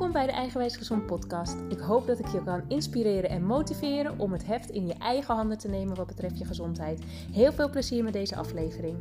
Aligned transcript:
Welkom 0.00 0.18
bij 0.20 0.30
de 0.30 0.38
Eigenwijs 0.38 0.76
Gezond 0.76 1.06
podcast. 1.06 1.56
Ik 1.68 1.78
hoop 1.78 2.06
dat 2.06 2.18
ik 2.18 2.26
je 2.26 2.44
kan 2.44 2.64
inspireren 2.68 3.30
en 3.30 3.44
motiveren 3.44 4.18
om 4.18 4.32
het 4.32 4.46
heft 4.46 4.70
in 4.70 4.86
je 4.86 4.94
eigen 4.94 5.34
handen 5.34 5.58
te 5.58 5.68
nemen 5.68 5.96
wat 5.96 6.06
betreft 6.06 6.38
je 6.38 6.44
gezondheid. 6.44 7.00
Heel 7.32 7.52
veel 7.52 7.70
plezier 7.70 8.04
met 8.04 8.12
deze 8.12 8.36
aflevering. 8.36 8.96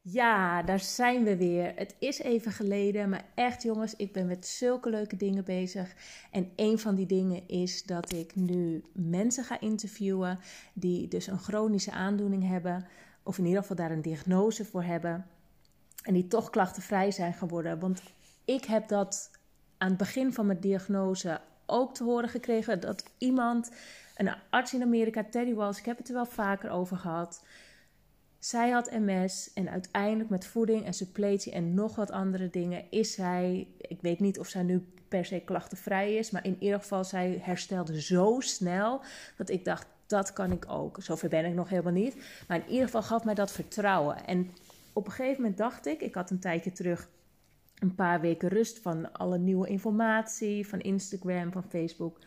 Ja, 0.00 0.62
daar 0.62 0.80
zijn 0.80 1.24
we 1.24 1.36
weer. 1.36 1.72
Het 1.76 1.96
is 1.98 2.18
even 2.18 2.52
geleden, 2.52 3.08
maar 3.08 3.24
echt 3.34 3.62
jongens, 3.62 3.96
ik 3.96 4.12
ben 4.12 4.26
met 4.26 4.46
zulke 4.46 4.90
leuke 4.90 5.16
dingen 5.16 5.44
bezig. 5.44 5.94
En 6.30 6.50
een 6.56 6.78
van 6.78 6.94
die 6.94 7.06
dingen 7.06 7.48
is 7.48 7.82
dat 7.82 8.12
ik 8.12 8.34
nu 8.34 8.84
mensen 8.92 9.44
ga 9.44 9.60
interviewen 9.60 10.38
die 10.72 11.08
dus 11.08 11.26
een 11.26 11.38
chronische 11.38 11.92
aandoening 11.92 12.48
hebben, 12.48 12.86
of 13.22 13.38
in 13.38 13.44
ieder 13.44 13.60
geval 13.60 13.76
daar 13.76 13.90
een 13.90 14.02
diagnose 14.02 14.64
voor 14.64 14.82
hebben, 14.82 15.26
en 16.04 16.14
die 16.14 16.26
toch 16.26 16.50
klachtenvrij 16.50 17.10
zijn 17.10 17.34
geworden. 17.34 17.78
Want 17.78 18.02
ik 18.44 18.64
heb 18.64 18.88
dat 18.88 19.30
aan 19.78 19.88
het 19.88 19.98
begin 19.98 20.32
van 20.32 20.46
mijn 20.46 20.60
diagnose 20.60 21.40
ook 21.66 21.94
te 21.94 22.04
horen 22.04 22.28
gekregen 22.28 22.80
dat 22.80 23.04
iemand, 23.18 23.70
een 24.16 24.34
arts 24.50 24.74
in 24.74 24.82
Amerika, 24.82 25.24
Teddy 25.30 25.54
Walsh, 25.54 25.78
ik 25.78 25.84
heb 25.84 25.98
het 25.98 26.08
er 26.08 26.14
wel 26.14 26.26
vaker 26.26 26.70
over 26.70 26.96
gehad 26.96 27.42
zij 28.44 28.70
had 28.70 28.90
MS 28.90 29.50
en 29.54 29.70
uiteindelijk 29.70 30.30
met 30.30 30.46
voeding 30.46 30.84
en 30.84 30.94
suppletie 30.94 31.52
en 31.52 31.74
nog 31.74 31.96
wat 31.96 32.10
andere 32.10 32.50
dingen 32.50 32.84
is 32.90 33.12
zij, 33.12 33.66
ik 33.80 34.00
weet 34.00 34.20
niet 34.20 34.38
of 34.38 34.48
zij 34.48 34.62
nu 34.62 34.86
per 35.08 35.24
se 35.24 35.40
klachtenvrij 35.40 36.14
is, 36.14 36.30
maar 36.30 36.44
in 36.44 36.56
ieder 36.58 36.80
geval 36.80 37.04
zij 37.04 37.40
herstelde 37.42 38.00
zo 38.00 38.36
snel 38.40 39.00
dat 39.36 39.48
ik 39.48 39.64
dacht, 39.64 39.86
dat 40.06 40.32
kan 40.32 40.52
ik 40.52 40.64
ook. 40.68 40.96
Zover 41.02 41.28
ben 41.28 41.44
ik 41.44 41.54
nog 41.54 41.68
helemaal 41.68 41.92
niet, 41.92 42.16
maar 42.48 42.56
in 42.56 42.68
ieder 42.68 42.84
geval 42.84 43.02
gaf 43.02 43.24
mij 43.24 43.34
dat 43.34 43.52
vertrouwen. 43.52 44.26
En 44.26 44.50
op 44.94 45.06
een 45.06 45.12
gegeven 45.12 45.40
moment 45.40 45.58
dacht 45.58 45.86
ik, 45.86 46.00
ik 46.00 46.14
had 46.14 46.30
een 46.30 46.40
tijdje 46.40 46.72
terug 46.72 47.08
een 47.74 47.94
paar 47.94 48.20
weken 48.20 48.48
rust 48.48 48.78
van 48.78 49.12
alle 49.12 49.38
nieuwe 49.38 49.68
informatie, 49.68 50.68
van 50.68 50.80
Instagram, 50.80 51.52
van 51.52 51.64
Facebook. 51.68 52.18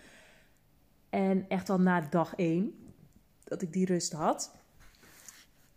En 1.10 1.46
echt 1.48 1.70
al 1.70 1.80
na 1.80 2.02
dag 2.02 2.36
één 2.36 2.76
dat 3.44 3.62
ik 3.62 3.74
die 3.74 3.86
rust 3.86 4.12
had 4.12 4.58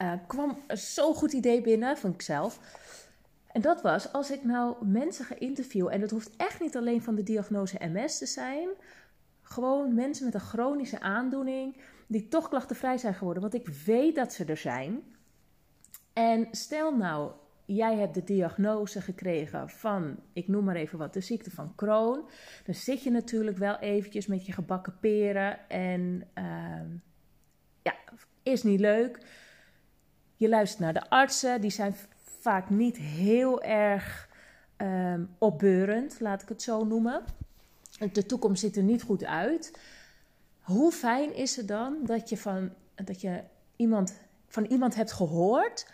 uh, 0.03 0.13
kwam 0.27 0.59
zo'n 0.69 1.15
goed 1.15 1.33
idee 1.33 1.61
binnen, 1.61 1.97
van 1.97 2.13
ik 2.13 2.23
zelf. 2.23 2.61
En 3.47 3.61
dat 3.61 3.83
was, 3.83 4.13
als 4.13 4.31
ik 4.31 4.45
nou 4.45 4.87
mensen 4.87 5.25
ga 5.25 5.39
interviewen, 5.39 5.93
en 5.93 6.01
dat 6.01 6.11
hoeft 6.11 6.37
echt 6.37 6.61
niet 6.61 6.77
alleen 6.77 7.03
van 7.03 7.15
de 7.15 7.23
diagnose 7.23 7.79
MS 7.81 8.19
te 8.19 8.27
zijn, 8.27 8.69
gewoon 9.43 9.95
mensen 9.95 10.25
met 10.25 10.35
een 10.35 10.41
chronische 10.41 11.01
aandoening, 11.01 11.77
die 12.07 12.29
toch 12.29 12.49
klachtenvrij 12.49 12.99
zijn 12.99 13.15
geworden, 13.15 13.43
want 13.43 13.55
ik 13.55 13.69
weet 13.69 14.15
dat 14.15 14.33
ze 14.33 14.45
er 14.45 14.57
zijn. 14.57 15.03
En 16.21 16.49
stel 16.51 16.97
nou, 16.97 17.31
jij 17.65 17.97
hebt 17.97 18.15
de 18.15 18.25
diagnose 18.25 19.01
gekregen 19.01 19.69
van, 19.69 20.17
ik 20.33 20.49
noem 20.49 20.65
maar 20.65 20.77
even 20.77 20.99
wat, 20.99 21.12
de 21.12 21.21
ziekte 21.21 21.51
van 21.51 21.75
Crohn. 21.75 22.25
Dan 22.65 22.75
zit 22.75 23.03
je 23.03 23.11
natuurlijk 23.11 23.59
wel 23.59 23.79
eventjes 23.79 24.27
met 24.27 24.47
je 24.47 24.53
gebakken 24.53 24.99
peren 25.01 25.69
en 25.69 26.29
uh, 26.39 26.99
ja, 27.83 27.95
is 28.43 28.62
niet 28.62 28.81
leuk. 28.81 29.27
Je 30.37 30.49
luistert 30.49 30.81
naar 30.81 30.93
de 30.93 31.11
artsen, 31.11 31.61
die 31.61 31.71
zijn 31.71 31.95
vaak 32.41 32.71
niet 32.71 32.97
heel 32.97 33.62
erg 33.62 34.29
um, 34.77 35.31
opbeurend, 35.39 36.21
laat 36.21 36.43
ik 36.43 36.49
het 36.49 36.62
zo 36.62 36.84
noemen. 36.84 37.23
De 38.12 38.27
toekomst 38.27 38.61
ziet 38.61 38.77
er 38.77 38.83
niet 38.83 39.03
goed 39.03 39.25
uit. 39.25 39.79
Hoe 40.61 40.93
fijn 40.93 41.34
is 41.34 41.57
het 41.57 41.69
dan 41.69 41.97
dat 42.05 42.29
je 42.29 42.37
van, 42.37 42.73
dat 42.95 43.21
je 43.21 43.43
iemand, 43.77 44.21
van 44.49 44.65
iemand 44.65 44.95
hebt 44.95 45.12
gehoord 45.12 45.87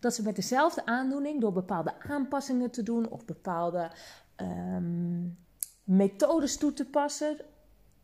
dat 0.00 0.14
ze 0.14 0.22
met 0.22 0.36
dezelfde 0.36 0.86
aandoening, 0.86 1.40
door 1.40 1.52
bepaalde 1.52 1.92
aanpassingen 2.00 2.70
te 2.70 2.82
doen 2.82 3.08
of 3.08 3.24
bepaalde 3.24 3.90
um, 4.36 5.38
methodes 5.84 6.56
toe 6.56 6.72
te 6.72 6.86
passen, 6.86 7.36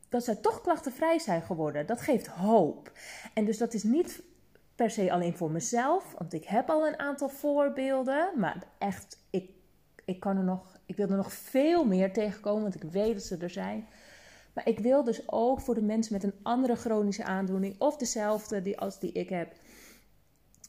dat 0.08 0.24
zij 0.24 0.36
toch 0.36 0.60
klachtenvrij 0.60 1.18
zijn 1.18 1.42
geworden. 1.42 1.86
Dat 1.86 2.00
geeft 2.00 2.26
hoop. 2.26 2.92
En 3.34 3.44
dus 3.44 3.58
dat 3.58 3.74
is 3.74 3.82
niet 3.82 4.22
per 4.74 4.90
se 4.90 5.12
alleen 5.12 5.36
voor 5.36 5.50
mezelf, 5.50 6.14
want 6.18 6.32
ik 6.32 6.44
heb 6.44 6.70
al 6.70 6.86
een 6.86 6.98
aantal 6.98 7.28
voorbeelden, 7.28 8.30
maar 8.36 8.62
echt, 8.78 9.18
ik, 9.30 9.50
ik 10.04 10.20
kan 10.20 10.36
er 10.36 10.44
nog, 10.44 10.78
ik 10.86 10.96
wil 10.96 11.08
er 11.08 11.16
nog 11.16 11.32
veel 11.32 11.84
meer 11.84 12.12
tegenkomen, 12.12 12.62
want 12.62 12.74
ik 12.74 12.90
weet 12.90 13.14
dat 13.14 13.22
ze 13.22 13.36
er 13.36 13.50
zijn. 13.50 13.86
Maar 14.52 14.68
ik 14.68 14.78
wil 14.78 15.04
dus 15.04 15.28
ook 15.28 15.60
voor 15.60 15.74
de 15.74 15.82
mensen 15.82 16.12
met 16.12 16.22
een 16.22 16.34
andere 16.42 16.76
chronische 16.76 17.24
aandoening 17.24 17.80
of 17.80 17.96
dezelfde 17.96 18.62
die, 18.62 18.78
als 18.78 18.98
die 18.98 19.12
ik 19.12 19.28
heb, 19.28 19.52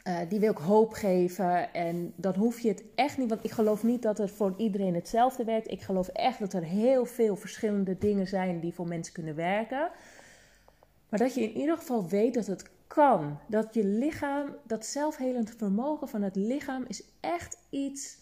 uh, 0.08 0.18
die 0.30 0.40
wil 0.40 0.52
ik 0.52 0.58
hoop 0.58 0.94
geven. 0.94 1.74
En 1.74 2.14
dan 2.16 2.36
hoef 2.36 2.60
je 2.60 2.68
het 2.68 2.84
echt 2.96 3.18
niet, 3.18 3.30
want 3.30 3.44
ik 3.44 3.52
geloof 3.52 3.84
niet 3.84 4.02
dat 4.02 4.18
het 4.18 4.32
voor 4.32 4.54
iedereen 4.58 4.96
hetzelfde 4.96 5.44
werkt. 5.44 5.72
Ik 5.72 5.82
geloof 5.82 6.08
echt 6.08 6.40
dat 6.40 6.54
er 6.54 6.64
heel 6.64 7.06
veel 7.06 7.36
verschillende 7.36 7.98
dingen 7.98 8.28
zijn 8.28 8.60
die 8.60 8.74
voor 8.74 8.88
mensen 8.88 9.14
kunnen 9.14 9.36
werken. 9.36 9.90
Maar 11.10 11.20
dat 11.20 11.34
je 11.34 11.42
in 11.42 11.60
ieder 11.60 11.78
geval 11.78 12.08
weet 12.08 12.34
dat 12.34 12.46
het 12.46 12.70
kan. 12.88 13.40
Dat 13.48 13.74
je 13.74 13.84
lichaam, 13.84 14.56
dat 14.64 14.86
zelfhelend 14.86 15.54
vermogen 15.58 16.08
van 16.08 16.22
het 16.22 16.36
lichaam 16.36 16.86
is 16.88 17.04
echt 17.20 17.58
iets 17.70 18.18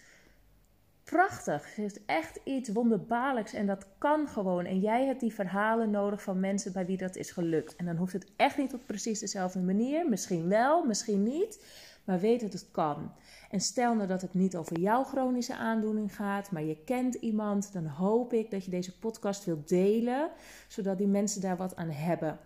prachtigs. 1.05 1.75
Het 1.75 1.95
is 1.95 2.05
echt 2.05 2.39
iets 2.43 2.69
wonderbaarlijks 2.69 3.53
en 3.53 3.65
dat 3.65 3.85
kan 3.97 4.27
gewoon. 4.27 4.65
En 4.65 4.79
jij 4.79 5.05
hebt 5.05 5.19
die 5.19 5.33
verhalen 5.33 5.89
nodig 5.89 6.21
van 6.21 6.39
mensen 6.39 6.73
bij 6.73 6.85
wie 6.85 6.97
dat 6.97 7.15
is 7.15 7.31
gelukt. 7.31 7.75
En 7.75 7.85
dan 7.85 7.95
hoeft 7.95 8.13
het 8.13 8.31
echt 8.35 8.57
niet 8.57 8.73
op 8.73 8.81
precies 8.85 9.19
dezelfde 9.19 9.59
manier. 9.59 10.09
Misschien 10.09 10.47
wel, 10.47 10.85
misschien 10.85 11.23
niet. 11.23 11.65
Maar 12.05 12.19
weet 12.19 12.41
dat 12.41 12.53
het 12.53 12.67
kan. 12.71 13.11
En 13.49 13.59
stel 13.59 13.95
nou 13.95 14.07
dat 14.07 14.21
het 14.21 14.33
niet 14.33 14.55
over 14.55 14.79
jouw 14.79 15.03
chronische 15.03 15.55
aandoening 15.55 16.15
gaat, 16.15 16.51
maar 16.51 16.63
je 16.63 16.83
kent 16.83 17.15
iemand, 17.15 17.73
dan 17.73 17.85
hoop 17.85 18.33
ik 18.33 18.51
dat 18.51 18.65
je 18.65 18.71
deze 18.71 18.99
podcast 18.99 19.45
wilt 19.45 19.69
delen, 19.69 20.29
zodat 20.67 20.97
die 20.97 21.07
mensen 21.07 21.41
daar 21.41 21.57
wat 21.57 21.75
aan 21.75 21.89
hebben. 21.89 22.39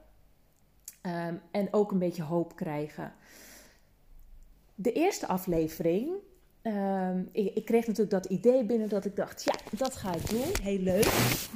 Ehm, 1.02 1.36
en 1.52 1.74
ook 1.74 1.92
een 1.92 2.00
beetje 2.00 2.24
hoop 2.24 2.56
krijgen. 2.56 3.14
De 4.75 4.92
eerste 4.92 5.28
aflevering, 5.28 6.12
ehm, 6.62 7.24
ik, 7.31 7.56
ik, 7.56 7.66
kreeg 7.66 7.88
natuurlijk 7.88 8.24
dat 8.24 8.25
idee 8.25 8.64
binnen 8.64 8.90
dat 8.90 9.06
ik 9.06 9.16
dacht, 9.16 9.44
ja, 9.44 9.78
dat 9.78 9.96
ga 9.96 10.16
ik 10.16 10.30
doen, 10.30 10.46
heel 10.62 10.80
leuk. 10.80 11.06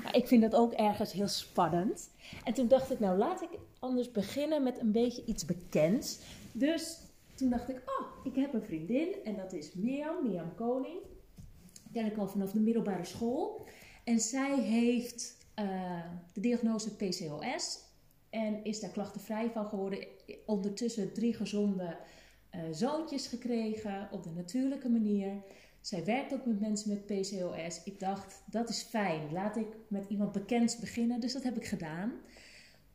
Maar 0.04 0.16
ik 0.16 0.28
vind 0.28 0.42
dat 0.42 0.56
ook 0.56 0.74
ergens 0.74 1.12
heel 1.12 1.28
spannend. 1.28 2.10
En 2.44 2.54
toen 2.54 2.68
dacht 2.68 2.92
ik, 2.92 3.00
nou 3.00 3.18
laat 3.18 3.42
ik 3.42 3.50
anders 3.80 4.12
beginnen 4.12 4.64
met 4.64 4.80
een 4.80 4.92
beetje 4.92 5.26
iets 5.26 5.46
bekends. 5.46 6.20
Dus 6.52 7.00
toen 7.36 7.50
dacht 7.50 7.70
ik, 7.70 7.76
oh, 7.76 8.26
ik 8.26 8.36
heb 8.36 8.54
een 8.54 8.64
vriendin 8.64 9.16
en 9.24 9.36
dat 9.36 9.54
is 9.54 9.74
Mirjam, 9.74 10.24
Mirjam 10.24 10.56
Koning. 10.56 11.00
Die 11.84 12.02
ken 12.02 12.12
ik 12.12 12.18
al 12.18 12.28
vanaf 12.28 12.52
de 12.52 12.60
middelbare 12.60 13.06
school. 13.06 13.68
En 14.04 14.20
zij 14.20 14.60
heeft 14.60 15.38
uh, 15.60 16.02
de 16.34 16.40
diagnose 16.40 16.96
PCOS 16.96 17.80
en 18.30 18.64
is 18.64 18.80
daar 18.80 18.90
klachtenvrij 18.90 19.50
van 19.54 19.66
geworden. 19.66 20.08
Ondertussen 20.46 21.14
drie 21.14 21.34
gezonde 21.34 21.98
uh, 22.56 22.62
zoontjes 22.72 23.28
gekregen 23.28 24.08
op 24.12 24.24
de 24.24 24.30
natuurlijke 24.30 24.90
manier. 24.90 25.44
Zij 25.82 26.06
werkt 26.06 26.34
ook 26.34 26.46
met 26.46 26.60
mensen 26.60 26.90
met 26.90 27.06
PCOS. 27.06 27.84
Ik 27.84 28.00
dacht, 28.00 28.44
dat 28.46 28.70
is 28.70 28.82
fijn. 28.82 29.32
Laat 29.32 29.56
ik 29.56 29.68
met 29.88 30.06
iemand 30.10 30.32
bekends 30.32 30.78
beginnen. 30.78 31.20
Dus 31.20 31.34
dat 31.34 31.44
heb 31.44 31.56
ik 31.56 31.66
gedaan. 31.66 32.14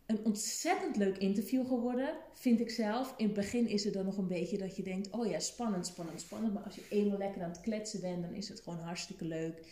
Een 0.06 0.24
ontzettend 0.24 0.96
leuk 0.96 1.18
interview 1.18 1.66
geworden, 1.66 2.14
vind 2.34 2.60
ik 2.60 2.70
zelf. 2.70 3.14
In 3.16 3.24
het 3.24 3.34
begin 3.34 3.68
is 3.68 3.84
het 3.84 3.94
dan 3.94 4.04
nog 4.04 4.16
een 4.16 4.28
beetje 4.28 4.58
dat 4.58 4.76
je 4.76 4.82
denkt: 4.82 5.10
oh 5.10 5.26
ja, 5.26 5.38
spannend, 5.38 5.86
spannend, 5.86 6.20
spannend. 6.20 6.54
Maar 6.54 6.62
als 6.62 6.74
je 6.74 6.86
eenmaal 6.90 7.18
lekker 7.18 7.42
aan 7.42 7.50
het 7.50 7.60
kletsen 7.60 8.00
bent, 8.00 8.22
dan 8.22 8.34
is 8.34 8.48
het 8.48 8.60
gewoon 8.60 8.78
hartstikke 8.78 9.24
leuk. 9.24 9.66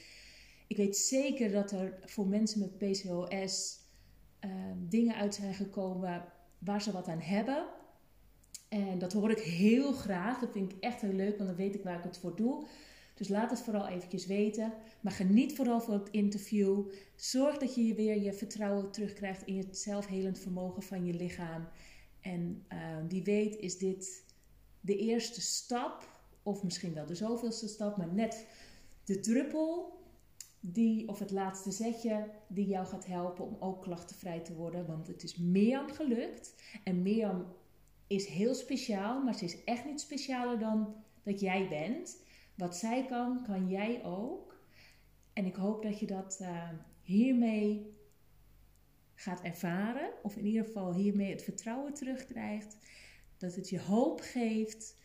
Ik 0.66 0.76
weet 0.76 0.96
zeker 0.96 1.50
dat 1.50 1.72
er 1.72 1.98
voor 2.04 2.26
mensen 2.26 2.60
met 2.60 2.78
PCOS 2.78 3.84
Ehm, 4.46 4.88
dingen 4.88 5.14
uit 5.14 5.34
zijn 5.34 5.54
gekomen 5.54 6.24
waar 6.58 6.82
ze 6.82 6.92
wat 6.92 7.08
aan 7.08 7.20
hebben. 7.20 7.66
En 8.68 8.98
dat 8.98 9.12
hoor 9.12 9.30
ik 9.30 9.38
heel 9.38 9.92
graag. 9.92 10.38
Dat 10.38 10.52
vind 10.52 10.72
ik 10.72 10.80
echt 10.80 11.00
heel 11.00 11.12
leuk, 11.12 11.36
want 11.36 11.48
dan 11.48 11.58
weet 11.58 11.74
ik 11.74 11.82
waar 11.82 11.98
ik 11.98 12.04
het 12.04 12.18
voor 12.18 12.36
doe. 12.36 12.66
Dus 13.14 13.28
laat 13.28 13.50
het 13.50 13.60
vooral 13.60 13.86
eventjes 13.86 14.26
weten. 14.26 14.72
Maar 15.00 15.12
geniet 15.12 15.54
vooral 15.54 15.80
van 15.80 15.94
het 15.94 16.08
interview. 16.10 16.90
Zorg 17.14 17.58
dat 17.58 17.74
je 17.74 17.94
weer 17.94 18.22
je 18.22 18.32
vertrouwen 18.32 18.90
terugkrijgt 18.90 19.46
in 19.46 19.58
het 19.58 19.78
zelfhelend 19.78 20.38
vermogen 20.38 20.82
van 20.82 21.04
je 21.04 21.14
lichaam. 21.14 21.68
En 22.20 22.64
uh, 22.72 22.78
wie 23.08 23.22
weet 23.22 23.56
is 23.56 23.78
dit 23.78 24.24
de 24.80 24.96
eerste 24.96 25.40
stap, 25.40 26.08
of 26.42 26.62
misschien 26.62 26.94
wel 26.94 27.06
de 27.06 27.14
zoveelste 27.14 27.68
stap, 27.68 27.96
maar 27.96 28.12
net 28.12 28.46
de 29.04 29.20
druppel 29.20 29.98
die, 30.60 31.08
of 31.08 31.18
het 31.18 31.30
laatste 31.30 31.70
zetje, 31.70 32.30
die 32.46 32.66
jou 32.66 32.86
gaat 32.86 33.06
helpen 33.06 33.44
om 33.44 33.56
ook 33.60 33.82
klachtenvrij 33.82 34.40
te 34.40 34.54
worden. 34.54 34.86
Want 34.86 35.06
het 35.06 35.22
is 35.22 35.36
Mirjam 35.36 35.90
gelukt. 35.90 36.54
En 36.84 37.02
Mirjam 37.02 37.46
is 38.06 38.26
heel 38.26 38.54
speciaal, 38.54 39.22
maar 39.22 39.34
ze 39.34 39.44
is 39.44 39.64
echt 39.64 39.84
niet 39.84 40.00
specialer 40.00 40.58
dan 40.58 40.94
dat 41.22 41.40
jij 41.40 41.68
bent. 41.68 42.24
Wat 42.54 42.76
zij 42.76 43.06
kan, 43.06 43.42
kan 43.42 43.68
jij 43.68 44.04
ook. 44.04 44.64
En 45.32 45.44
ik 45.44 45.54
hoop 45.54 45.82
dat 45.82 45.98
je 45.98 46.06
dat 46.06 46.38
uh, 46.42 46.70
hiermee 47.02 47.94
gaat 49.14 49.42
ervaren. 49.42 50.12
Of 50.22 50.36
in 50.36 50.46
ieder 50.46 50.64
geval 50.64 50.94
hiermee 50.94 51.30
het 51.30 51.42
vertrouwen 51.42 51.94
terugkrijgt. 51.94 52.76
Dat 53.36 53.54
het 53.54 53.68
je 53.68 53.80
hoop 53.80 54.20
geeft. 54.20 54.96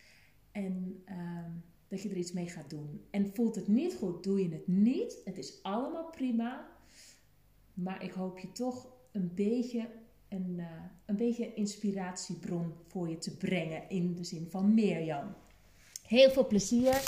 En 0.51 1.03
uh, 1.09 1.45
dat 1.87 2.01
je 2.01 2.09
er 2.09 2.17
iets 2.17 2.31
mee 2.31 2.49
gaat 2.49 2.69
doen. 2.69 3.05
En 3.09 3.33
voelt 3.33 3.55
het 3.55 3.67
niet 3.67 3.95
goed, 3.95 4.23
doe 4.23 4.41
je 4.41 4.49
het 4.49 4.67
niet. 4.67 5.21
Het 5.25 5.37
is 5.37 5.63
allemaal 5.63 6.09
prima. 6.09 6.69
Maar 7.73 8.03
ik 8.03 8.11
hoop 8.11 8.39
je 8.39 8.51
toch 8.51 8.93
een 9.11 9.33
beetje 9.33 9.89
een, 10.31 10.55
uh, 10.57 10.65
een 11.05 11.15
beetje 11.15 11.53
inspiratiebron 11.53 12.73
voor 12.87 13.09
je 13.09 13.17
te 13.17 13.37
brengen 13.37 13.81
in 13.89 14.15
de 14.15 14.23
zin 14.23 14.47
van 14.49 14.73
Mirjam. 14.73 15.35
Heel 16.07 16.31
veel 16.31 16.47
plezier. 16.47 17.01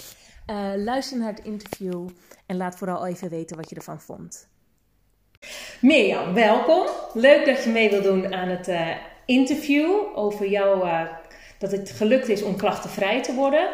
Uh, 0.49 0.71
luister 0.75 1.17
naar 1.17 1.33
het 1.33 1.45
interview 1.45 2.09
en 2.45 2.57
laat 2.57 2.75
vooral 2.75 3.05
even 3.05 3.29
weten 3.29 3.57
wat 3.57 3.69
je 3.69 3.75
ervan 3.75 4.01
vond. 4.01 4.47
Mirjam, 5.81 6.33
welkom. 6.33 6.87
Leuk 7.13 7.45
dat 7.45 7.63
je 7.63 7.69
mee 7.69 7.89
wil 7.89 8.01
doen 8.01 8.33
aan 8.33 8.47
het 8.47 8.67
uh, 8.67 8.89
interview 9.25 9.91
over 10.15 10.49
jou, 10.49 10.89
dat 11.59 11.71
het 11.71 11.91
gelukt 11.91 12.29
is 12.29 12.43
om 12.43 12.55
klachtenvrij 12.55 13.23
te 13.23 13.33
worden. 13.33 13.69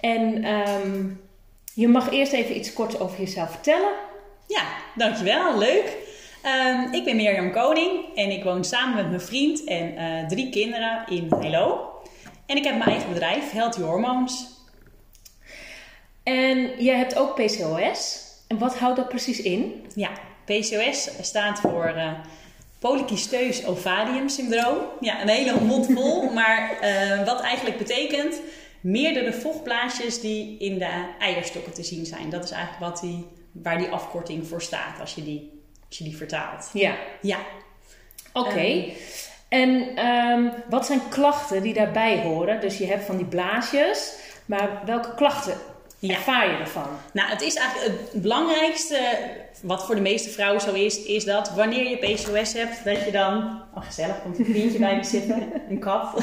En 0.00 0.44
um, 0.44 1.20
je 1.74 1.88
mag 1.88 2.10
eerst 2.10 2.32
even 2.32 2.56
iets 2.56 2.72
kort 2.72 3.00
over 3.00 3.18
jezelf 3.18 3.50
vertellen. 3.50 3.92
Ja, 4.46 4.62
dankjewel. 4.96 5.58
Leuk. 5.58 6.03
Um, 6.44 6.92
ik 6.92 7.04
ben 7.04 7.16
Mirjam 7.16 7.52
Koning 7.52 8.14
en 8.14 8.30
ik 8.30 8.44
woon 8.44 8.64
samen 8.64 8.94
met 8.94 9.08
mijn 9.08 9.20
vriend 9.20 9.64
en 9.64 9.94
uh, 9.94 10.26
drie 10.26 10.50
kinderen 10.50 11.06
in 11.08 11.32
Hello. 11.38 11.90
En 12.46 12.56
ik 12.56 12.64
heb 12.64 12.76
mijn 12.76 12.90
eigen 12.90 13.08
bedrijf, 13.08 13.50
Healthy 13.50 13.80
Hormones. 13.80 14.46
En 16.22 16.70
jij 16.78 16.96
hebt 16.96 17.16
ook 17.16 17.34
PCOS. 17.34 18.22
En 18.48 18.58
wat 18.58 18.78
houdt 18.78 18.96
dat 18.96 19.08
precies 19.08 19.40
in? 19.40 19.84
Ja, 19.94 20.10
PCOS 20.44 21.10
staat 21.20 21.60
voor 21.60 21.92
uh, 21.96 22.12
polycysteus 22.78 23.66
ovarium 23.66 24.28
syndroom. 24.28 24.78
Ja, 25.00 25.22
een 25.22 25.28
hele 25.28 25.60
mond 25.60 25.86
vol, 25.86 26.30
maar 26.40 26.78
uh, 26.82 27.26
wat 27.26 27.40
eigenlijk 27.40 27.78
betekent 27.78 28.40
meerdere 28.80 29.32
vochtblaasjes 29.32 30.20
die 30.20 30.58
in 30.58 30.78
de 30.78 31.04
eierstokken 31.18 31.72
te 31.72 31.82
zien 31.82 32.06
zijn. 32.06 32.30
Dat 32.30 32.44
is 32.44 32.50
eigenlijk 32.50 32.92
wat 32.92 33.00
die, 33.00 33.26
waar 33.52 33.78
die 33.78 33.88
afkorting 33.88 34.46
voor 34.46 34.62
staat 34.62 35.00
als 35.00 35.14
je 35.14 35.24
die 35.24 35.53
als 35.94 36.02
je 36.02 36.10
die 36.10 36.18
vertaalt. 36.18 36.70
Ja. 36.72 36.94
Ja. 37.20 37.38
Oké. 38.32 38.58
Ehm, 38.58 38.90
en 39.48 40.06
um, 40.06 40.52
wat 40.68 40.86
zijn 40.86 41.00
klachten 41.08 41.62
die 41.62 41.74
daarbij 41.74 42.22
horen? 42.22 42.60
Dus 42.60 42.78
je 42.78 42.86
hebt 42.86 43.04
van 43.04 43.16
die 43.16 43.26
blaasjes, 43.26 44.12
maar 44.46 44.82
welke 44.84 45.14
klachten 45.14 45.56
ja. 45.98 46.14
ervaar 46.14 46.50
je 46.50 46.56
ervan? 46.56 46.88
Nou, 47.12 47.30
het 47.30 47.42
is 47.42 47.54
eigenlijk 47.54 48.00
het 48.12 48.22
belangrijkste, 48.22 49.18
wat 49.62 49.86
voor 49.86 49.94
de 49.94 50.00
meeste 50.00 50.30
vrouwen 50.30 50.60
zo 50.60 50.72
is, 50.72 51.02
is 51.02 51.24
dat 51.24 51.50
wanneer 51.50 51.88
je 51.88 51.96
PCOS 51.96 52.52
hebt, 52.52 52.84
dat 52.84 53.04
je 53.04 53.10
dan, 53.10 53.62
oh 53.74 53.84
gezellig, 53.84 54.22
komt 54.22 54.38
een 54.38 54.44
vriendje 54.44 54.78
bij 54.78 54.96
me 54.96 55.04
zitten, 55.04 55.52
een 55.70 55.78
kat. 55.78 56.12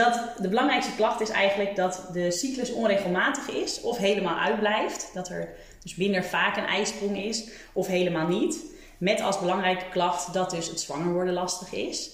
dat 0.00 0.20
de 0.38 0.48
belangrijkste 0.48 0.94
klacht 0.96 1.20
is 1.20 1.30
eigenlijk 1.30 1.76
dat 1.76 2.08
de 2.12 2.30
cyclus 2.30 2.72
onregelmatig 2.72 3.50
is 3.50 3.80
of 3.80 3.96
helemaal 3.96 4.38
uitblijft. 4.38 5.10
Dat 5.12 5.28
er 5.28 5.48
dus 5.84 5.96
minder 5.96 6.24
vaak 6.24 6.56
een 6.56 6.66
ijsprong 6.66 7.16
is 7.16 7.48
of 7.72 7.86
helemaal 7.86 8.28
niet. 8.28 8.64
Met 8.98 9.20
als 9.20 9.38
belangrijke 9.38 9.88
klacht 9.90 10.32
dat 10.32 10.50
dus 10.50 10.68
het 10.68 10.80
zwanger 10.80 11.12
worden 11.12 11.34
lastig 11.34 11.72
is. 11.72 12.10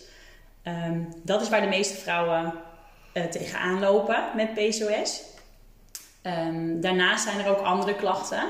Um, 0.64 1.08
dat 1.22 1.40
is 1.40 1.48
waar 1.48 1.60
de 1.60 1.66
meeste 1.66 1.94
vrouwen 1.94 2.54
uh, 3.14 3.24
tegenaan 3.24 3.80
lopen 3.80 4.24
met 4.36 4.54
PCOS. 4.54 5.22
Um, 6.22 6.32
ehm, 6.32 6.80
daarnaast 6.80 7.24
zijn 7.24 7.38
er 7.38 7.50
ook 7.50 7.60
andere 7.60 7.94
klachten. 7.94 8.48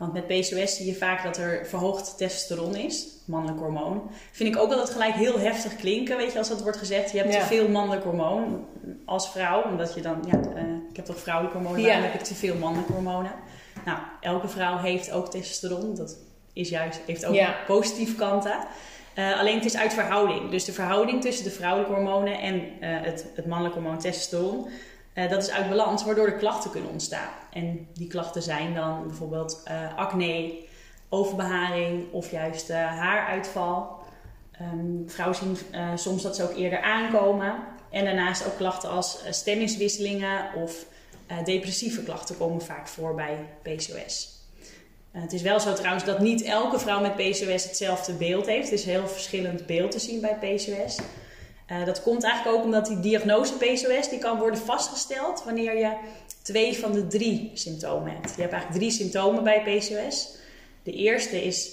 Want 0.00 0.12
met 0.12 0.26
PCOS 0.26 0.76
zie 0.76 0.86
je 0.86 0.94
vaak 0.94 1.22
dat 1.22 1.36
er 1.36 1.66
verhoogd 1.66 2.16
testosteron 2.16 2.74
is, 2.74 3.06
mannelijk 3.24 3.58
hormoon. 3.58 4.10
Vind 4.30 4.54
ik 4.54 4.60
ook 4.60 4.70
altijd 4.70 4.90
gelijk 4.90 5.14
heel 5.14 5.38
heftig 5.38 5.76
klinken, 5.76 6.16
weet 6.16 6.32
je, 6.32 6.38
als 6.38 6.48
dat 6.48 6.62
wordt 6.62 6.78
gezegd. 6.78 7.12
Je 7.12 7.18
hebt 7.18 7.32
te 7.32 7.40
veel 7.40 7.68
mannelijk 7.68 8.04
hormoon 8.04 8.66
als 9.04 9.30
vrouw, 9.30 9.62
omdat 9.62 9.94
je 9.94 10.00
dan, 10.00 10.24
ja, 10.26 10.38
uh, 10.38 10.62
ik 10.90 10.96
heb 10.96 11.04
toch 11.04 11.18
vrouwelijk 11.18 11.54
hormonen, 11.54 11.80
ja. 11.80 11.92
dan 11.92 12.02
heb 12.02 12.14
ik 12.14 12.20
te 12.20 12.34
veel 12.34 12.56
mannelijke 12.56 12.92
hormonen. 12.92 13.32
Nou, 13.84 13.98
elke 14.20 14.48
vrouw 14.48 14.78
heeft 14.78 15.12
ook 15.12 15.30
testosteron. 15.30 15.94
Dat 15.94 16.16
is 16.52 16.68
juist, 16.68 17.00
heeft 17.06 17.26
ook 17.26 17.38
positieve 17.66 18.14
kanten. 18.14 18.58
Uh, 19.18 19.38
alleen 19.38 19.54
het 19.54 19.64
is 19.64 19.76
uit 19.76 19.92
verhouding. 19.92 20.50
Dus 20.50 20.64
de 20.64 20.72
verhouding 20.72 21.22
tussen 21.22 21.44
de 21.44 21.50
vrouwelijke 21.50 21.94
hormonen 21.94 22.40
en 22.40 22.54
uh, 22.54 22.68
het, 22.80 23.26
het 23.34 23.46
mannelijke 23.46 23.78
hormoon 23.78 23.98
testosteron, 23.98 24.68
uh, 25.14 25.30
dat 25.30 25.42
is 25.42 25.50
uit 25.50 25.68
balans, 25.68 26.04
waardoor 26.04 26.26
er 26.26 26.36
klachten 26.36 26.70
kunnen 26.70 26.90
ontstaan. 26.90 27.28
En 27.52 27.88
die 27.94 28.08
klachten 28.08 28.42
zijn 28.42 28.74
dan 28.74 29.06
bijvoorbeeld 29.06 29.62
acne, 29.96 30.54
overbeharing 31.08 32.12
of 32.12 32.30
juist 32.30 32.72
haaruitval. 32.72 33.98
Um, 34.60 35.04
vrouwen 35.06 35.38
zien 35.38 35.56
soms 35.94 36.22
dat 36.22 36.36
ze 36.36 36.42
ook 36.42 36.56
eerder 36.56 36.82
aankomen. 36.82 37.54
En 37.90 38.04
daarnaast 38.04 38.46
ook 38.46 38.56
klachten 38.56 38.90
als 38.90 39.24
stemmingswisselingen 39.30 40.54
of 40.54 40.84
uh, 41.30 41.44
depressieve 41.44 42.02
klachten 42.02 42.36
komen 42.36 42.62
vaak 42.62 42.88
voor 42.88 43.14
bij 43.14 43.46
PCOS. 43.62 44.38
Uh, 45.12 45.22
het 45.22 45.32
is 45.32 45.42
wel 45.42 45.60
zo 45.60 45.72
trouwens 45.72 46.04
dat 46.04 46.18
niet 46.18 46.42
elke 46.42 46.78
vrouw 46.78 47.00
met 47.00 47.16
PCOS 47.16 47.64
hetzelfde 47.64 48.12
beeld 48.12 48.46
heeft. 48.46 48.70
Het 48.70 48.78
is 48.78 48.84
heel 48.84 49.08
verschillend 49.08 49.66
beeld 49.66 49.90
te 49.90 49.98
zien 49.98 50.20
bij 50.20 50.34
PCOS. 50.34 50.98
Uh, 51.70 51.84
dat 51.84 52.02
komt 52.02 52.22
eigenlijk 52.22 52.56
ook 52.56 52.64
omdat 52.64 52.86
die 52.86 53.00
diagnose 53.00 53.52
PCOS 53.56 54.08
die 54.08 54.18
kan 54.18 54.38
worden 54.38 54.60
vastgesteld 54.60 55.42
wanneer 55.44 55.78
je 55.78 55.96
twee 56.42 56.78
van 56.78 56.92
de 56.92 57.06
drie 57.06 57.50
symptomen 57.54 58.12
hebt. 58.12 58.34
Je 58.34 58.40
hebt 58.40 58.52
eigenlijk 58.52 58.82
drie 58.82 58.90
symptomen 58.90 59.44
bij 59.44 59.62
PCOS. 59.62 60.36
De 60.82 60.92
eerste 60.92 61.44
is 61.44 61.70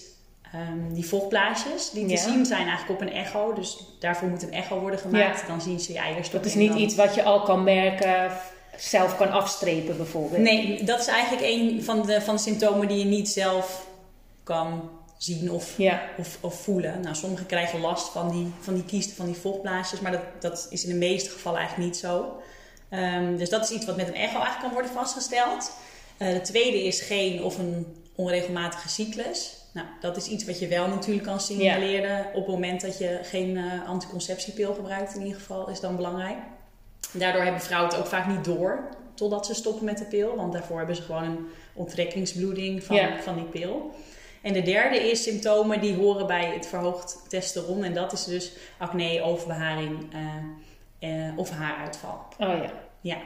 um, 0.55 0.93
die 0.93 1.05
vochtblaasjes, 1.05 1.89
die 1.89 2.05
te 2.05 2.17
zien 2.17 2.45
zijn 2.45 2.67
eigenlijk 2.67 3.01
op 3.01 3.07
een 3.07 3.13
echo. 3.13 3.53
Dus 3.53 3.77
daarvoor 3.99 4.27
moet 4.27 4.43
een 4.43 4.53
echo 4.53 4.79
worden 4.79 4.99
gemaakt. 4.99 5.41
Ja. 5.41 5.47
Dan 5.47 5.61
zien 5.61 5.79
ze 5.79 5.93
je 5.93 5.99
eierstokken. 5.99 6.51
Dat 6.51 6.61
is 6.61 6.67
niet 6.67 6.75
iets 6.75 6.95
wat 6.95 7.15
je 7.15 7.23
al 7.23 7.41
kan 7.41 7.63
merken 7.63 8.31
zelf 8.77 9.17
kan 9.17 9.31
afstrepen 9.31 9.97
bijvoorbeeld. 9.97 10.41
Nee, 10.41 10.83
dat 10.83 10.99
is 10.99 11.07
eigenlijk 11.07 11.45
een 11.47 11.83
van 11.83 12.05
de, 12.05 12.21
van 12.21 12.35
de 12.35 12.41
symptomen 12.41 12.87
die 12.87 12.97
je 12.97 13.05
niet 13.05 13.29
zelf 13.29 13.87
kan 14.43 14.89
zien 15.17 15.51
of, 15.51 15.77
of, 16.17 16.37
of, 16.41 16.61
voelen. 16.61 17.01
Nou, 17.01 17.15
sommigen 17.15 17.45
krijgen 17.45 17.79
last 17.79 18.11
van 18.11 18.31
die, 18.31 18.51
van 18.59 18.73
die 18.73 18.85
kiesten, 18.85 19.15
van 19.15 19.25
die 19.25 19.35
vochtblaasjes, 19.35 19.99
maar 19.99 20.11
dat, 20.11 20.21
dat 20.39 20.67
is 20.69 20.83
in 20.83 20.89
de 20.89 21.05
meeste 21.05 21.29
gevallen 21.29 21.59
eigenlijk 21.59 21.89
niet 21.89 21.99
zo. 21.99 22.41
Um, 22.91 23.37
dus 23.37 23.49
dat 23.49 23.63
is 23.63 23.75
iets 23.75 23.85
wat 23.85 23.95
met 23.95 24.07
een 24.07 24.15
echo 24.15 24.35
eigenlijk 24.35 24.59
kan 24.59 24.73
worden 24.73 24.91
vastgesteld. 24.91 25.71
Uh, 26.19 26.33
de 26.33 26.41
tweede 26.41 26.83
is 26.83 27.01
geen 27.01 27.43
of 27.43 27.57
een 27.57 27.85
onregelmatige 28.15 28.89
cyclus. 28.89 29.55
Nou, 29.73 29.87
dat 30.01 30.17
is 30.17 30.27
iets 30.27 30.45
wat 30.45 30.59
je 30.59 30.67
wel 30.67 30.87
natuurlijk 30.87 31.25
kan 31.25 31.39
signaleren 31.39 32.25
op 32.27 32.33
het 32.33 32.47
moment 32.47 32.81
dat 32.81 32.97
je 32.97 33.19
geen 33.23 33.55
uh, 33.55 33.87
anticonceptiepil 33.87 34.73
gebruikt 34.73 35.15
in 35.15 35.21
ieder 35.21 35.39
geval, 35.39 35.69
is 35.69 35.79
dan 35.79 35.95
belangrijk. 35.95 36.37
Daardoor 37.11 37.43
hebben 37.43 37.61
vrouwen 37.61 37.91
het 37.91 37.99
ook 37.99 38.07
vaak 38.07 38.27
niet 38.27 38.45
door 38.45 38.89
totdat 39.13 39.45
ze 39.45 39.53
stoppen 39.53 39.85
met 39.85 39.97
de 39.97 40.05
pil. 40.05 40.35
Want 40.35 40.53
daarvoor 40.53 40.77
hebben 40.77 40.95
ze 40.95 41.01
gewoon 41.01 41.23
een 41.23 41.47
onttrekkingsbloeding 41.73 42.83
van, 42.83 42.99
van 43.23 43.35
die 43.35 43.43
pil. 43.43 43.91
En 44.41 44.53
de 44.53 44.61
derde 44.61 45.09
is 45.09 45.23
symptomen 45.23 45.81
die 45.81 45.95
horen 45.95 46.27
bij 46.27 46.51
het 46.53 46.67
verhoogd 46.67 47.25
testosteron. 47.27 47.83
En 47.83 47.93
dat 47.93 48.11
is 48.11 48.23
dus 48.23 48.51
acne, 48.77 49.21
overbeharing 49.21 50.13
uh, 51.01 51.09
uh, 51.09 51.37
of 51.37 51.49
haaruitval. 51.49 52.19
Oh 52.39 52.47
ja. 52.47 52.71
Ja. 53.01 53.17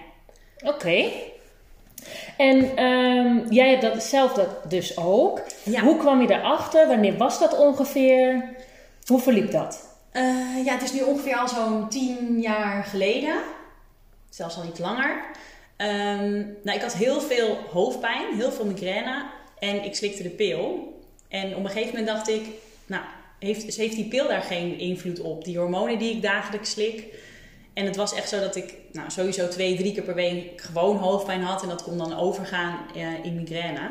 Oké. 0.63 1.05
En 2.37 2.83
um, 2.83 3.45
jij 3.49 3.69
hebt 3.69 3.81
dat 3.81 4.03
zelf 4.03 4.33
dat 4.33 4.69
dus 4.69 4.97
ook. 4.97 5.41
Ja. 5.63 5.81
Hoe 5.81 5.97
kwam 5.97 6.21
je 6.21 6.27
daarachter? 6.27 6.87
Wanneer 6.87 7.17
was 7.17 7.39
dat 7.39 7.57
ongeveer? 7.57 8.43
Hoe 9.05 9.19
verliep 9.19 9.51
dat? 9.51 9.89
Uh, 10.13 10.65
ja, 10.65 10.73
het 10.73 10.81
is 10.81 10.93
nu 10.93 11.01
ongeveer 11.01 11.37
al 11.37 11.47
zo'n 11.47 11.89
tien 11.89 12.39
jaar 12.39 12.83
geleden 12.83 13.35
zelfs 14.31 14.55
al 14.55 14.65
iets 14.65 14.79
langer. 14.79 15.23
Um, 15.77 16.57
nou, 16.63 16.77
ik 16.77 16.81
had 16.81 16.93
heel 16.93 17.21
veel 17.21 17.57
hoofdpijn, 17.71 18.35
heel 18.35 18.51
veel 18.51 18.65
migraine 18.65 19.25
en 19.59 19.83
ik 19.83 19.95
slikte 19.95 20.23
de 20.23 20.29
pil. 20.29 20.93
En 21.27 21.55
op 21.55 21.63
een 21.63 21.69
gegeven 21.69 21.89
moment 21.89 22.07
dacht 22.07 22.29
ik, 22.29 22.41
nou, 22.85 23.03
heeft, 23.39 23.75
heeft 23.75 23.95
die 23.95 24.07
pil 24.07 24.27
daar 24.27 24.41
geen 24.41 24.79
invloed 24.79 25.19
op? 25.19 25.45
Die 25.45 25.57
hormonen 25.57 25.99
die 25.99 26.15
ik 26.15 26.21
dagelijks 26.21 26.71
slik. 26.71 27.03
En 27.73 27.85
het 27.85 27.95
was 27.95 28.13
echt 28.13 28.29
zo 28.29 28.39
dat 28.39 28.55
ik 28.55 28.73
nou, 28.91 29.11
sowieso 29.11 29.47
twee, 29.47 29.75
drie 29.75 29.93
keer 29.93 30.03
per 30.03 30.15
week 30.15 30.61
gewoon 30.61 30.97
hoofdpijn 30.97 31.41
had. 31.41 31.61
En 31.61 31.69
dat 31.69 31.83
kon 31.83 31.97
dan 31.97 32.17
overgaan 32.17 32.79
uh, 32.95 33.25
in 33.25 33.35
migraine. 33.35 33.89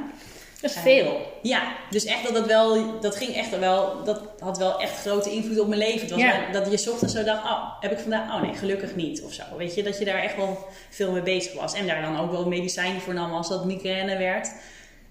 Dat 0.61 0.71
is 0.71 0.77
veel. 0.77 1.21
Ja, 1.43 1.77
dus 1.91 2.05
echt 2.05 2.23
dat 2.23 2.35
dat 2.35 2.47
wel, 2.47 3.01
dat 3.01 3.17
ging 3.17 3.35
echt 3.35 3.59
wel, 3.59 4.05
dat 4.05 4.21
had 4.39 4.59
wel 4.59 4.81
echt 4.81 5.01
grote 5.01 5.31
invloed 5.31 5.61
op 5.61 5.69
mijn 5.69 5.81
leven. 5.81 6.01
Het 6.01 6.11
was 6.11 6.21
ja. 6.21 6.53
dat 6.53 6.83
je 6.83 6.91
ochtends 6.91 7.15
zo 7.15 7.25
dacht, 7.25 7.45
oh, 7.45 7.81
heb 7.81 7.93
ik 7.93 7.99
vandaag, 7.99 8.35
oh 8.35 8.43
nee, 8.43 8.55
gelukkig 8.55 8.95
niet 8.95 9.23
of 9.23 9.33
zo. 9.33 9.43
Weet 9.57 9.75
je, 9.75 9.83
dat 9.83 9.99
je 9.99 10.05
daar 10.05 10.23
echt 10.23 10.37
wel 10.37 10.69
veel 10.91 11.13
mee 11.13 11.23
bezig 11.23 11.53
was. 11.53 11.75
En 11.75 11.87
daar 11.87 12.03
dan 12.03 12.21
ook 12.21 12.31
wel 12.31 12.49
medicijnen 12.49 13.01
voor 13.01 13.15
nam 13.15 13.33
als 13.33 13.49
dat 13.49 13.65
migraine 13.65 14.17
werd. 14.17 14.53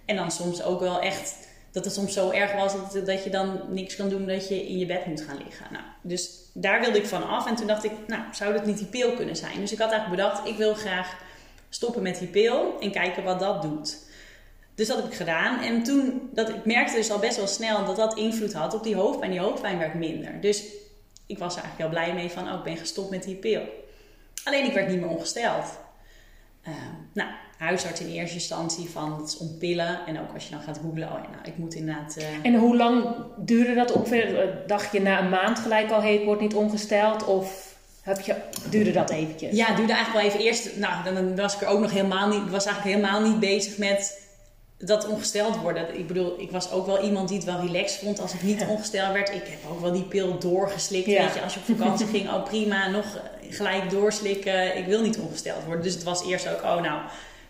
En 0.05 0.15
dan 0.15 0.31
soms 0.31 0.63
ook 0.63 0.79
wel 0.79 1.01
echt, 1.01 1.35
dat 1.71 1.85
het 1.85 1.93
soms 1.93 2.13
zo 2.13 2.29
erg 2.29 2.53
was 2.53 2.73
dat, 2.73 3.05
dat 3.05 3.23
je 3.23 3.29
dan 3.29 3.61
niks 3.69 3.95
kan 3.95 4.09
doen 4.09 4.27
dat 4.27 4.47
je 4.47 4.67
in 4.67 4.77
je 4.77 4.85
bed 4.85 5.05
moet 5.05 5.21
gaan 5.21 5.41
liggen. 5.45 5.65
Nou, 5.71 5.83
dus 6.01 6.29
daar 6.53 6.81
wilde 6.81 6.97
ik 6.97 7.05
van 7.05 7.27
af. 7.27 7.47
En 7.47 7.55
toen 7.55 7.67
dacht 7.67 7.83
ik, 7.83 7.91
nou, 8.07 8.21
zou 8.31 8.53
dat 8.53 8.65
niet 8.65 8.77
die 8.77 8.87
pil 8.87 9.13
kunnen 9.13 9.35
zijn? 9.35 9.59
Dus 9.59 9.71
ik 9.71 9.79
had 9.79 9.91
eigenlijk 9.91 10.21
bedacht, 10.21 10.47
ik 10.47 10.57
wil 10.57 10.73
graag 10.73 11.17
stoppen 11.69 12.01
met 12.01 12.19
die 12.19 12.27
pil 12.27 12.77
en 12.79 12.91
kijken 12.91 13.23
wat 13.23 13.39
dat 13.39 13.61
doet. 13.61 14.07
Dus 14.79 14.87
dat 14.87 14.97
heb 14.97 15.05
ik 15.05 15.13
gedaan. 15.13 15.61
En 15.61 15.83
toen, 15.83 16.29
dat, 16.33 16.49
ik 16.49 16.65
merkte 16.65 16.95
dus 16.95 17.11
al 17.11 17.19
best 17.19 17.37
wel 17.37 17.47
snel 17.47 17.85
dat 17.85 17.95
dat 17.95 18.17
invloed 18.17 18.53
had 18.53 18.73
op 18.73 18.83
die 18.83 18.95
hoofdpijn. 18.95 19.31
Die 19.31 19.39
hoofdpijn 19.39 19.77
werd 19.77 19.93
minder. 19.93 20.41
Dus 20.41 20.63
ik 21.25 21.37
was 21.37 21.55
er 21.55 21.61
eigenlijk 21.61 21.91
heel 21.91 22.01
blij 22.01 22.13
mee 22.13 22.29
van, 22.29 22.47
oh, 22.47 22.57
ik 22.57 22.63
ben 22.63 22.77
gestopt 22.77 23.09
met 23.09 23.23
die 23.23 23.35
pil. 23.35 23.61
Alleen 24.43 24.65
ik 24.65 24.73
werd 24.73 24.89
niet 24.89 24.99
meer 24.99 25.09
ongesteld. 25.09 25.65
Uh, 26.67 26.73
nou, 27.13 27.29
huisarts 27.57 28.01
in 28.01 28.07
eerste 28.07 28.35
instantie 28.35 28.89
van 28.89 29.17
het 29.17 29.27
is 29.27 29.37
ontpillen. 29.37 30.05
En 30.05 30.19
ook 30.19 30.33
als 30.33 30.43
je 30.43 30.51
dan 30.51 30.61
gaat 30.61 30.79
googlen, 30.81 31.07
oh 31.07 31.19
ja, 31.23 31.29
nou, 31.29 31.43
ik 31.43 31.57
moet 31.57 31.73
inderdaad... 31.73 32.15
Uh... 32.17 32.25
En 32.43 32.55
hoe 32.55 32.75
lang 32.75 33.05
duurde 33.37 33.73
dat 33.73 33.91
ongeveer? 33.91 34.63
Dacht 34.67 34.91
je 34.91 35.01
na 35.01 35.19
een 35.19 35.29
maand 35.29 35.59
gelijk 35.59 35.91
al, 35.91 36.01
heet 36.01 36.23
wordt 36.23 36.41
niet 36.41 36.55
ongesteld? 36.55 37.25
Of 37.25 37.75
heb 38.01 38.19
je, 38.19 38.35
duurde 38.69 38.91
dat 38.91 39.09
eventjes? 39.09 39.55
Ja, 39.55 39.75
duurde 39.75 39.93
eigenlijk 39.93 40.23
wel 40.23 40.33
even 40.33 40.45
eerst. 40.45 40.77
Nou, 40.77 41.03
dan 41.03 41.35
was 41.35 41.55
ik 41.55 41.61
er 41.61 41.67
ook 41.67 41.79
nog 41.79 41.91
helemaal 41.91 42.27
niet, 42.27 42.49
was 42.49 42.65
eigenlijk 42.65 42.95
helemaal 42.95 43.21
niet 43.21 43.39
bezig 43.39 43.77
met 43.77 44.27
dat 44.85 45.07
ongesteld 45.07 45.55
worden. 45.55 45.99
Ik 45.99 46.07
bedoel, 46.07 46.39
ik 46.39 46.51
was 46.51 46.71
ook 46.71 46.85
wel 46.85 47.03
iemand 47.03 47.27
die 47.27 47.37
het 47.37 47.45
wel 47.45 47.59
relaxed 47.59 47.99
vond 47.99 48.19
als 48.19 48.33
ik 48.33 48.41
niet 48.41 48.65
ongesteld 48.67 49.13
werd. 49.13 49.29
Ik 49.29 49.47
heb 49.47 49.71
ook 49.71 49.79
wel 49.79 49.91
die 49.91 50.03
pil 50.03 50.39
doorgeslikt. 50.39 51.05
Weet 51.05 51.33
je, 51.33 51.41
als 51.41 51.53
je 51.53 51.59
op 51.59 51.77
vakantie 51.77 52.07
ging, 52.07 52.29
oh 52.29 52.43
prima, 52.43 52.89
nog 52.89 53.21
gelijk 53.49 53.89
doorslikken. 53.89 54.77
Ik 54.77 54.85
wil 54.85 55.01
niet 55.01 55.19
ongesteld 55.19 55.63
worden. 55.63 55.83
Dus 55.83 55.93
het 55.93 56.03
was 56.03 56.25
eerst 56.25 56.49
ook, 56.49 56.61
oh 56.61 56.81
nou, 56.81 57.01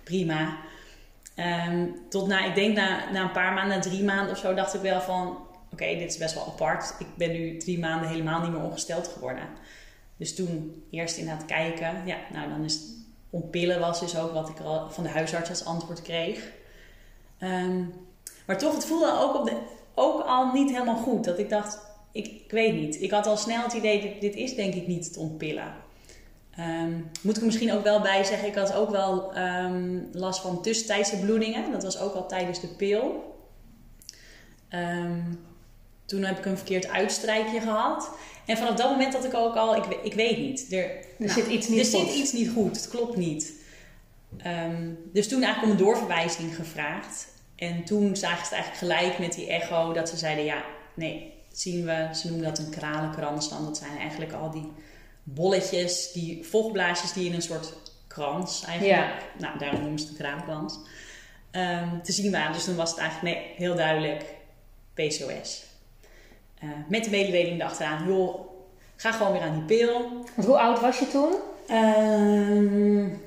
prima. 0.03 0.57
Ehm, 1.35 1.85
tot 2.09 2.27
na, 2.27 2.45
ik 2.45 2.55
denk 2.55 2.75
na, 2.75 3.11
na 3.11 3.21
een 3.21 3.31
paar 3.31 3.53
maanden, 3.53 3.77
na 3.77 3.83
drie 3.83 4.03
maanden 4.03 4.31
of 4.31 4.37
zo, 4.37 4.53
dacht 4.53 4.73
ik 4.73 4.81
wel 4.81 5.01
van, 5.01 5.37
oké, 5.71 5.85
dit 5.85 6.09
is 6.09 6.17
best 6.17 6.33
wel 6.33 6.47
apart. 6.47 6.95
Ik 6.99 7.07
ben 7.15 7.31
nu 7.31 7.57
drie 7.57 7.79
maanden 7.79 8.09
helemaal 8.09 8.41
niet 8.41 8.51
meer 8.51 8.63
ongesteld 8.63 9.07
geworden. 9.07 9.43
Dus 10.17 10.35
toen 10.35 10.83
eerst 10.91 11.17
inderdaad 11.17 11.45
kijken. 11.45 12.01
Ja, 12.05 12.17
nou 12.33 12.49
dan 12.49 12.63
is 12.63 12.79
ontpillen 13.29 13.79
was 13.79 13.99
dus 13.99 14.17
ook 14.17 14.33
wat 14.33 14.49
ik 14.49 14.59
al 14.59 14.89
van 14.89 15.03
de 15.03 15.09
huisarts 15.09 15.49
als 15.49 15.65
antwoord 15.65 16.01
kreeg. 16.01 16.57
Ehm, 17.39 17.83
maar 18.45 18.57
toch, 18.57 18.73
het 18.73 18.85
voelde 18.85 19.19
ook, 19.19 19.35
op 19.35 19.45
de, 19.45 19.57
ook 19.95 20.21
al 20.21 20.51
niet 20.51 20.71
helemaal 20.71 20.95
goed. 20.95 21.23
Dat 21.23 21.39
ik 21.39 21.49
dacht, 21.49 21.79
ik, 22.11 22.25
ik 22.25 22.51
weet 22.51 22.73
niet. 22.73 23.01
Ik 23.01 23.11
had 23.11 23.25
al 23.27 23.37
snel 23.37 23.63
het 23.63 23.73
idee, 23.73 24.01
dit, 24.01 24.21
dit 24.21 24.35
is 24.35 24.55
denk 24.55 24.73
ik 24.73 24.87
niet 24.87 25.05
het 25.05 25.17
ontpillen. 25.17 25.73
Um, 26.59 27.11
moet 27.21 27.35
ik 27.35 27.39
er 27.39 27.45
misschien 27.45 27.73
ook 27.73 27.83
wel 27.83 28.01
bij 28.01 28.23
zeggen, 28.23 28.47
ik 28.47 28.55
had 28.55 28.73
ook 28.73 28.89
wel 28.89 29.37
um, 29.37 30.09
last 30.11 30.41
van 30.41 30.61
tussentijdse 30.61 31.19
bloedingen. 31.19 31.71
Dat 31.71 31.83
was 31.83 31.99
ook 31.99 32.13
al 32.13 32.27
tijdens 32.27 32.59
de 32.59 32.67
pil. 32.67 33.33
toen 36.05 36.23
heb 36.23 36.37
ik 36.37 36.45
een 36.45 36.57
verkeerd 36.57 36.87
uitstrijkje 36.87 37.59
gehad. 37.59 38.09
En 38.45 38.57
vanaf 38.57 38.75
dat 38.75 38.89
moment 38.89 39.13
had 39.13 39.25
ik 39.25 39.33
ook 39.33 39.55
al, 39.55 39.75
ik, 39.75 39.85
ik 40.03 40.13
weet 40.13 40.37
niet. 40.37 40.71
Er, 40.71 40.83
er 40.83 41.05
nou, 41.17 41.31
zit 41.31 41.47
iets 41.47 41.67
niet 41.67 41.79
er 41.79 41.85
goed. 41.85 41.93
Er 41.93 42.07
zit 42.07 42.15
iets 42.15 42.31
niet 42.31 42.49
goed, 42.49 42.75
het 42.75 42.87
klopt 42.87 43.17
niet. 43.17 43.53
Um, 44.45 44.99
dus 45.13 45.27
toen 45.27 45.43
eigenlijk 45.43 45.73
om 45.73 45.79
een 45.79 45.85
doorverwijzing 45.85 46.55
gevraagd. 46.55 47.27
En 47.55 47.83
toen 47.83 48.15
zagen 48.15 48.45
ze 48.45 48.55
het 48.55 48.63
eigenlijk 48.63 48.77
gelijk 48.77 49.19
met 49.19 49.33
die 49.33 49.49
echo 49.49 49.93
dat 49.93 50.09
ze 50.09 50.17
zeiden: 50.17 50.45
ja, 50.45 50.63
nee, 50.93 51.33
zien 51.51 51.85
we, 51.85 52.09
ze 52.13 52.27
noemen 52.27 52.45
dat 52.45 52.59
een 52.59 52.69
kralenkrans 52.69 53.49
dan. 53.49 53.65
Dat 53.65 53.77
zijn 53.77 53.97
eigenlijk 53.97 54.33
al 54.33 54.51
die 54.51 54.71
bolletjes, 55.23 56.11
die 56.11 56.45
vochtblaasjes 56.45 57.13
die 57.13 57.25
in 57.25 57.33
een 57.33 57.41
soort 57.41 57.73
krans 58.07 58.65
eigenlijk. 58.65 58.99
Ja. 58.99 59.11
Nou, 59.37 59.59
daarom 59.59 59.81
noemen 59.81 59.99
ze 59.99 60.05
het 60.07 60.13
een 60.13 60.25
kralenkrans. 60.25 60.79
Um, 61.51 62.01
te 62.03 62.11
zien 62.11 62.31
waren. 62.31 62.53
Dus 62.53 62.63
toen 62.63 62.75
was 62.75 62.89
het 62.89 62.99
eigenlijk 62.99 63.37
nee, 63.37 63.53
heel 63.55 63.75
duidelijk 63.75 64.23
PCOS. 64.93 65.63
Uh, 66.63 66.69
met 66.87 67.03
de 67.03 67.09
mededeling 67.09 67.59
erachteraan: 67.59 68.07
joh, 68.07 68.39
ga 68.95 69.11
gewoon 69.11 69.31
weer 69.31 69.41
aan 69.41 69.65
die 69.65 69.77
pil. 69.77 70.09
Want 70.35 70.47
hoe 70.47 70.59
oud 70.59 70.79
was 70.79 70.99
je 70.99 71.07
toen? 71.07 71.33
Um, 71.77 73.21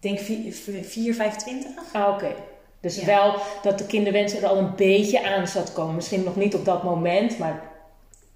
denk 0.00 0.18
4, 0.18 1.14
25. 1.14 1.70
Ah, 1.92 2.08
oké. 2.14 2.34
Dus 2.80 3.02
wel 3.02 3.34
dat 3.62 3.78
de 3.78 3.86
kinderwens 3.86 4.34
er 4.34 4.46
al 4.46 4.58
een 4.58 4.74
beetje 4.76 5.26
aan 5.26 5.46
zat 5.46 5.72
komen. 5.72 5.94
Misschien 5.94 6.24
nog 6.24 6.36
niet 6.36 6.54
op 6.54 6.64
dat 6.64 6.82
moment, 6.82 7.38
maar... 7.38 7.66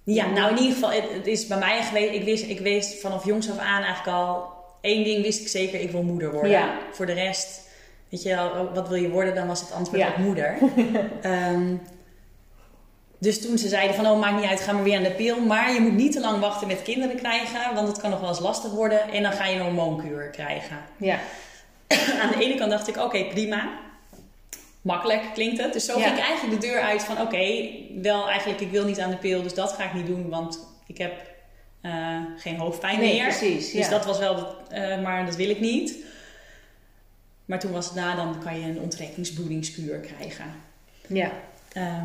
Ja, 0.05 0.29
nou 0.29 0.49
in 0.49 0.57
ieder 0.57 0.73
geval, 0.73 0.91
het, 0.91 1.27
is 1.27 1.47
bij 1.47 1.57
mij 1.57 1.83
geweest... 1.83 2.13
Ik 2.13 2.23
wist, 2.23 2.45
ik 2.49 2.59
wist 2.59 3.01
vanaf 3.01 3.25
jongs 3.25 3.51
af 3.51 3.57
aan 3.57 3.83
eigenlijk 3.83 4.17
al... 4.17 4.45
één 4.81 5.03
ding 5.03 5.23
wist 5.23 5.41
ik 5.41 5.47
zeker, 5.47 5.79
ik 5.79 5.91
wil 5.91 6.03
moeder 6.03 6.31
worden. 6.31 6.51
Ja. 6.51 6.77
Voor 6.91 7.05
de 7.05 7.13
rest, 7.13 7.69
weet 8.09 8.23
je 8.23 8.69
wat 8.73 8.87
wil 8.87 8.97
je 8.97 9.09
worden? 9.09 9.35
Dan 9.35 9.47
was 9.47 9.61
het 9.61 9.71
antwoord 9.71 10.01
ja. 10.01 10.07
op 10.07 10.17
moeder. 10.17 10.57
um, 11.25 11.81
dus 13.23 13.41
toen 13.41 13.57
ze 13.57 13.67
zeiden 13.67 13.95
van, 13.95 14.07
oh 14.07 14.19
maakt 14.19 14.35
niet 14.35 14.49
uit, 14.49 14.59
ga 14.59 14.71
maar 14.71 14.83
weer 14.83 14.97
aan 14.97 15.03
de 15.03 15.11
pil. 15.11 15.39
Maar 15.39 15.73
je 15.73 15.79
moet 15.79 15.95
niet 15.95 16.11
te 16.11 16.19
lang 16.19 16.39
wachten 16.39 16.67
met 16.67 16.81
kinderen 16.81 17.15
krijgen, 17.15 17.75
want 17.75 17.87
het 17.87 17.99
kan 17.99 18.09
nog 18.09 18.19
wel 18.19 18.29
eens 18.29 18.39
lastig 18.39 18.71
worden. 18.71 19.11
En 19.11 19.23
dan 19.23 19.31
ga 19.31 19.45
je 19.45 19.55
een 19.55 19.65
hormoonkuur 19.65 20.29
krijgen. 20.29 20.77
Ja. 20.97 21.19
aan 22.21 22.31
de 22.31 22.43
ene 22.45 22.55
kant 22.55 22.71
dacht 22.71 22.87
ik, 22.87 22.97
oké, 22.97 23.25
prima. 23.25 23.81
Makkelijk 24.81 25.21
klinkt 25.33 25.61
het. 25.61 25.73
Dus 25.73 25.85
zo 25.85 25.93
ging 25.93 26.17
ik 26.17 26.19
eigenlijk 26.19 26.61
de 26.61 26.67
deur 26.67 26.81
uit 26.81 27.03
van, 27.03 27.21
oké, 27.21 27.69
wel 28.01 28.29
eigenlijk, 28.29 28.61
ik 28.61 28.71
wil 28.71 28.85
niet 28.85 28.99
aan 28.99 29.09
de 29.09 29.17
pil, 29.17 29.41
dus 29.41 29.53
dat 29.53 29.71
ga 29.71 29.83
ik 29.83 29.93
niet 29.93 30.07
doen, 30.07 30.29
want 30.29 30.59
ik 30.87 30.97
heb 30.97 31.13
uh, 31.81 32.17
geen 32.37 32.57
hoofdpijn 32.57 32.99
nee, 32.99 33.13
meer. 33.13 33.27
Precies, 33.27 33.71
dus 33.71 33.89
dat 33.89 34.05
was 34.05 34.19
wel, 34.19 34.55
uh, 34.73 35.01
maar 35.01 35.25
dat 35.25 35.35
wil 35.35 35.49
ik 35.49 35.59
niet. 35.59 35.95
Maar 37.45 37.59
toen 37.59 37.71
was 37.71 37.85
het 37.85 37.95
na, 37.95 38.15
dan 38.15 38.39
kan 38.43 38.59
je 38.59 38.65
een 38.65 38.79
onttrekkingsbloedingskuur 38.79 39.99
krijgen. 39.99 40.45
Ja. 41.07 41.31
Uh, 41.73 42.03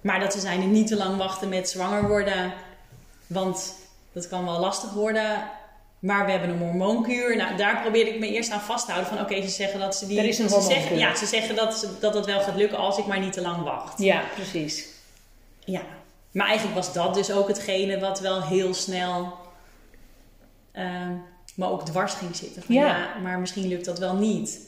maar 0.00 0.20
dat 0.20 0.32
ze 0.32 0.40
zijn 0.40 0.70
niet 0.70 0.86
te 0.86 0.96
lang 0.96 1.16
wachten 1.16 1.48
met 1.48 1.68
zwanger 1.68 2.08
worden, 2.08 2.52
want 3.26 3.74
dat 4.12 4.28
kan 4.28 4.44
wel 4.44 4.60
lastig 4.60 4.92
worden. 4.92 5.42
Maar 5.98 6.24
we 6.24 6.30
hebben 6.30 6.50
een 6.50 6.58
hormoonkuur. 6.58 7.36
Nou, 7.36 7.56
daar 7.56 7.80
probeerde 7.80 8.10
ik 8.10 8.18
me 8.18 8.28
eerst 8.28 8.50
aan 8.50 8.60
vast 8.60 8.86
te 8.86 8.92
houden. 8.92 9.12
Van 9.14 9.24
oké, 9.24 9.42
ze 9.42 9.48
zeggen 9.48 9.80
dat 9.80 9.96
ze 9.96 10.06
die. 10.06 10.18
Er 10.18 10.24
is 10.24 10.38
een 10.38 10.48
ze 10.48 10.60
zeggen, 10.60 10.98
Ja, 10.98 11.16
ze 11.16 11.26
zeggen 11.26 11.56
dat, 11.56 11.78
ze, 11.78 11.88
dat 12.00 12.26
wel 12.26 12.40
gaat 12.40 12.56
lukken 12.56 12.78
als 12.78 12.98
ik 12.98 13.06
maar 13.06 13.20
niet 13.20 13.32
te 13.32 13.40
lang 13.40 13.62
wacht. 13.62 13.98
Ja, 13.98 14.22
precies. 14.34 14.86
Ja. 15.64 15.82
Maar 16.30 16.46
eigenlijk 16.46 16.76
was 16.76 16.92
dat 16.92 17.14
dus 17.14 17.30
ook 17.30 17.48
hetgene 17.48 17.98
wat 17.98 18.20
wel 18.20 18.42
heel 18.42 18.74
snel. 18.74 19.36
Uh, 20.72 21.10
maar 21.54 21.70
ook 21.70 21.84
dwars 21.84 22.14
ging 22.14 22.36
zitten. 22.36 22.62
Van, 22.62 22.74
ja. 22.74 22.86
ja. 22.86 23.18
Maar 23.22 23.38
misschien 23.38 23.68
lukt 23.68 23.84
dat 23.84 23.98
wel 23.98 24.14
niet. 24.14 24.66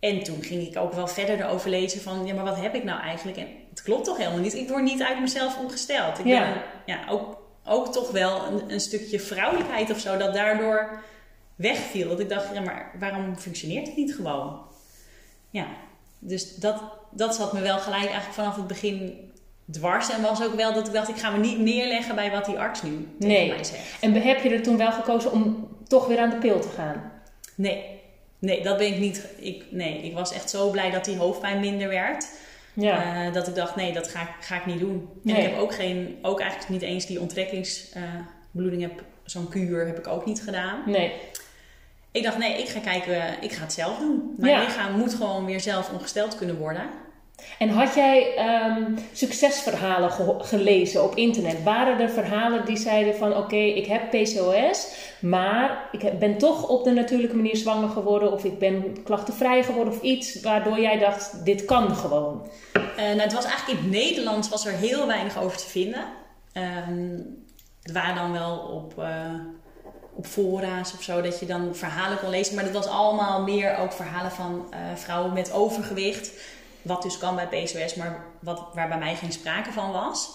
En 0.00 0.22
toen 0.22 0.42
ging 0.42 0.66
ik 0.66 0.76
ook 0.76 0.92
wel 0.92 1.08
verder 1.08 1.40
erover 1.40 1.70
lezen 1.70 2.00
van, 2.00 2.26
ja, 2.26 2.34
maar 2.34 2.44
wat 2.44 2.60
heb 2.60 2.74
ik 2.74 2.84
nou 2.84 3.00
eigenlijk? 3.00 3.38
En 3.38 3.46
het 3.70 3.82
klopt 3.82 4.04
toch 4.04 4.16
helemaal 4.16 4.38
niet. 4.38 4.54
Ik 4.54 4.68
word 4.68 4.82
niet 4.82 5.02
uit 5.02 5.20
mezelf 5.20 5.58
ongesteld. 5.58 6.18
Ik 6.18 6.26
ja. 6.26 6.40
ben 6.40 6.62
ja, 6.86 7.04
ook 7.08 7.41
ook 7.64 7.92
toch 7.92 8.10
wel 8.10 8.46
een, 8.46 8.72
een, 8.72 8.80
stukje 8.80 9.20
vrouwelijkheid 9.20 9.90
of 9.90 9.98
zo, 9.98 10.16
dat 10.16 10.34
daardoor 10.34 11.02
wegviel. 11.54 12.08
Dat 12.08 12.20
ik 12.20 12.28
dacht, 12.28 12.54
ja, 12.54 12.60
maar 12.60 12.90
waarom 12.98 13.36
functioneert 13.36 13.86
het 13.86 13.96
niet 13.96 14.14
gewoon? 14.14 14.60
Ja, 15.50 15.66
dus 16.18 16.54
dat, 16.54 16.82
dat 17.10 17.34
zat 17.34 17.52
me 17.52 17.60
wel 17.60 17.78
gelijk 17.78 18.04
eigenlijk 18.04 18.34
vanaf 18.34 18.56
het 18.56 18.66
begin 18.66 19.30
dwars. 19.70 20.10
En 20.10 20.22
was 20.22 20.44
ook 20.44 20.54
wel 20.54 20.72
dat 20.72 20.86
ik 20.86 20.92
dacht, 20.92 21.08
ik 21.08 21.16
ga 21.16 21.30
me 21.30 21.38
niet 21.38 21.58
neerleggen 21.58 22.14
bij 22.14 22.30
wat 22.30 22.44
die 22.44 22.58
arts 22.58 22.82
nu 22.82 23.08
tegen 23.18 23.34
nee. 23.34 23.48
mij 23.48 23.64
zegt. 23.64 24.00
En 24.00 24.12
heb 24.12 24.42
je 24.42 24.50
er 24.50 24.62
toen 24.62 24.76
wel 24.76 24.92
gekozen 24.92 25.32
om 25.32 25.68
toch 25.88 26.06
weer 26.06 26.18
aan 26.18 26.30
de 26.30 26.36
pil 26.36 26.60
te 26.60 26.68
gaan? 26.68 27.12
Nee, 27.54 28.00
nee 28.38 28.62
dat 28.62 28.76
ben 28.76 28.86
ik 28.86 28.98
niet. 28.98 29.26
Ik, 29.36 29.64
nee, 29.70 30.02
ik 30.02 30.14
was 30.14 30.32
echt 30.32 30.50
zo 30.50 30.70
blij 30.70 30.90
dat 30.90 31.04
die 31.04 31.16
hoofdpijn 31.16 31.60
minder 31.60 31.88
werd. 31.88 32.28
Ja. 32.72 33.26
Uh, 33.26 33.32
dat 33.32 33.48
ik 33.48 33.54
dacht, 33.54 33.76
nee, 33.76 33.92
dat 33.92 34.08
ga, 34.08 34.28
ga 34.40 34.56
ik 34.56 34.66
niet 34.66 34.80
doen. 34.80 35.08
En 35.24 35.36
ik 35.36 35.42
heb 35.42 35.58
ook, 35.58 35.74
geen, 35.74 36.18
ook 36.22 36.40
eigenlijk 36.40 36.70
niet 36.70 36.82
eens 36.82 37.06
die 37.06 37.20
onttrekkingsbloeding, 37.20 38.82
uh, 38.82 38.88
heb, 38.88 39.02
zo'n 39.24 39.48
kuur 39.48 39.86
heb 39.86 39.98
ik 39.98 40.06
ook 40.06 40.26
niet 40.26 40.42
gedaan. 40.42 40.82
Nee. 40.86 41.12
Ik 42.10 42.22
dacht, 42.22 42.38
nee, 42.38 42.58
ik 42.58 42.68
ga 42.68 42.80
kijken, 42.80 43.42
ik 43.42 43.52
ga 43.52 43.62
het 43.62 43.72
zelf 43.72 43.98
doen. 43.98 44.34
Mijn 44.36 44.60
lichaam 44.60 44.98
moet 44.98 45.14
gewoon 45.14 45.44
weer 45.44 45.60
zelf 45.60 45.92
ongesteld 45.92 46.36
kunnen 46.36 46.58
worden. 46.58 46.82
En 47.58 47.68
had 47.68 47.94
jij 47.94 48.34
um, 48.76 48.98
succesverhalen 49.12 50.10
gelezen 50.44 51.04
op 51.04 51.14
internet? 51.14 51.62
Waren 51.62 52.00
er 52.00 52.10
verhalen 52.10 52.64
die 52.64 52.76
zeiden 52.76 53.16
van 53.16 53.36
oké, 53.36 53.56
ik 53.56 53.86
heb 53.86 54.10
PCOS, 54.10 54.86
maar 55.20 55.88
ik 55.92 56.18
ben 56.18 56.38
toch 56.38 56.68
op 56.68 56.84
de 56.84 56.90
natuurlijke 56.90 57.36
manier 57.36 57.56
zwanger 57.56 57.88
geworden 57.88 58.32
of 58.32 58.44
ik 58.44 58.58
ben 58.58 59.02
klachtenvrij 59.02 59.62
geworden 59.62 59.94
of 59.94 60.02
iets 60.02 60.40
waardoor 60.40 60.80
jij 60.80 60.98
dacht, 60.98 61.44
dit 61.44 61.64
kan 61.64 61.96
gewoon? 61.96 62.48
Uh, 62.74 62.96
nou, 62.96 63.20
het 63.20 63.32
was 63.32 63.44
eigenlijk 63.44 63.78
in 63.78 63.84
het 63.84 63.94
Nederlands 63.94 64.48
was 64.48 64.66
er 64.66 64.72
heel 64.72 65.06
weinig 65.06 65.42
over 65.42 65.56
te 65.56 65.68
vinden. 65.68 66.04
Um, 66.88 67.44
het 67.82 67.92
waren 67.92 68.14
dan 68.14 68.32
wel 68.32 68.58
op... 68.58 68.94
Uh, 68.98 69.34
op 70.14 70.26
fora's 70.26 70.92
of 70.92 71.02
zo, 71.02 71.20
dat 71.20 71.40
je 71.40 71.46
dan 71.46 71.74
verhalen 71.74 72.18
kon 72.18 72.30
lezen. 72.30 72.54
Maar 72.54 72.64
dat 72.64 72.72
was 72.72 72.86
allemaal 72.86 73.42
meer 73.42 73.76
ook 73.76 73.92
verhalen 73.92 74.30
van 74.30 74.66
uh, 74.70 74.78
vrouwen 74.94 75.32
met 75.32 75.52
overgewicht. 75.52 76.32
Wat 76.82 77.02
dus 77.02 77.18
kan 77.18 77.34
bij 77.34 77.46
PCOS, 77.46 77.94
maar 77.94 78.24
wat, 78.40 78.68
waar 78.74 78.88
bij 78.88 78.98
mij 78.98 79.14
geen 79.14 79.32
sprake 79.32 79.72
van 79.72 79.92
was. 79.92 80.30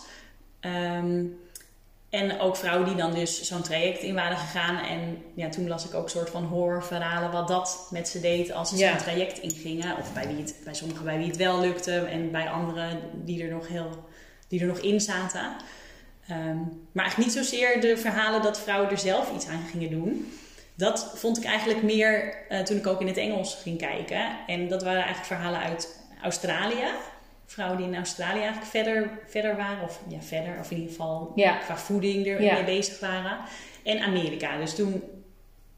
Um, 0.62 1.40
en 2.10 2.40
ook 2.40 2.56
vrouwen 2.56 2.88
die 2.88 2.96
dan 2.96 3.14
dus 3.14 3.42
zo'n 3.42 3.62
traject 3.62 4.02
in 4.02 4.16
waren 4.16 4.38
gegaan. 4.38 4.78
En 4.78 5.24
ja, 5.34 5.50
toen 5.50 5.68
las 5.68 5.86
ik 5.86 5.94
ook 5.94 6.04
een 6.04 6.10
soort 6.10 6.30
van 6.30 6.44
horrorverhalen 6.44 7.32
wat 7.32 7.48
dat 7.48 7.88
met 7.92 8.08
ze 8.08 8.20
deed 8.20 8.52
als 8.52 8.70
ze 8.70 8.78
zo'n 8.78 8.98
traject 8.98 9.40
ingingen. 9.40 9.98
Of 9.98 10.14
bij, 10.14 10.28
wie 10.28 10.38
het, 10.38 10.56
bij 10.64 10.74
sommigen 10.74 11.06
bij 11.06 11.18
wie 11.18 11.28
het 11.28 11.38
wel 11.38 11.60
lukte 11.60 12.00
en 12.00 12.32
bij 12.32 12.50
anderen 12.50 13.00
die 13.14 13.44
er 13.44 13.52
nog, 13.52 13.68
heel, 13.68 14.06
die 14.48 14.62
er 14.62 14.68
nog 14.68 14.80
in 14.80 15.02
zaten. 15.02 15.56
Um, 16.32 16.88
maar 16.92 17.06
eigenlijk 17.06 17.18
niet 17.18 17.46
zozeer 17.46 17.82
de 17.82 17.98
verhalen 17.98 18.42
dat 18.42 18.60
vrouwen 18.60 18.90
er 18.90 18.98
zelf 18.98 19.34
iets 19.36 19.48
aan 19.48 19.66
gingen 19.72 19.90
doen. 19.90 20.32
Dat 20.76 21.12
vond 21.16 21.38
ik 21.38 21.44
eigenlijk 21.44 21.84
meer 21.84 22.38
uh, 22.50 22.60
toen 22.60 22.78
ik 22.78 22.88
ook 22.88 23.02
in 23.02 23.08
het 23.08 23.18
Engels 23.18 23.56
ging 23.56 23.78
kijken. 23.78 24.38
En 24.48 24.68
dat 24.68 24.84
waren 24.84 25.04
eigenlijk 25.04 25.28
verhalen 25.28 25.60
uit 25.60 25.97
Australië. 26.22 26.86
Vrouwen 27.46 27.78
die 27.78 27.88
in 27.88 27.96
Australië 27.96 28.40
eigenlijk 28.40 28.66
verder, 28.72 29.10
verder 29.28 29.56
waren. 29.56 29.84
Of 29.84 30.00
ja, 30.08 30.22
verder. 30.22 30.60
Of 30.60 30.72
in 30.72 30.78
ieder 30.78 30.92
geval 30.92 31.32
qua 31.66 31.78
voeding 31.78 32.28
er 32.28 32.40
mee 32.40 32.64
bezig 32.64 33.00
waren. 33.00 33.38
En 33.84 34.00
Amerika. 34.00 34.58
Dus 34.58 34.76
toen 34.76 35.04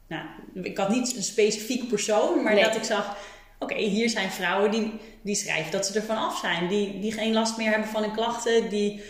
nou, 0.06 0.22
ik 0.54 0.76
had 0.78 0.88
niet 0.88 1.16
een 1.16 1.22
specifiek 1.22 1.88
persoon, 1.88 2.42
maar 2.42 2.54
Nee. 2.54 2.64
dat 2.64 2.76
ik 2.76 2.82
zag, 2.84 3.16
oké, 3.58 3.74
hier 3.74 4.08
zijn 4.08 4.30
vrouwen 4.30 4.70
die, 4.70 5.00
die 5.22 5.34
schrijven 5.34 5.72
dat 5.72 5.86
ze 5.86 5.94
ervan 5.98 6.16
af 6.16 6.38
zijn. 6.38 6.68
Die, 6.68 7.00
die 7.00 7.12
geen 7.12 7.32
last 7.32 7.56
meer 7.56 7.70
hebben 7.70 7.88
van 7.88 8.02
hun 8.02 8.12
klachten. 8.14 8.68
Die, 8.68 9.02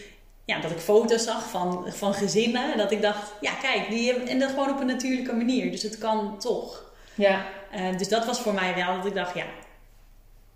ja, 0.45 0.61
dat 0.61 0.71
ik 0.71 0.79
foto's 0.79 1.25
zag 1.25 1.51
van, 1.51 1.85
van 1.89 2.15
gezinnen. 2.15 2.77
Dat 2.79 2.91
ik 2.91 3.03
dacht, 3.03 3.33
ja 3.41 3.53
kijk, 3.63 3.91
die 3.91 4.11
hebben, 4.11 4.29
en 4.29 4.39
dat 4.39 4.51
gewoon 4.51 4.71
op 4.71 4.81
een 4.81 4.87
natuurlijke 4.87 5.35
manier. 5.35 5.71
Dus 5.71 5.83
het 5.83 5.99
kan 5.99 6.39
toch. 6.39 6.93
Ja, 7.15 7.45
Eh, 7.71 7.97
dus 7.99 8.09
dat 8.09 8.27
was 8.27 8.41
voor 8.41 8.55
mij 8.55 8.75
wel 8.75 8.97
dat 8.97 9.07
ik 9.07 9.15
dacht, 9.15 9.35
ja, 9.35 9.45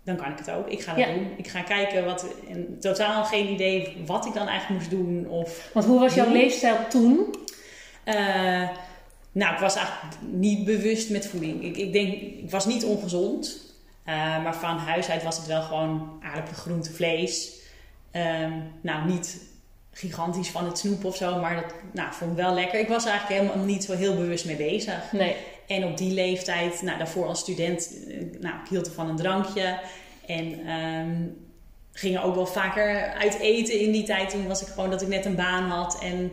dan 0.05 0.15
kan 0.15 0.31
ik 0.31 0.37
het 0.37 0.51
ook. 0.51 0.67
Ik 0.69 0.81
ga 0.81 0.93
dat 0.95 1.05
Ja. 1.07 1.13
doen. 1.13 1.27
Ik 1.37 1.47
ga 1.47 1.61
kijken 1.61 2.05
wat, 2.05 2.25
en 2.49 2.77
totaal 2.79 3.23
geen 3.25 3.47
idee 3.49 3.97
wat 4.05 4.25
ik 4.25 4.33
dan 4.33 4.47
eigenlijk 4.47 4.79
moest 4.79 4.91
doen. 4.91 5.27
Of, 5.29 5.69
want 5.73 5.85
hoe 5.85 5.99
was 5.99 6.13
jouw 6.13 6.31
leefstijl 6.31 6.77
toen? 6.89 7.35
eh, 8.03 8.69
nou, 9.31 9.53
ik 9.53 9.59
was 9.59 9.75
eigenlijk 9.75 10.15
niet 10.31 10.65
bewust 10.65 11.09
met 11.09 11.27
voeding. 11.27 11.63
Ik, 11.63 11.77
ik 11.77 11.93
denk, 11.93 12.13
ik 12.21 12.49
was 12.49 12.65
niet 12.65 12.83
ongezond. 12.85 13.63
eh, 14.03 14.43
maar 14.43 14.55
van 14.55 14.77
huis 14.77 15.09
uit 15.09 15.23
was 15.23 15.37
het 15.37 15.47
wel 15.47 15.61
gewoon 15.61 16.19
aardappelen, 16.23 16.59
groente, 16.59 16.91
vlees. 16.93 17.51
Ehm, 18.11 18.51
nou, 18.81 19.05
niet 19.07 19.37
gigantisch 19.91 20.49
van 20.49 20.65
het 20.65 20.77
snoep 20.77 21.05
of 21.05 21.15
zo, 21.15 21.39
maar 21.39 21.55
dat 21.55 21.73
nou, 21.93 22.13
vond 22.13 22.31
ik 22.31 22.37
wel 22.37 22.53
lekker. 22.53 22.79
Ik 22.79 22.87
was 22.87 23.03
er 23.05 23.09
eigenlijk 23.11 23.41
helemaal 23.41 23.65
niet 23.65 23.83
zo 23.83 23.93
heel 23.93 24.15
bewust 24.15 24.45
mee 24.45 24.55
bezig. 24.55 25.11
Nee. 25.11 25.35
En 25.67 25.85
op 25.85 25.97
die 25.97 26.13
leeftijd, 26.13 26.81
nou, 26.81 26.97
daarvoor 26.97 27.25
als 27.25 27.39
student, 27.39 27.91
eh, 28.07 28.17
nou, 28.39 28.55
ik 28.63 28.69
hield 28.69 28.89
van 28.89 29.09
een 29.09 29.15
drankje. 29.15 29.79
En 30.25 30.67
ehm 30.67 31.43
ging 31.97 32.19
ook 32.19 32.35
wel 32.35 32.45
vaker 32.45 33.13
uit 33.13 33.39
eten 33.39 33.79
in 33.79 33.91
die 33.91 34.03
tijd. 34.03 34.29
Toen 34.29 34.47
was 34.47 34.61
ik 34.61 34.67
gewoon 34.67 34.89
dat 34.89 35.01
ik 35.01 35.07
net 35.07 35.25
een 35.25 35.35
baan 35.35 35.63
had. 35.63 35.99
En 36.01 36.31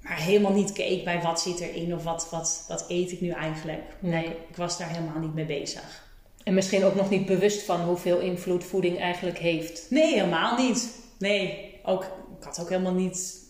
maar 0.00 0.20
helemaal 0.20 0.52
niet 0.52 0.72
keek 0.72 1.04
bij 1.04 1.20
wat 1.22 1.40
zit 1.40 1.60
erin 1.60 1.94
of 1.94 2.04
wat, 2.04 2.28
wat, 2.30 2.64
wat 2.68 2.84
eet 2.88 3.12
ik 3.12 3.20
nu 3.20 3.30
eigenlijk. 3.30 3.82
Nee. 3.98 4.24
Ik 4.24 4.56
was 4.56 4.78
daar 4.78 4.88
helemaal 4.88 5.18
niet 5.18 5.34
mee 5.34 5.44
bezig. 5.44 6.04
En 6.44 6.54
misschien 6.54 6.84
ook 6.84 6.94
nog 6.94 7.10
niet 7.10 7.26
bewust 7.26 7.62
van 7.62 7.80
hoeveel 7.80 8.18
invloed 8.18 8.64
voeding 8.64 9.00
eigenlijk 9.00 9.38
heeft. 9.38 9.86
Nee, 9.90 10.12
helemaal 10.12 10.56
niet. 10.56 10.90
Nee, 11.18 11.74
ook, 11.82 12.02
ik 12.38 12.44
had 12.44 12.60
ook 12.60 12.68
helemaal 12.68 12.92
niet... 12.92 13.44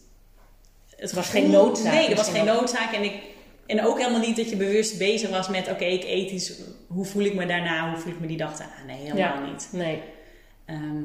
Het 0.97 1.13
was 1.13 1.29
geen 1.29 1.51
noodzaak 1.51 1.93
Nee, 1.93 2.09
er 2.09 2.17
was 2.17 2.29
geen 2.29 2.45
noodzaak. 2.45 2.93
En, 2.93 3.03
ik, 3.03 3.23
en 3.67 3.85
ook 3.85 3.99
helemaal 3.99 4.21
niet 4.21 4.37
dat 4.37 4.51
je 4.51 4.57
bewust 4.57 4.99
bezig 4.99 5.31
was 5.31 5.49
met... 5.49 5.71
Oké, 5.71 5.85
ik 5.85 6.05
eet 6.05 6.31
iets. 6.31 6.53
Hoe 6.87 7.05
voel 7.05 7.25
ik 7.25 7.35
me 7.35 7.47
daarna? 7.47 7.91
Hoe 7.91 7.99
voel 8.01 8.13
ik 8.13 8.21
me 8.21 8.27
die 8.27 8.37
dag 8.37 8.57
daarna? 8.57 8.75
Nee, 8.87 8.97
helemaal 8.97 9.19
Ja. 9.45 9.51
niet. 9.51 9.69
Nee. 9.73 10.03
Ehm, 10.65 11.03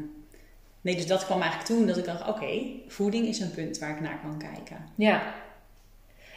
nee, 0.81 0.95
dus 0.95 1.07
dat 1.07 1.25
kwam 1.25 1.41
eigenlijk 1.41 1.69
toen 1.71 1.87
dat 1.87 1.97
ik 1.97 2.05
dacht... 2.05 2.27
Oké, 2.27 2.61
voeding 2.87 3.27
is 3.27 3.39
een 3.39 3.51
punt 3.51 3.79
waar 3.79 3.89
ik 3.89 4.01
naar 4.01 4.19
kan 4.21 4.37
kijken. 4.37 4.85
Ja. 4.95 5.33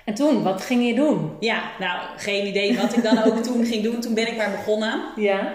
En 0.05 0.15
toen, 0.15 0.43
wat 0.43 0.63
ging 0.63 0.87
je 0.87 0.95
doen? 0.95 1.37
Ja, 1.41 1.71
nou, 1.79 2.19
geen 2.19 2.47
idee 2.47 2.77
wat 2.77 2.97
ik 2.97 3.03
dan 3.03 3.23
ook 3.23 3.43
toen 3.43 3.65
ging 3.67 3.83
doen. 3.83 4.01
Toen 4.01 4.15
ben 4.15 4.27
ik 4.27 4.37
maar 4.37 4.51
begonnen. 4.51 5.03
Ja. 5.17 5.55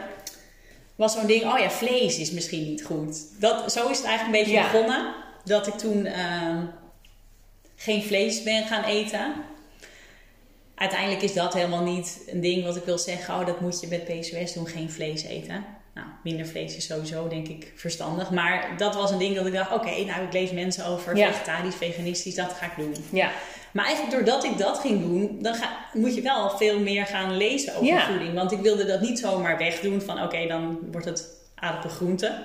was 0.96 1.14
zo'n 1.14 1.28
ding, 1.28 1.44
oh 1.44 1.60
ja, 1.60 1.70
vlees 1.70 2.20
is 2.20 2.32
misschien 2.32 2.64
niet 2.64 2.84
goed. 2.86 3.42
Dat, 3.42 3.72
zo 3.72 3.90
is 3.90 3.98
het 3.98 4.06
eigenlijk 4.06 4.38
een 4.38 4.44
beetje 4.44 4.60
Ja. 4.62 4.72
begonnen. 4.72 5.14
Dat 5.44 5.68
ik 5.68 5.74
toen 5.74 6.06
ehm, 6.06 6.66
geen 7.76 8.04
vlees 8.04 8.44
ben 8.44 8.64
gaan 8.64 8.84
eten. 8.84 9.34
Uiteindelijk 10.80 11.22
is 11.22 11.34
dat 11.34 11.54
helemaal 11.54 11.84
niet 11.84 12.22
een 12.28 12.42
ding 12.42 12.64
wat 12.64 12.76
ik 12.76 12.84
wil 12.84 12.98
zeggen. 12.98 13.34
Oh, 13.40 13.46
dat 13.46 13.60
moet 13.62 13.80
je 13.82 13.88
met 13.88 14.04
PCOS 14.06 14.54
doen, 14.54 14.68
geen 14.68 14.90
vlees 14.92 15.24
eten. 15.24 15.66
Nou, 15.94 16.08
minder 16.24 16.46
vlees 16.46 16.76
is 16.76 16.86
sowieso 16.86 17.28
denk 17.28 17.48
ik 17.48 17.72
verstandig. 17.76 18.32
Maar 18.32 18.74
dat 18.78 18.96
was 18.96 19.12
een 19.12 19.18
ding 19.18 19.36
dat 19.36 19.46
ik 19.46 19.54
dacht, 19.54 19.74
oké, 19.74 20.04
nou 20.06 20.24
ik 20.24 20.34
lees 20.34 20.52
mensen 20.52 20.86
over 20.86 21.16
Ja. 21.18 21.28
vegetarisch, 21.32 21.76
veganistisch, 21.76 22.36
dat 22.36 22.54
ga 22.54 22.66
ik 22.66 22.72
doen. 22.78 22.96
Ja. 23.10 23.32
Maar 23.72 23.86
eigenlijk 23.86 24.16
doordat 24.16 24.44
ik 24.44 24.58
dat 24.58 24.78
ging 24.80 25.02
doen, 25.02 25.38
dan 25.42 25.54
ga, 25.56 25.78
moet 25.94 26.16
je 26.16 26.22
wel 26.22 26.50
veel 26.50 26.80
meer 26.80 27.06
gaan 27.06 27.38
lezen 27.38 27.74
over 27.74 27.86
Ja. 27.86 28.06
voeding. 28.08 28.34
Want 28.34 28.52
ik 28.52 28.60
wilde 28.60 28.86
dat 28.86 29.02
niet 29.02 29.20
zomaar 29.20 29.58
wegdoen 29.58 30.02
van 30.02 30.24
oké, 30.24 30.48
dan 30.48 30.80
wordt 30.92 31.06
het 31.06 31.28
aardappelgroente. 31.56 32.44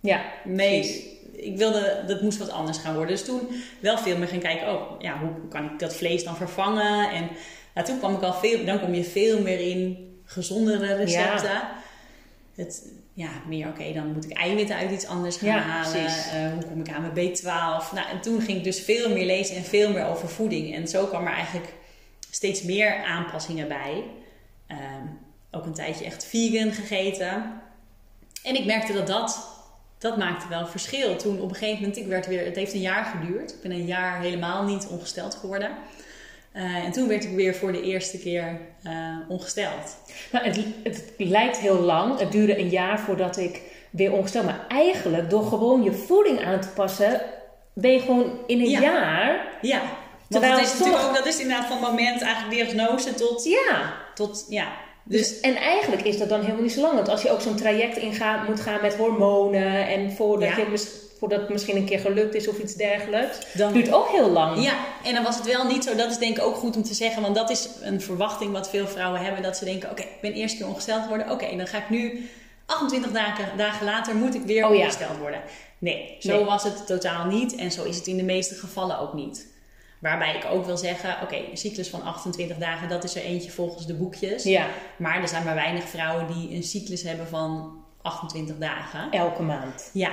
Ja. 0.00 0.22
Nee, 0.44 1.10
ik 1.32 1.56
wilde, 1.56 2.04
dat 2.06 2.22
moest 2.22 2.38
wat 2.38 2.50
anders 2.50 2.78
gaan 2.78 2.94
worden. 2.94 3.14
Dus 3.16 3.24
toen 3.24 3.40
wel 3.80 3.98
veel 3.98 4.18
meer 4.18 4.28
gaan 4.28 4.38
kijken, 4.38 4.68
oh 4.72 5.00
ja, 5.00 5.18
hoe 5.18 5.30
kan 5.48 5.64
ik 5.64 5.78
dat 5.78 5.94
vlees 5.94 6.24
dan 6.24 6.36
vervangen? 6.36 7.10
En 7.10 7.28
nou, 7.74 7.86
toen 7.86 7.98
kwam 7.98 8.14
ik 8.14 8.22
al 8.22 8.34
veel, 8.34 8.64
dan 8.64 8.80
kom 8.80 8.94
je 8.94 9.04
veel 9.04 9.42
meer 9.42 9.60
in 9.60 10.10
gezondere 10.24 10.94
recepten. 10.94 11.60
Het, 12.54 12.92
ja, 13.12 13.30
meer 13.46 13.68
oké, 13.68 13.92
dan 13.92 14.12
moet 14.12 14.24
ik 14.24 14.32
eiwitten 14.32 14.76
uit 14.76 14.90
iets 14.90 15.06
anders 15.06 15.36
gaan 15.36 15.48
Ja, 15.48 15.58
halen. 15.58 16.06
Eh, 16.06 16.52
hoe 16.52 16.64
kom 16.64 16.80
ik 16.80 16.88
aan 16.88 17.12
mijn 17.12 17.30
B12? 17.30 17.92
Nou, 17.94 18.08
en 18.10 18.20
toen 18.20 18.40
ging 18.40 18.58
ik 18.58 18.64
dus 18.64 18.80
veel 18.80 19.08
meer 19.08 19.26
lezen 19.26 19.56
en 19.56 19.64
veel 19.64 19.92
meer 19.92 20.06
over 20.06 20.28
voeding. 20.28 20.74
En 20.74 20.88
zo 20.88 21.06
kwam 21.06 21.26
er 21.26 21.32
eigenlijk 21.32 21.72
steeds 22.30 22.62
meer 22.62 23.04
aanpassingen 23.04 23.68
bij. 23.68 24.04
Ehm, 24.66 25.06
ook 25.50 25.64
een 25.64 25.74
tijdje 25.74 26.04
echt 26.04 26.24
vegan 26.24 26.72
gegeten. 26.72 27.60
En 28.42 28.54
ik 28.54 28.64
merkte 28.64 28.92
dat 28.92 29.06
dat, 29.06 29.48
dat 29.98 30.16
maakte 30.16 30.48
wel 30.48 30.66
verschil. 30.66 31.16
Toen 31.16 31.40
op 31.40 31.48
een 31.48 31.56
gegeven 31.56 31.80
moment, 31.80 31.96
ik 31.96 32.06
werd 32.06 32.26
weer, 32.26 32.44
het 32.44 32.56
heeft 32.56 32.72
een 32.72 32.80
jaar 32.80 33.04
geduurd. 33.04 33.50
Ik 33.50 33.60
ben 33.62 33.70
een 33.70 33.86
jaar 33.86 34.20
helemaal 34.20 34.64
niet 34.64 34.86
ongesteld 34.86 35.34
geworden. 35.34 35.70
Eh, 36.52 36.62
en 36.84 36.92
toen 36.92 37.08
werd 37.08 37.24
ik 37.24 37.30
weer 37.30 37.54
voor 37.54 37.72
de 37.72 37.82
eerste 37.82 38.18
keer 38.18 38.60
eh, 38.82 38.92
ongesteld. 39.28 39.96
Nou, 40.32 40.44
het, 40.46 40.58
het 40.82 41.02
lijkt 41.16 41.56
heel 41.58 41.78
lang. 41.80 42.18
Het 42.18 42.32
duurde 42.32 42.58
een 42.58 42.68
jaar 42.68 43.00
voordat 43.00 43.36
ik 43.36 43.60
weer 43.90 44.12
ongesteld. 44.12 44.44
Maar 44.44 44.64
eigenlijk, 44.68 45.30
door 45.30 45.44
gewoon 45.44 45.82
je 45.82 45.92
voeding 45.92 46.44
aan 46.44 46.60
te 46.60 46.68
passen, 46.68 47.20
ben 47.72 47.90
je 47.92 48.00
gewoon 48.00 48.38
in 48.46 48.60
een 48.60 48.70
Ja. 48.70 48.80
jaar. 48.80 49.46
Ja, 49.60 49.82
Terwijl 50.28 50.52
dat 50.52 50.62
is 50.62 50.70
toch- 50.70 50.78
natuurlijk 50.78 51.04
ook, 51.08 51.14
dat 51.16 51.26
is 51.26 51.40
inderdaad 51.40 51.66
van 51.66 51.80
moment 51.80 52.22
eigenlijk 52.22 52.54
diagnose 52.54 53.14
tot, 53.14 53.44
Ja. 53.44 53.92
tot 54.14 54.46
ja. 54.48 54.72
Dus, 55.04 55.28
Dus 55.28 55.40
en 55.40 55.56
eigenlijk 55.56 56.02
is 56.02 56.18
dat 56.18 56.28
dan 56.28 56.40
helemaal 56.40 56.62
niet 56.62 56.72
zo 56.72 56.80
lang. 56.80 56.94
Want 56.94 57.08
als 57.08 57.22
je 57.22 57.30
ook 57.30 57.40
zo'n 57.40 57.56
traject 57.56 57.96
ingaat, 57.96 58.48
moet 58.48 58.60
gaan 58.60 58.78
met 58.82 58.96
hormonen. 58.96 59.86
En 59.86 60.12
voordat, 60.12 60.48
Ja. 60.48 60.56
je, 60.56 60.70
voordat 61.22 61.40
het 61.40 61.48
misschien 61.50 61.76
een 61.76 61.84
keer 61.84 61.98
gelukt 61.98 62.34
is 62.34 62.48
of 62.48 62.58
iets 62.58 62.74
dergelijks. 62.74 63.38
duurt 63.72 63.92
ook 63.92 64.08
heel 64.08 64.30
lang. 64.30 64.62
Ja, 64.62 64.74
en 65.04 65.14
dan 65.14 65.22
was 65.22 65.36
het 65.36 65.46
wel 65.46 65.66
niet 65.66 65.84
zo. 65.84 65.94
Dat 65.94 66.10
is 66.10 66.18
denk 66.18 66.36
ik 66.36 66.44
ook 66.44 66.54
goed 66.56 66.76
om 66.76 66.82
te 66.82 66.94
zeggen. 66.94 67.22
Want 67.22 67.34
dat 67.34 67.50
is 67.50 67.68
een 67.80 68.00
verwachting 68.00 68.52
wat 68.52 68.70
veel 68.70 68.86
vrouwen 68.86 69.20
hebben. 69.20 69.42
Dat 69.42 69.56
ze 69.56 69.64
denken, 69.64 69.90
oké, 69.90 70.02
ik 70.02 70.20
ben 70.20 70.32
eerst 70.32 70.56
keer 70.56 70.66
ongesteld 70.66 71.02
geworden. 71.02 71.30
Oké, 71.30 71.56
dan 71.56 71.66
ga 71.66 71.78
ik 71.78 71.90
nu 71.90 72.28
28 72.66 73.12
dagen, 73.12 73.56
dagen 73.56 73.84
later 73.86 74.14
moet 74.14 74.34
ik 74.34 74.42
weer 74.42 74.66
Oh 74.66 74.74
ja. 74.74 74.80
ongesteld 74.82 75.16
worden. 75.18 75.40
Nee, 75.78 76.16
zo 76.18 76.36
Nee. 76.36 76.44
was 76.44 76.62
het 76.64 76.86
totaal 76.86 77.24
niet. 77.26 77.54
En 77.54 77.72
zo 77.72 77.82
is 77.84 77.96
het 77.96 78.06
in 78.06 78.16
de 78.16 78.22
meeste 78.22 78.54
gevallen 78.54 78.98
ook 78.98 79.12
niet. 79.12 79.46
Waarbij 80.00 80.34
ik 80.36 80.44
ook 80.52 80.64
wil 80.66 80.76
zeggen, 80.76 81.16
oké, 81.22 81.36
een 81.36 81.56
cyclus 81.56 81.88
van 81.88 82.02
28 82.02 82.56
dagen, 82.56 82.88
dat 82.88 83.04
is 83.04 83.14
er 83.14 83.22
eentje 83.22 83.50
volgens 83.50 83.86
de 83.86 83.94
boekjes. 83.94 84.42
Ja, 84.42 84.66
Maar 84.96 85.22
er 85.22 85.28
zijn 85.28 85.44
maar 85.44 85.54
weinig 85.54 85.84
vrouwen 85.88 86.26
die 86.26 86.54
een 86.56 86.62
cyclus 86.62 87.02
hebben 87.02 87.28
van 87.28 87.80
28 88.02 88.56
dagen. 88.58 89.10
elke 89.10 89.42
maand. 89.42 89.90
Ja. 89.92 90.10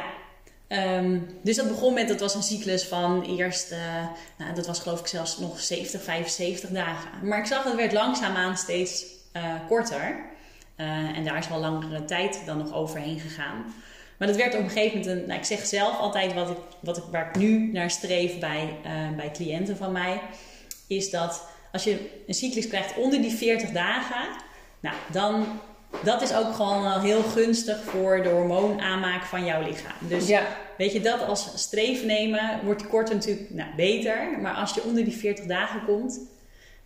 Ehm, 0.69 1.19
dus 1.41 1.55
dat 1.55 1.67
begon 1.67 1.93
met, 1.93 2.07
dat 2.07 2.19
was 2.19 2.35
een 2.35 2.43
cyclus 2.43 2.85
van 2.85 3.23
eerst, 3.37 3.71
eh, 3.71 4.07
nou, 4.37 4.55
dat 4.55 4.67
was 4.67 4.79
geloof 4.79 4.99
ik 4.99 5.07
zelfs 5.07 5.37
nog 5.37 5.59
70, 5.59 6.03
75 6.03 6.69
dagen. 6.69 7.27
Maar 7.27 7.39
ik 7.39 7.45
zag 7.45 7.63
het 7.63 7.75
werd 7.75 7.91
langzaamaan 7.91 8.57
steeds 8.57 9.05
eh, 9.31 9.53
korter. 9.67 10.19
Eh, 10.75 10.87
en 10.87 11.23
daar 11.23 11.37
is 11.37 11.47
wel 11.47 11.59
langere 11.59 12.05
tijd 12.05 12.41
dan 12.45 12.57
nog 12.57 12.73
overheen 12.73 13.19
gegaan. 13.19 13.73
Maar 14.17 14.27
dat 14.27 14.37
werd 14.37 14.53
op 14.53 14.59
een 14.59 14.69
gegeven 14.69 14.99
moment, 14.99 15.17
een, 15.17 15.27
nou, 15.27 15.39
ik 15.39 15.45
zeg 15.45 15.65
zelf 15.65 15.97
altijd 15.97 16.33
wat 16.33 16.49
ik, 16.49 16.57
wat 16.79 16.97
ik, 16.97 17.03
waar 17.11 17.27
ik 17.27 17.35
nu 17.35 17.71
naar 17.71 17.91
streef 17.91 18.39
bij, 18.39 18.77
bij 19.15 19.31
cliënten 19.31 19.77
van 19.77 19.91
mij, 19.91 20.21
is 20.87 21.09
dat 21.09 21.45
als 21.71 21.83
je 21.83 22.21
een 22.27 22.33
cyclus 22.33 22.67
krijgt 22.67 22.97
onder 22.97 23.21
die 23.21 23.31
40 23.31 23.69
dagen, 23.69 24.27
nou, 24.79 24.95
dan 25.11 25.59
dat 26.03 26.21
is 26.21 26.33
ook 26.33 26.53
gewoon 26.55 27.01
heel 27.01 27.21
gunstig 27.23 27.83
voor 27.83 28.23
de 28.23 28.29
hormoonaanmaak 28.29 29.23
van 29.23 29.45
jouw 29.45 29.61
lichaam. 29.61 29.95
Dus 29.99 30.27
Ja, 30.27 30.41
weet 30.77 30.91
je, 30.93 31.01
dat 31.01 31.25
als 31.27 31.51
streef 31.55 32.03
nemen, 32.05 32.59
wordt 32.63 32.87
korter 32.87 33.15
natuurlijk 33.15 33.49
nou, 33.49 33.69
beter. 33.75 34.39
Maar 34.41 34.53
als 34.53 34.73
je 34.73 34.83
onder 34.83 35.03
die 35.03 35.17
40 35.17 35.45
dagen 35.45 35.85
komt, 35.85 36.19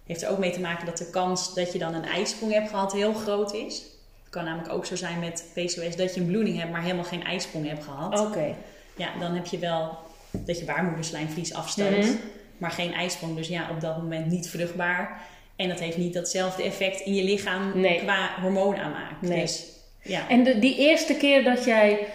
heeft 0.05 0.21
er 0.21 0.29
ook 0.29 0.37
mee 0.37 0.51
te 0.51 0.59
maken 0.59 0.85
dat 0.85 0.97
de 0.97 1.09
kans 1.09 1.53
dat 1.53 1.73
je 1.73 1.79
dan 1.79 1.93
een 1.93 2.05
ijsprong 2.05 2.51
hebt 2.53 2.69
gehad 2.69 2.93
heel 2.93 3.13
groot 3.13 3.53
is. 3.53 3.75
Het 4.23 4.41
kan 4.41 4.43
namelijk 4.43 4.73
ook 4.73 4.85
zo 4.85 4.95
zijn 4.95 5.19
met 5.19 5.45
PCOS 5.53 5.95
dat 5.95 6.15
je 6.15 6.21
een 6.21 6.27
bloeding 6.27 6.57
hebt, 6.59 6.71
maar 6.71 6.81
helemaal 6.81 7.03
geen 7.03 7.23
ijsprong 7.23 7.67
hebt 7.67 7.83
gehad. 7.83 8.19
oké. 8.19 8.55
Ja, 8.95 9.09
dan 9.19 9.33
heb 9.33 9.45
je 9.45 9.57
wel 9.57 9.97
dat 10.31 10.59
je 10.59 10.65
baarmoederslijmvlies 10.65 11.53
afstoot, 11.53 11.97
Mhm. 11.97 12.11
maar 12.57 12.71
geen 12.71 12.93
ijsprong. 12.93 13.35
Dus 13.35 13.47
ja, 13.47 13.67
op 13.71 13.81
dat 13.81 13.97
moment 13.97 14.25
niet 14.25 14.49
vruchtbaar. 14.49 15.21
En 15.55 15.69
dat 15.69 15.79
heeft 15.79 15.97
niet 15.97 16.13
datzelfde 16.13 16.63
effect 16.63 16.99
in 16.99 17.15
je 17.15 17.23
lichaam 17.23 17.71
Nee. 17.75 17.99
qua 17.99 18.29
hormoonaanmaak. 18.41 19.21
Nee. 19.21 19.41
Dus 19.41 19.63
ja. 20.01 20.29
En 20.29 20.43
de, 20.43 20.59
die 20.59 20.77
eerste 20.77 21.13
keer 21.15 21.43
dat 21.43 21.63
jij 21.65 22.07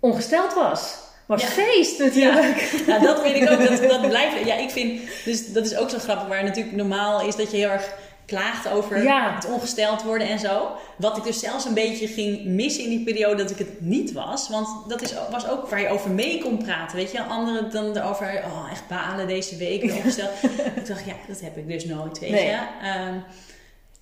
ongesteld 0.00 0.54
was, 0.54 0.94
was 1.26 1.42
Ja. 1.42 1.48
feest 1.48 1.98
natuurlijk. 1.98 2.72
Nou, 2.86 3.02
dat 3.02 3.22
vind 3.22 3.36
ik 3.36 3.50
ook. 3.50 3.66
Dat, 3.68 3.88
dat 3.90 4.08
blijft. 4.08 4.46
Ja, 4.46 4.54
ik 4.54 4.70
vind. 4.70 5.00
Dus 5.24 5.52
dat 5.52 5.66
is 5.66 5.76
ook 5.76 5.90
zo 5.90 5.98
grappig. 5.98 6.28
Waar 6.28 6.44
natuurlijk 6.44 6.76
normaal 6.76 7.26
is 7.26 7.36
dat 7.36 7.50
je 7.50 7.56
heel 7.56 7.68
erg 7.68 7.94
klaagt 8.32 8.68
over 8.68 9.02
Ja. 9.02 9.34
het 9.34 9.46
ongesteld 9.50 10.02
worden 10.02 10.28
en 10.28 10.38
zo. 10.38 10.70
Wat 10.96 11.16
ik 11.16 11.22
dus 11.24 11.38
zelfs 11.40 11.64
een 11.64 11.74
beetje 11.74 12.06
ging 12.06 12.44
missen 12.44 12.84
in 12.84 12.90
die 12.90 13.04
periode 13.04 13.42
dat 13.42 13.50
ik 13.50 13.58
het 13.58 13.80
niet 13.80 14.12
was. 14.12 14.48
Want 14.48 14.68
dat 14.88 15.02
is, 15.02 15.14
was 15.30 15.48
ook 15.48 15.68
waar 15.68 15.80
je 15.80 15.88
over 15.88 16.10
mee 16.10 16.42
kon 16.42 16.56
praten. 16.64 16.96
Weet 16.96 17.12
je, 17.12 17.22
anderen 17.22 17.70
dan 17.70 17.96
erover. 17.96 18.42
Oh, 18.46 18.68
echt 18.70 18.88
balen 18.88 19.26
deze 19.26 19.56
week. 19.56 19.82
ongesteld. 19.82 20.30
ik 20.76 20.86
dacht, 20.86 21.04
ja, 21.06 21.14
dat 21.28 21.40
heb 21.40 21.56
ik 21.56 21.68
dus 21.68 21.84
nooit. 21.84 22.18
Weet 22.18 22.30
Nee. 22.30 22.46
je. 22.46 22.58
Ehm, 22.82 23.14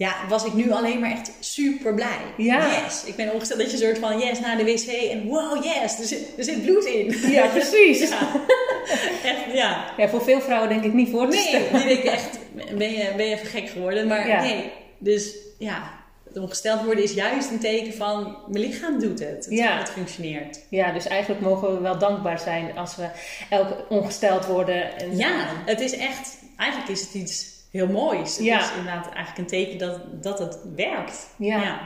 ja, 0.06 0.14
was 0.28 0.44
ik 0.44 0.52
nu 0.52 0.70
alleen 0.70 1.00
maar 1.00 1.10
echt 1.10 1.30
super 1.40 1.94
blij. 1.94 2.18
Ja. 2.36 2.82
Yes. 2.84 3.04
Ik 3.04 3.16
ben 3.16 3.32
ongesteld 3.32 3.60
dat 3.60 3.70
je 3.70 3.76
een 3.76 3.82
soort 3.82 3.98
van 3.98 4.18
yes 4.18 4.40
naar 4.40 4.56
de 4.56 4.64
wc 4.64 4.86
en 5.10 5.24
wow, 5.26 5.64
yes, 5.64 5.98
er 5.98 6.04
zit, 6.04 6.28
er 6.38 6.44
zit 6.44 6.62
bloed 6.62 6.84
in. 6.84 7.30
Ja, 7.30 7.46
precies. 7.56 8.08
Ja. 8.08 8.18
Echt, 9.30 9.52
ja. 9.52 9.84
Ja, 9.96 10.08
voor 10.08 10.22
veel 10.22 10.40
vrouwen 10.40 10.68
denk 10.68 10.84
ik 10.84 10.92
niet 10.92 11.10
voor 11.10 11.28
te 11.30 11.36
Nee, 11.36 11.46
stellen. 11.46 11.72
die 11.72 11.82
denk 11.88 11.98
ik 11.98 12.04
echt, 12.04 12.38
ben 12.76 12.90
je, 12.92 13.12
ben 13.16 13.26
je 13.26 13.34
even 13.34 13.46
gek 13.46 13.68
geworden? 13.68 14.06
Maar 14.06 14.28
Ja. 14.28 14.40
nee, 14.42 14.72
dus 14.98 15.34
ja, 15.58 15.98
het 16.28 16.38
ongesteld 16.38 16.84
worden 16.84 17.04
is 17.04 17.12
juist 17.12 17.50
een 17.50 17.58
teken 17.58 17.94
van 17.94 18.36
mijn 18.48 18.64
lichaam 18.64 18.98
doet 19.00 19.18
het. 19.18 19.44
Het, 19.44 19.46
Ja. 19.50 19.78
het 19.78 19.90
functioneert. 19.90 20.60
Ja, 20.70 20.92
dus 20.92 21.06
eigenlijk 21.06 21.40
mogen 21.40 21.74
we 21.74 21.80
wel 21.80 21.98
dankbaar 21.98 22.38
zijn 22.38 22.76
als 22.78 22.96
we 22.96 23.08
elke 23.50 23.84
ongesteld 23.88 24.46
worden. 24.46 24.98
En, 24.98 25.16
Ja, 25.16 25.46
het 25.66 25.80
is 25.80 25.92
echt, 25.96 26.38
eigenlijk 26.56 26.90
is 26.90 27.00
het 27.00 27.14
iets 27.14 27.49
heel 27.70 27.86
moois. 27.86 28.36
Het 28.36 28.44
Ja. 28.44 28.60
is 28.60 28.70
inderdaad 28.76 29.04
eigenlijk 29.04 29.38
een 29.38 29.46
teken 29.46 29.78
dat, 29.78 30.00
dat 30.22 30.38
het 30.38 30.58
werkt. 30.76 31.26
Ja. 31.36 31.62
ja. 31.62 31.80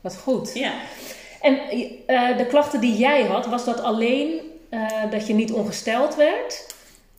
Wat 0.00 0.16
goed. 0.16 0.50
Ja. 0.54 0.72
En 1.40 1.58
eh, 2.06 2.36
de 2.36 2.46
klachten 2.46 2.80
die 2.80 2.96
jij 2.96 3.22
had, 3.22 3.46
was 3.46 3.64
dat 3.64 3.80
alleen 3.80 4.40
eh, 4.70 4.80
dat 5.10 5.26
je 5.26 5.34
niet 5.34 5.52
ongesteld 5.52 6.14
werd? 6.14 6.72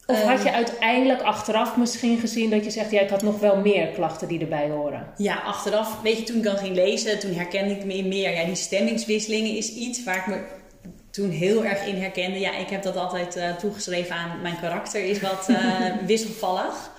Of 0.08 0.22
had 0.24 0.44
je 0.44 0.52
uiteindelijk 0.52 1.22
achteraf 1.22 1.78
misschien 1.78 2.20
gezien 2.20 2.50
dat 2.50 2.64
je 2.64 2.72
zegt, 2.72 2.92
ja, 2.92 3.02
ik 3.02 3.10
had 3.10 3.22
nog 3.22 3.40
wel 3.40 3.56
meer 3.58 3.88
klachten 3.88 4.28
die 4.28 4.40
erbij 4.40 4.70
horen? 4.70 5.08
Ja, 5.18 5.36
achteraf, 5.36 6.02
weet 6.02 6.18
je, 6.18 6.24
toen 6.24 6.38
ik 6.38 6.44
dan 6.44 6.58
ging 6.58 6.76
lezen, 6.76 7.20
toen 7.20 7.34
herkende 7.34 7.74
ik 7.74 7.86
me 7.86 8.04
meer. 8.04 8.32
Ja, 8.32 8.46
die 8.46 8.56
stemmingswisselingen 8.56 9.56
is 9.58 9.74
iets 9.74 10.04
waar 10.04 10.16
ik 10.18 10.28
me 10.28 10.42
toen 11.12 11.30
heel 11.30 11.66
erg 11.66 11.86
in 11.86 12.02
herkende. 12.02 12.40
Ja, 12.40 12.58
ik 12.58 12.70
heb 12.70 12.84
dat 12.84 12.96
altijd 12.98 13.36
eh, 13.36 13.56
toegeschreven 13.56 14.16
aan 14.16 14.42
mijn 14.42 14.60
karakter, 14.62 15.06
is 15.06 15.22
wat 15.22 15.46
eh, 15.50 15.82
wisselvallig. 16.06 16.92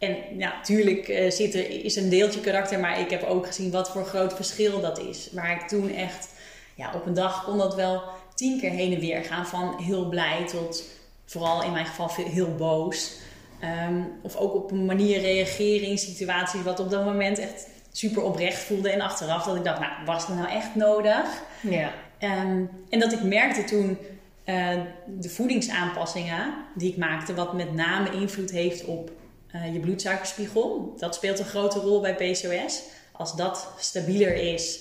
En 0.00 0.16
natuurlijk 0.32 1.08
eh, 1.08 1.30
zit 1.30 1.54
er, 1.54 1.84
is 1.84 1.96
een 1.96 2.08
deeltje 2.08 2.40
karakter, 2.40 2.78
maar 2.80 3.00
ik 3.00 3.10
heb 3.10 3.22
ook 3.22 3.46
gezien 3.46 3.70
wat 3.70 3.90
voor 3.90 4.04
groot 4.04 4.34
verschil 4.34 4.80
dat 4.80 4.98
is. 4.98 5.28
Waar 5.32 5.52
ik 5.52 5.68
toen 5.68 5.94
echt, 5.94 6.28
ja, 6.74 6.92
op 6.94 7.06
een 7.06 7.14
dag 7.14 7.44
kon 7.44 7.58
dat 7.58 7.74
wel 7.74 8.02
tien 8.34 8.60
keer 8.60 8.70
heen 8.70 8.94
en 8.94 9.00
weer 9.00 9.24
gaan. 9.24 9.46
Van 9.46 9.74
heel 9.82 10.08
blij 10.08 10.46
tot, 10.46 10.84
vooral 11.26 11.62
in 11.62 11.72
mijn 11.72 11.86
geval, 11.86 12.08
veel- 12.08 12.24
heel 12.26 12.54
boos. 12.54 13.12
Ehm, 13.60 14.02
of 14.22 14.36
ook 14.36 14.54
op 14.54 14.70
een 14.70 14.84
manier 14.84 15.20
reageren 15.20 15.88
in 15.88 15.98
situaties 15.98 16.62
wat 16.62 16.80
op 16.80 16.90
dat 16.90 17.04
moment 17.04 17.38
echt 17.38 17.66
super 17.92 18.22
oprecht 18.22 18.58
voelde. 18.62 18.90
En 18.90 19.00
achteraf 19.00 19.44
dat 19.44 19.56
ik 19.56 19.64
dacht, 19.64 19.80
nou, 19.80 19.92
was 20.06 20.26
dat 20.26 20.36
nou 20.36 20.48
echt 20.50 20.74
nodig? 20.74 21.42
Ja. 21.60 21.92
Ehm, 22.18 22.62
en 22.88 22.98
dat 23.00 23.12
ik 23.12 23.22
merkte 23.22 23.64
toen 23.64 23.98
eh, 24.44 24.78
de 25.06 25.28
voedingsaanpassingen 25.28 26.54
die 26.74 26.90
ik 26.90 26.96
maakte, 26.96 27.34
wat 27.34 27.52
met 27.52 27.74
name 27.74 28.10
invloed 28.10 28.50
heeft 28.50 28.84
op 28.84 29.10
eh, 29.52 29.72
je 29.72 29.80
bloedsuikerspiegel. 29.80 30.94
Dat 30.98 31.14
speelt 31.14 31.38
een 31.38 31.44
grote 31.44 31.78
rol 31.78 32.00
bij 32.00 32.14
PCOS. 32.14 32.82
Als 33.12 33.36
dat 33.36 33.68
stabieler 33.78 34.34
is, 34.34 34.80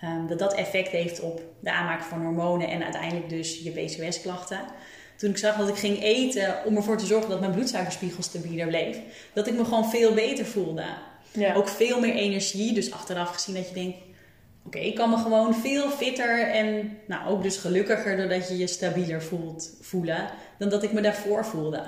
ehm, 0.00 0.26
dat 0.26 0.38
dat 0.38 0.54
effect 0.54 0.88
heeft 0.88 1.20
op 1.20 1.42
de 1.60 1.72
aanmaak 1.72 2.02
van 2.02 2.22
hormonen 2.22 2.68
en 2.68 2.82
uiteindelijk 2.82 3.28
dus 3.28 3.60
je 3.62 3.70
PCOS-klachten. 3.70 4.60
Toen 5.16 5.30
ik 5.30 5.38
zag 5.38 5.56
dat 5.56 5.68
ik 5.68 5.76
ging 5.76 6.02
eten 6.02 6.56
om 6.64 6.76
ervoor 6.76 6.96
te 6.96 7.06
zorgen 7.06 7.30
dat 7.30 7.40
mijn 7.40 7.52
bloedsuikerspiegel 7.52 8.22
stabieler 8.22 8.66
bleef, 8.66 8.98
dat 9.32 9.46
ik 9.46 9.54
me 9.54 9.64
gewoon 9.64 9.90
veel 9.90 10.14
beter 10.14 10.46
voelde. 10.46 10.84
Ja. 11.32 11.54
Ook 11.54 11.68
veel 11.68 12.00
meer 12.00 12.14
energie. 12.14 12.72
Dus 12.72 12.92
achteraf 12.92 13.30
gezien 13.30 13.54
dat 13.54 13.68
je 13.68 13.74
denkt: 13.74 13.96
oké, 14.66 14.78
ik 14.78 14.94
kan 14.94 15.10
me 15.10 15.16
gewoon 15.16 15.54
veel 15.54 15.90
fitter 15.90 16.48
en 16.48 16.98
nou, 17.06 17.28
ook 17.28 17.42
dus 17.42 17.56
gelukkiger 17.56 18.16
doordat 18.16 18.48
je 18.48 18.56
je 18.56 18.66
stabieler 18.66 19.22
voelt, 19.22 19.70
voelen 19.80 20.28
dan 20.58 20.68
dat 20.68 20.82
ik 20.82 20.92
me 20.92 21.00
daarvoor 21.00 21.44
voelde. 21.44 21.82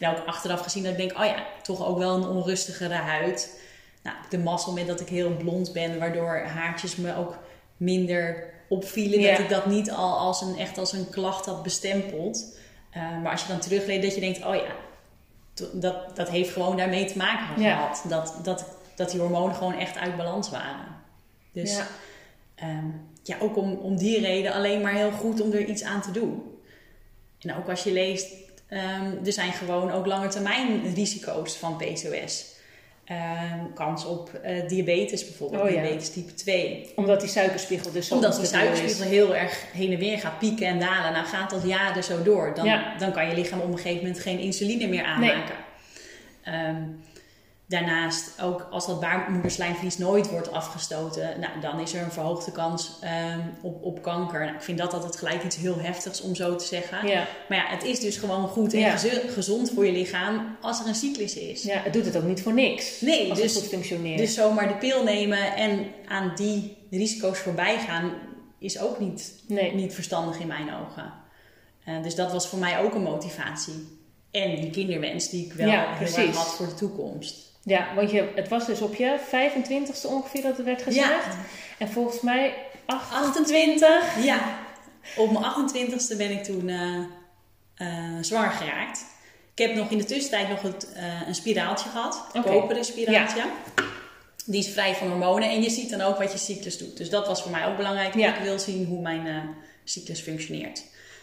En 0.00 0.10
ook 0.16 0.26
achteraf 0.26 0.60
gezien 0.60 0.82
dat 0.82 0.92
ik 0.92 0.98
denk: 0.98 1.18
oh 1.18 1.24
ja, 1.24 1.46
toch 1.62 1.86
ook 1.86 1.98
wel 1.98 2.14
een 2.16 2.26
onrustigere 2.28 2.94
huid. 2.94 3.60
Nou, 4.02 4.16
de 4.30 4.38
mazzel 4.38 4.72
met 4.72 4.86
dat 4.86 5.00
ik 5.00 5.08
heel 5.08 5.36
blond 5.36 5.72
ben, 5.72 5.98
waardoor 5.98 6.38
haartjes 6.38 6.96
me 6.96 7.16
ook 7.16 7.38
minder 7.76 8.44
opvielen. 8.68 9.20
Ja. 9.20 9.30
Dat 9.30 9.38
ik 9.40 9.48
dat 9.48 9.66
niet 9.66 9.90
al 9.90 10.18
als 10.18 10.40
een, 10.40 10.58
echt 10.58 10.78
als 10.78 10.92
een 10.92 11.10
klacht 11.10 11.46
had 11.46 11.62
bestempeld. 11.62 12.58
Eh, 12.90 13.02
maar 13.22 13.30
als 13.32 13.42
je 13.42 13.48
dan 13.48 13.60
terugleest, 13.60 14.02
dat 14.02 14.14
je 14.14 14.20
denkt: 14.20 14.44
oh 14.44 14.54
ja, 14.54 14.72
dat, 15.72 16.16
dat 16.16 16.28
heeft 16.28 16.52
gewoon 16.52 16.76
daarmee 16.76 17.04
te 17.04 17.16
maken 17.16 17.62
Ja. 17.62 17.76
gehad. 17.76 18.04
Dat, 18.08 18.34
dat, 18.42 18.64
dat 18.96 19.10
die 19.10 19.20
hormonen 19.20 19.54
gewoon 19.54 19.78
echt 19.78 19.98
uit 19.98 20.16
balans 20.16 20.50
waren. 20.50 20.86
Dus 21.52 21.76
Ja. 21.76 21.86
ehm, 22.54 22.86
ja, 23.22 23.36
ook 23.40 23.56
om, 23.56 23.72
om 23.72 23.96
die 23.96 24.20
reden 24.20 24.52
alleen 24.52 24.80
maar 24.80 24.92
heel 24.94 25.10
goed 25.10 25.40
om 25.40 25.52
er 25.52 25.64
iets 25.64 25.82
aan 25.84 26.02
te 26.02 26.10
doen. 26.10 26.58
En 27.40 27.56
ook 27.56 27.68
als 27.68 27.82
je 27.82 27.92
leest, 27.92 28.26
ehm, 28.70 29.24
er 29.26 29.32
zijn 29.32 29.52
gewoon 29.52 29.90
ook 29.92 30.06
langetermijn 30.06 30.94
risico's 30.94 31.56
van 31.56 31.76
PCOS. 31.76 32.48
Ehm, 33.04 33.58
kans 33.74 34.04
op 34.04 34.34
eh, 34.34 34.68
diabetes 34.68 35.24
bijvoorbeeld, 35.24 35.62
Oh 35.62 35.70
ja. 35.70 35.80
diabetes 35.80 36.10
type 36.10 36.34
2. 36.34 36.92
Omdat 36.96 37.20
die 37.20 37.28
suikerspiegel 37.28 37.92
dus 37.92 38.06
zo 38.06 38.14
Omdat 38.14 38.32
die 38.34 38.42
is. 38.42 38.48
suikerspiegel 38.48 39.04
heel 39.04 39.36
erg 39.36 39.64
heen 39.72 39.92
en 39.92 39.98
weer 39.98 40.18
gaat 40.18 40.38
pieken 40.38 40.66
en 40.66 40.78
dalen. 40.80 41.12
Nou 41.12 41.26
gaat 41.26 41.50
dat 41.50 41.62
jaren 41.66 42.04
zo 42.04 42.22
door. 42.22 42.52
Dan, 42.54 42.64
Ja. 42.64 42.94
dan 42.98 43.12
kan 43.12 43.28
je 43.28 43.34
lichaam 43.34 43.60
op 43.60 43.68
een 43.72 43.76
gegeven 43.78 44.02
moment 44.02 44.18
geen 44.22 44.38
insuline 44.38 44.86
meer 44.86 45.04
aanmaken. 45.04 45.54
Ehm, 46.44 46.82
daarnaast, 47.70 48.42
ook 48.42 48.66
als 48.70 48.86
dat 48.86 49.00
baarmoederslijmvlies 49.00 49.98
nooit 49.98 50.30
wordt 50.30 50.52
afgestoten, 50.52 51.40
nou, 51.40 51.60
dan 51.60 51.80
is 51.80 51.94
er 51.94 52.02
een 52.02 52.12
verhoogde 52.12 52.52
kans 52.52 52.98
ehm, 53.00 53.40
op, 53.62 53.82
op 53.82 54.02
kanker. 54.02 54.40
Nou, 54.40 54.54
ik 54.54 54.62
vind 54.62 54.78
dat 54.78 54.92
altijd 54.94 55.16
gelijk 55.16 55.44
iets 55.44 55.56
heel 55.56 55.78
heftigs 55.78 56.20
om 56.20 56.34
zo 56.34 56.56
te 56.56 56.64
zeggen. 56.64 57.08
Ja. 57.08 57.26
Maar 57.48 57.58
ja, 57.58 57.66
het 57.66 57.84
is 57.84 58.00
dus 58.00 58.16
gewoon 58.16 58.48
goed 58.48 58.72
en 58.72 58.78
Ja. 58.78 58.96
gezond 59.28 59.70
voor 59.70 59.86
je 59.86 59.92
lichaam 59.92 60.56
als 60.60 60.80
er 60.80 60.86
een 60.86 60.94
cyclus 60.94 61.34
is. 61.34 61.62
ja, 61.62 61.80
het 61.82 61.92
doet 61.92 62.04
het 62.04 62.16
ook 62.16 62.22
niet 62.24 62.42
voor 62.42 62.54
niks. 62.54 63.00
Nee, 63.00 63.30
als 63.30 63.40
dus- 63.40 63.52
het 63.52 63.62
goed 63.62 63.72
functioneert. 63.72 64.18
Dus 64.18 64.34
zomaar 64.34 64.68
de 64.68 64.74
pil 64.76 65.04
nemen 65.04 65.54
en 65.56 65.86
aan 66.08 66.32
die 66.34 66.76
risico's 66.90 67.38
voorbij 67.38 67.78
gaan 67.78 68.12
is 68.58 68.78
ook 68.78 68.98
niet, 68.98 69.34
nee. 69.48 69.74
niet 69.74 69.94
verstandig 69.94 70.38
in 70.38 70.46
mijn 70.46 70.74
ogen. 70.74 71.12
Eh, 71.84 72.02
dus 72.02 72.14
dat 72.14 72.32
was 72.32 72.48
voor 72.48 72.58
mij 72.58 72.78
ook 72.80 72.94
een 72.94 73.02
motivatie. 73.02 73.98
En 74.30 74.60
die 74.60 74.70
kinderwens 74.70 75.28
die 75.28 75.44
ik 75.44 75.52
wel 75.52 75.68
Ja, 75.68 75.88
heel 75.88 75.96
precies. 75.96 76.16
erg 76.16 76.36
had 76.36 76.54
voor 76.54 76.66
de 76.66 76.74
toekomst. 76.74 77.49
Ja, 77.62 77.94
want 77.94 78.10
je, 78.10 78.32
het 78.34 78.48
was 78.48 78.66
dus 78.66 78.80
op 78.80 78.94
je 78.94 79.18
25ste 79.20 80.06
ongeveer 80.06 80.42
dat 80.42 80.56
het 80.56 80.66
werd 80.66 80.82
gezegd. 80.82 81.24
Ja. 81.24 81.36
En 81.78 81.88
volgens 81.88 82.20
mij 82.20 82.54
28? 82.86 84.24
Ja. 84.24 84.58
Op 85.16 85.30
mijn 85.32 85.44
28ste 85.44 86.16
ben 86.16 86.30
ik 86.30 86.44
toen 86.44 86.68
eh, 87.74 87.88
zwanger 88.20 88.50
geraakt. 88.50 89.04
Ik 89.54 89.66
heb 89.66 89.76
nog 89.76 89.90
in 89.90 89.98
de 89.98 90.04
tussentijd 90.04 90.48
nog 90.48 90.62
het, 90.62 90.92
eh, 90.92 91.26
een 91.26 91.34
spiraaltje 91.34 91.88
gehad. 91.88 92.24
Een 92.32 92.42
koperen 92.42 92.84
spiraaltje. 92.84 93.44
Die 94.44 94.60
is 94.60 94.68
vrij 94.68 94.94
van 94.94 95.08
hormonen. 95.08 95.50
En 95.50 95.62
je 95.62 95.70
ziet 95.70 95.90
dan 95.90 96.00
ook 96.00 96.18
wat 96.18 96.32
je 96.32 96.38
cyclus 96.38 96.78
doet. 96.78 96.96
Dus 96.96 97.10
dat 97.10 97.26
was 97.26 97.42
voor 97.42 97.50
mij 97.50 97.66
ook 97.66 97.76
belangrijk. 97.76 98.14
Ja. 98.14 98.34
Ik 98.36 98.42
wil 98.42 98.58
zien 98.58 98.86
hoe 98.86 99.00
mijn 99.00 99.54
cyclus 99.84 100.20
functioneert. 100.20 100.82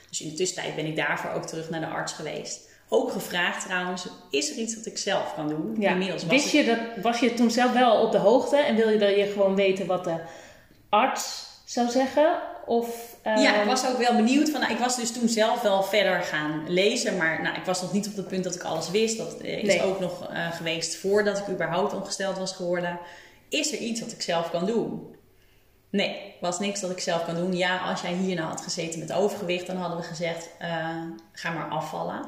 Dus 0.09 0.21
in 0.21 0.29
de 0.29 0.35
tussentijd 0.35 0.75
ben 0.75 0.85
ik 0.85 0.95
daarvoor 0.95 1.31
ook 1.31 1.45
terug 1.45 1.69
naar 1.69 1.79
de 1.79 1.87
arts 1.87 2.13
geweest. 2.13 2.59
Ook 2.89 3.11
gevraagd 3.11 3.65
trouwens, 3.65 4.07
is 4.29 4.51
er 4.51 4.57
iets 4.57 4.75
dat 4.75 4.85
ik 4.85 4.97
zelf 4.97 5.33
kan 5.35 5.47
doen? 5.47 5.75
Ja. 5.79 5.91
Inmiddels 5.91 6.21
was 6.23 6.31
Wist 6.31 6.51
je 6.51 6.65
dat, 6.65 6.77
was 7.03 7.19
je 7.19 7.33
toen 7.33 7.51
zelf 7.51 7.71
wel 7.73 8.01
op 8.01 8.11
de 8.11 8.17
hoogte 8.17 8.57
en 8.57 8.75
wil 8.75 8.89
je 8.89 8.97
dat 8.97 9.15
je 9.15 9.25
gewoon 9.33 9.55
weten 9.55 9.85
wat 9.85 10.03
de 10.03 10.15
arts 10.89 11.45
zou 11.65 11.89
zeggen? 11.89 12.39
Of, 12.65 13.15
Ja, 13.23 13.35
ehm, 13.53 13.61
ik 13.61 13.65
was 13.67 13.87
ook 13.87 13.97
wel 13.97 14.15
benieuwd. 14.15 14.49
Van, 14.49 14.59
nou, 14.59 14.73
ik 14.73 14.79
was 14.79 14.95
dus 14.95 15.11
toen 15.11 15.29
zelf 15.29 15.61
wel 15.61 15.83
verder 15.83 16.21
gaan 16.21 16.63
lezen. 16.67 17.17
Maar 17.17 17.41
nou, 17.41 17.55
ik 17.55 17.65
was 17.65 17.81
nog 17.81 17.93
niet 17.93 18.07
op 18.07 18.15
het 18.15 18.27
punt 18.27 18.43
dat 18.43 18.55
ik 18.55 18.63
alles 18.63 18.91
wist. 18.91 19.17
Dat 19.17 19.37
eh, 19.37 19.57
is 19.63 19.67
Nee. 19.67 19.83
ook 19.83 19.99
nog 19.99 20.27
eh, 20.29 20.51
geweest 20.51 20.95
voordat 20.95 21.37
ik 21.37 21.47
überhaupt 21.47 21.93
ongesteld 21.93 22.37
was 22.37 22.51
geworden. 22.53 22.99
Is 23.49 23.71
er 23.71 23.77
iets 23.77 23.99
dat 23.99 24.11
ik 24.11 24.21
zelf 24.21 24.51
kan 24.51 24.65
doen? 24.65 25.15
Nee, 25.89 26.35
was 26.41 26.59
niks 26.59 26.79
dat 26.79 26.91
ik 26.91 26.99
zelf 26.99 27.25
kan 27.25 27.35
doen. 27.35 27.55
Ja, 27.55 27.77
als 27.77 28.01
jij 28.01 28.13
hier 28.13 28.35
nou 28.35 28.47
had 28.47 28.61
gezeten 28.61 28.99
met 28.99 29.13
overgewicht, 29.13 29.67
dan 29.67 29.75
hadden 29.77 29.97
we 29.97 30.03
gezegd: 30.03 30.49
eh, 30.59 30.69
ga 31.31 31.51
maar 31.51 31.69
afvallen. 31.69 32.25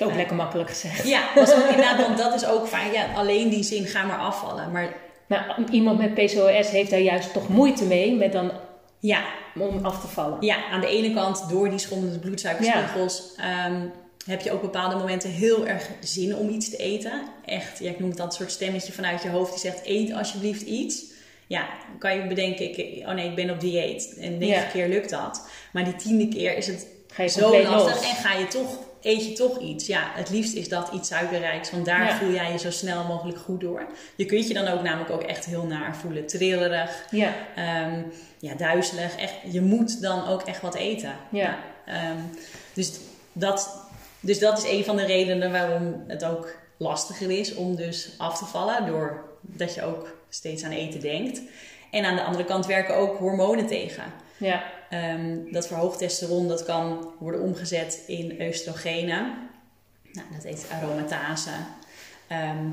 Is 0.00 0.06
ook 0.06 0.14
lekker 0.14 0.36
makkelijk 0.36 0.68
gezegd. 0.70 1.08
Ja, 1.08 1.22
was 1.34 1.54
ook 1.54 1.64
inderdaad, 1.68 2.00
want 2.06 2.18
dat 2.18 2.34
is 2.34 2.46
ook 2.46 2.68
fijn. 2.68 2.92
Ja, 2.92 3.06
alleen 3.14 3.48
die 3.48 3.62
zin, 3.62 3.86
ga 3.86 4.04
maar 4.04 4.18
afvallen. 4.18 4.72
Maar 4.72 4.94
Nou, 5.28 5.42
iemand 5.70 5.98
met 5.98 6.14
PCOS 6.14 6.68
heeft 6.70 6.90
daar 6.90 7.00
juist 7.00 7.32
toch 7.32 7.48
moeite 7.48 7.84
mee 7.84 8.14
met 8.14 8.32
dan 8.32 8.52
ja, 8.98 9.24
om 9.58 9.84
af 9.84 10.00
te 10.00 10.06
vallen. 10.06 10.36
Ja, 10.40 10.56
aan 10.70 10.80
de 10.80 10.86
ene 10.88 11.14
kant 11.14 11.48
door 11.48 11.68
die 11.70 11.78
schommelende 11.78 12.18
bloedsuikerspiegels 12.18 13.32
ehm, 13.36 13.80
heb 14.26 14.40
je 14.40 14.52
ook 14.52 14.60
bepaalde 14.60 14.96
momenten 14.96 15.30
heel 15.30 15.66
erg 15.66 15.88
zin 16.00 16.36
om 16.36 16.48
iets 16.48 16.70
te 16.70 16.76
eten. 16.76 17.22
Echt, 17.44 17.78
ja, 17.78 17.90
ik 17.90 17.98
noem 17.98 18.08
het 18.08 18.18
dan 18.18 18.26
een 18.26 18.32
soort 18.32 18.50
stemmetje 18.52 18.92
vanuit 18.92 19.22
je 19.22 19.28
hoofd 19.28 19.50
die 19.50 19.60
zegt 19.60 19.80
eet 19.84 20.12
alsjeblieft 20.12 20.62
iets. 20.62 21.02
Ja, 21.46 21.60
dan 21.60 21.98
kan 21.98 22.16
je 22.16 22.26
bedenken, 22.26 22.78
ik, 22.78 23.06
oh 23.06 23.14
nee, 23.14 23.28
ik 23.28 23.34
ben 23.34 23.50
op 23.50 23.60
dieet. 23.60 24.16
En 24.20 24.38
negen 24.38 24.54
Ja. 24.62 24.68
keer 24.72 24.88
lukt 24.88 25.10
dat. 25.10 25.48
Maar 25.72 25.84
die 25.84 25.96
tiende 25.96 26.28
keer 26.28 26.56
is 26.56 26.66
het 26.66 26.86
Ga 27.12 27.22
je 27.22 27.28
zo 27.28 27.62
lastig 27.62 27.94
los. 27.94 28.08
en 28.10 28.16
ga 28.16 28.32
je 28.38 28.46
toch, 28.48 28.78
eet 29.06 29.26
je 29.26 29.32
toch 29.32 29.58
iets. 29.58 29.86
Ja, 29.86 30.10
het 30.14 30.30
liefst 30.30 30.54
is 30.54 30.68
dat 30.68 30.90
iets 30.92 31.08
suikerrijks, 31.08 31.70
want 31.70 31.84
daar 31.84 32.04
Ja. 32.04 32.16
voel 32.16 32.30
jij 32.32 32.52
je 32.52 32.58
zo 32.58 32.70
snel 32.70 33.04
mogelijk 33.04 33.38
goed 33.38 33.60
door. 33.60 33.86
Je 34.16 34.24
kunt 34.24 34.48
je 34.48 34.54
dan 34.54 34.68
ook 34.68 34.82
namelijk 34.82 35.10
ook 35.10 35.22
echt 35.22 35.44
heel 35.44 35.64
naar 35.64 35.96
voelen. 35.96 36.26
Trillerig, 36.26 37.04
Ja, 37.10 37.32
Ehm, 37.54 38.02
ja, 38.38 38.54
duizelig. 38.54 39.16
Echt, 39.16 39.34
je 39.50 39.60
moet 39.60 40.02
dan 40.02 40.26
ook 40.28 40.42
echt 40.42 40.60
wat 40.60 40.74
eten. 40.74 41.12
ja. 41.30 41.58
Ehm, 41.86 42.16
dus, 42.72 42.92
dat, 43.32 43.84
dus 44.20 44.38
dat 44.38 44.58
is 44.58 44.70
een 44.70 44.84
van 44.84 44.96
de 44.96 45.04
redenen 45.06 45.52
waarom 45.52 46.04
het 46.06 46.24
ook 46.24 46.54
lastiger 46.76 47.30
is 47.30 47.54
om 47.54 47.76
dus 47.76 48.10
af 48.18 48.38
te 48.38 48.44
vallen. 48.44 48.86
Doordat 48.86 49.74
je 49.74 49.82
ook 49.84 50.16
steeds 50.28 50.64
aan 50.64 50.70
eten 50.70 51.00
denkt. 51.00 51.40
En 51.90 52.04
aan 52.04 52.16
de 52.16 52.22
andere 52.22 52.44
kant 52.44 52.66
werken 52.66 52.96
ook 52.96 53.18
hormonen 53.18 53.66
tegen. 53.66 54.02
Ja. 54.36 54.62
Ehm, 54.90 55.52
dat 55.52 55.66
verhoogd 55.66 55.98
testosteron 55.98 56.48
dat 56.48 56.64
kan 56.64 57.10
worden 57.18 57.40
omgezet 57.40 58.02
in 58.06 58.36
oestrogenen. 58.40 59.48
Nou, 60.12 60.26
dat 60.34 60.42
heet 60.42 60.66
aromatase. 60.70 61.50
Ehm, 62.26 62.66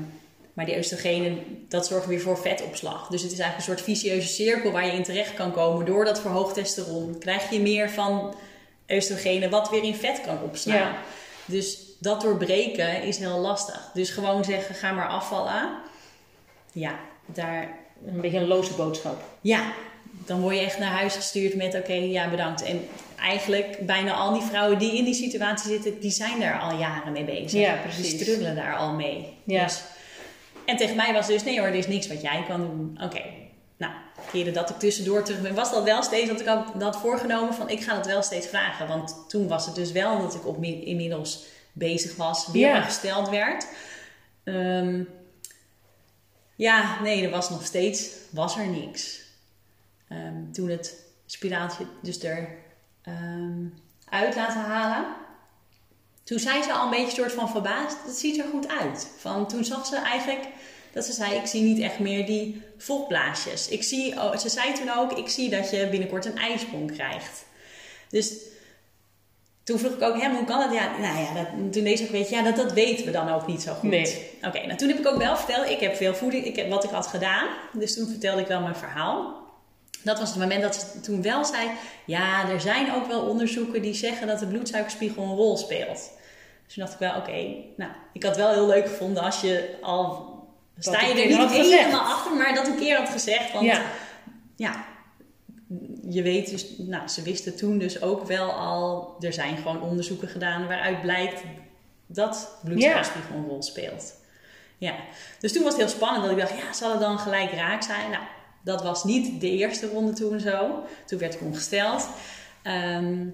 maar 0.52 0.64
die 0.64 0.76
oestrogenen, 0.76 1.66
dat 1.68 1.86
zorgt 1.86 2.06
weer 2.06 2.20
voor 2.20 2.38
vetopslag. 2.38 3.08
Dus 3.08 3.22
het 3.22 3.32
is 3.32 3.38
eigenlijk 3.38 3.68
een 3.68 3.76
soort 3.76 3.96
vicieuze 3.96 4.28
cirkel 4.28 4.70
waar 4.70 4.86
je 4.86 4.92
in 4.92 5.02
terecht 5.02 5.34
kan 5.34 5.52
komen. 5.52 5.86
Door 5.86 6.04
dat 6.04 6.20
verhoogd 6.20 6.54
testosteron 6.54 7.18
krijg 7.18 7.50
je 7.50 7.60
meer 7.60 7.90
van 7.90 8.34
oestrogenen 8.88 9.50
wat 9.50 9.70
weer 9.70 9.82
in 9.82 9.94
vet 9.94 10.20
kan 10.20 10.42
opslaan. 10.42 10.76
Ja. 10.76 10.96
Dus 11.44 11.78
dat 11.98 12.20
doorbreken 12.20 13.02
is 13.02 13.18
heel 13.18 13.38
lastig. 13.38 13.90
Dus 13.94 14.10
gewoon 14.10 14.44
zeggen, 14.44 14.74
ga 14.74 14.92
maar 14.92 15.08
afvallen. 15.08 15.78
Ja, 16.72 16.98
daar... 17.26 17.82
Een 18.06 18.20
beetje 18.20 18.38
een 18.38 18.46
loze 18.46 18.74
boodschap. 18.74 19.22
Ja, 19.40 19.72
dan 20.26 20.40
word 20.40 20.54
je 20.54 20.60
echt 20.60 20.78
naar 20.78 20.92
huis 20.92 21.14
gestuurd 21.14 21.54
met 21.54 21.74
oké, 21.74 21.92
ja 21.92 22.30
bedankt. 22.30 22.62
En 22.62 22.88
eigenlijk 23.20 23.86
bijna 23.86 24.12
al 24.12 24.32
die 24.32 24.42
vrouwen 24.42 24.78
die 24.78 24.96
in 24.96 25.04
die 25.04 25.14
situatie 25.14 25.70
zitten, 25.70 26.00
die 26.00 26.10
zijn 26.10 26.40
daar 26.40 26.60
al 26.60 26.78
jaren 26.78 27.12
mee 27.12 27.24
bezig. 27.24 27.60
Ja, 27.60 27.74
precies. 27.82 28.10
Die 28.10 28.20
struggelen 28.20 28.54
daar 28.56 28.76
al 28.76 28.92
mee. 28.92 29.36
Ja. 29.44 29.62
Dus, 29.64 29.82
en 30.64 30.76
tegen 30.76 30.96
mij 30.96 31.12
was 31.12 31.26
dus, 31.26 31.44
nee 31.44 31.58
hoor, 31.58 31.68
er 31.68 31.74
is 31.74 31.86
niks 31.86 32.06
wat 32.08 32.22
jij 32.22 32.44
kan 32.48 32.60
doen. 32.60 32.98
Oké, 33.02 33.22
nou, 33.76 33.92
keren 34.30 34.52
dat 34.52 34.70
ik 34.70 34.78
tussendoor 34.78 35.22
terug 35.24 35.40
ben, 35.40 35.54
was 35.54 35.70
dat 35.70 35.84
wel 35.84 36.02
steeds 36.02 36.28
dat 36.28 36.40
ik 36.40 36.46
had 36.46 36.72
dat 36.78 36.96
voorgenomen 36.96 37.54
van 37.54 37.68
ik 37.68 37.80
ga 37.80 37.94
dat 37.94 38.06
wel 38.06 38.22
steeds 38.22 38.46
vragen. 38.46 38.88
Want 38.88 39.24
toen 39.28 39.48
was 39.48 39.66
het 39.66 39.74
dus 39.74 39.92
wel 39.92 40.20
dat 40.20 40.34
ik 40.34 40.46
op, 40.46 40.64
inmiddels 40.64 41.44
bezig 41.72 42.16
was, 42.16 42.48
weer 42.52 42.68
Ja. 42.68 42.80
gesteld 42.82 43.28
werd. 43.28 43.66
Ehm, 44.44 45.02
ja, 46.56 47.00
nee, 47.02 47.24
er 47.24 47.30
was 47.30 47.50
nog 47.50 47.64
steeds, 47.66 48.08
was 48.30 48.56
er 48.56 48.66
niks. 48.66 49.22
Ehm, 50.14 50.52
toen 50.52 50.68
het 50.68 50.94
spiraaltje 51.26 51.86
dus 52.02 52.22
er 52.22 52.48
ehm, 53.02 53.64
uit 54.08 54.34
laten 54.34 54.60
halen. 54.60 55.04
Toen 56.24 56.38
zei 56.38 56.62
ze 56.62 56.72
al 56.72 56.84
een 56.84 56.90
beetje 56.90 57.20
soort 57.20 57.32
van 57.32 57.50
verbaasd, 57.50 57.96
het 58.06 58.16
ziet 58.16 58.38
er 58.38 58.44
goed 58.50 58.68
uit. 58.68 59.10
Van, 59.18 59.48
toen 59.48 59.64
zag 59.64 59.86
ze 59.86 59.96
eigenlijk 59.96 60.46
dat 60.92 61.04
ze 61.04 61.12
zei, 61.12 61.34
ik 61.34 61.46
zie 61.46 61.62
niet 61.62 61.80
echt 61.80 61.98
meer 61.98 62.26
die 62.26 62.62
vochtblaasjes. 62.78 63.68
Ik 63.68 63.82
zie, 63.82 64.14
oh, 64.14 64.36
ze 64.36 64.48
zei 64.48 64.72
toen 64.72 64.90
ook, 64.96 65.12
ik 65.12 65.28
zie 65.28 65.50
dat 65.50 65.70
je 65.70 65.88
binnenkort 65.90 66.24
een 66.24 66.38
ijsprong 66.38 66.92
krijgt. 66.92 67.44
Dus 68.08 68.32
toen 69.64 69.78
vroeg 69.78 69.92
ik 69.92 70.02
ook 70.02 70.20
hem, 70.20 70.34
hoe 70.34 70.44
kan 70.44 70.58
dat? 70.58 70.72
Ja, 70.72 70.98
nou 70.98 71.18
ja, 71.18 71.34
dat, 71.34 71.72
toen 71.72 71.84
deed 71.84 71.98
ze 71.98 72.04
ook, 72.04 72.10
weet 72.10 72.28
je, 72.28 72.34
ja, 72.34 72.42
dat, 72.42 72.56
dat 72.56 72.72
weten 72.72 73.04
we 73.04 73.10
dan 73.10 73.28
ook 73.28 73.46
niet 73.46 73.62
zo 73.62 73.72
goed. 73.72 73.90
Nee. 73.90 74.30
Oké, 74.42 74.66
nou 74.66 74.78
toen 74.78 74.88
heb 74.88 74.98
ik 74.98 75.06
ook 75.06 75.18
wel 75.18 75.36
verteld, 75.36 75.68
ik 75.68 75.80
heb 75.80 75.96
veel 75.96 76.14
voeding, 76.14 76.44
ik 76.44 76.56
heb 76.56 76.70
wat 76.70 76.84
ik 76.84 76.90
had 76.90 77.06
gedaan. 77.06 77.48
Dus 77.72 77.94
toen 77.94 78.08
vertelde 78.08 78.40
ik 78.40 78.46
wel 78.46 78.60
mijn 78.60 78.76
verhaal. 78.76 79.43
Dat 80.04 80.18
was 80.18 80.30
het 80.30 80.38
moment 80.38 80.62
dat 80.62 80.74
ze 80.74 81.00
toen 81.00 81.22
wel 81.22 81.44
zei, 81.44 81.70
ja, 82.06 82.48
er 82.48 82.60
zijn 82.60 82.94
ook 82.94 83.06
wel 83.06 83.20
onderzoeken 83.20 83.82
die 83.82 83.94
zeggen 83.94 84.26
dat 84.26 84.38
de 84.38 84.46
bloedsuikerspiegel 84.46 85.22
een 85.22 85.36
rol 85.36 85.56
speelt. 85.56 86.10
Dus 86.64 86.74
toen 86.74 86.84
dacht 86.84 86.92
ik 86.92 86.98
wel, 86.98 87.16
oké, 87.16 87.54
nou, 87.76 87.90
ik 88.12 88.22
had 88.22 88.36
wel 88.36 88.52
heel 88.52 88.66
leuk 88.66 88.86
gevonden 88.86 89.22
als 89.22 89.40
je 89.40 89.76
al, 89.82 90.32
sta 90.78 91.00
je 91.00 91.22
er 91.22 91.38
niet 91.38 91.50
helemaal 91.50 92.00
achter, 92.00 92.36
maar 92.36 92.54
dat 92.54 92.66
een 92.66 92.76
keer 92.76 92.96
had 92.96 93.08
gezegd. 93.08 93.52
Want 93.52 93.64
Ja. 93.64 93.82
ja, 94.56 94.84
je 96.08 96.22
weet 96.22 96.50
dus, 96.50 96.66
nou, 96.78 97.08
ze 97.08 97.22
wisten 97.22 97.56
toen 97.56 97.78
dus 97.78 98.02
ook 98.02 98.26
wel 98.26 98.50
al, 98.50 99.16
er 99.20 99.32
zijn 99.32 99.56
gewoon 99.56 99.82
onderzoeken 99.82 100.28
gedaan 100.28 100.66
waaruit 100.66 101.00
blijkt 101.00 101.42
dat 102.06 102.58
bloedsuikerspiegel 102.64 103.34
een 103.36 103.48
rol 103.48 103.62
speelt. 103.62 104.14
Ja, 104.78 104.94
dus 105.40 105.52
toen 105.52 105.62
was 105.62 105.72
het 105.72 105.82
heel 105.82 105.90
spannend 105.90 106.22
dat 106.22 106.32
ik 106.32 106.38
dacht, 106.38 106.58
ja, 106.58 106.72
zal 106.72 106.90
het 106.90 107.00
dan 107.00 107.18
gelijk 107.18 107.52
raak 107.52 107.82
zijn? 107.82 108.10
Nou, 108.10 108.22
dat 108.64 108.82
was 108.82 109.04
niet 109.04 109.40
de 109.40 109.50
eerste 109.50 109.86
ronde 109.86 110.12
toen 110.12 110.40
zo. 110.40 110.84
Toen 111.06 111.18
werd 111.18 111.34
ik 111.34 111.40
ongesteld. 111.40 112.08
Ehm, 112.62 113.26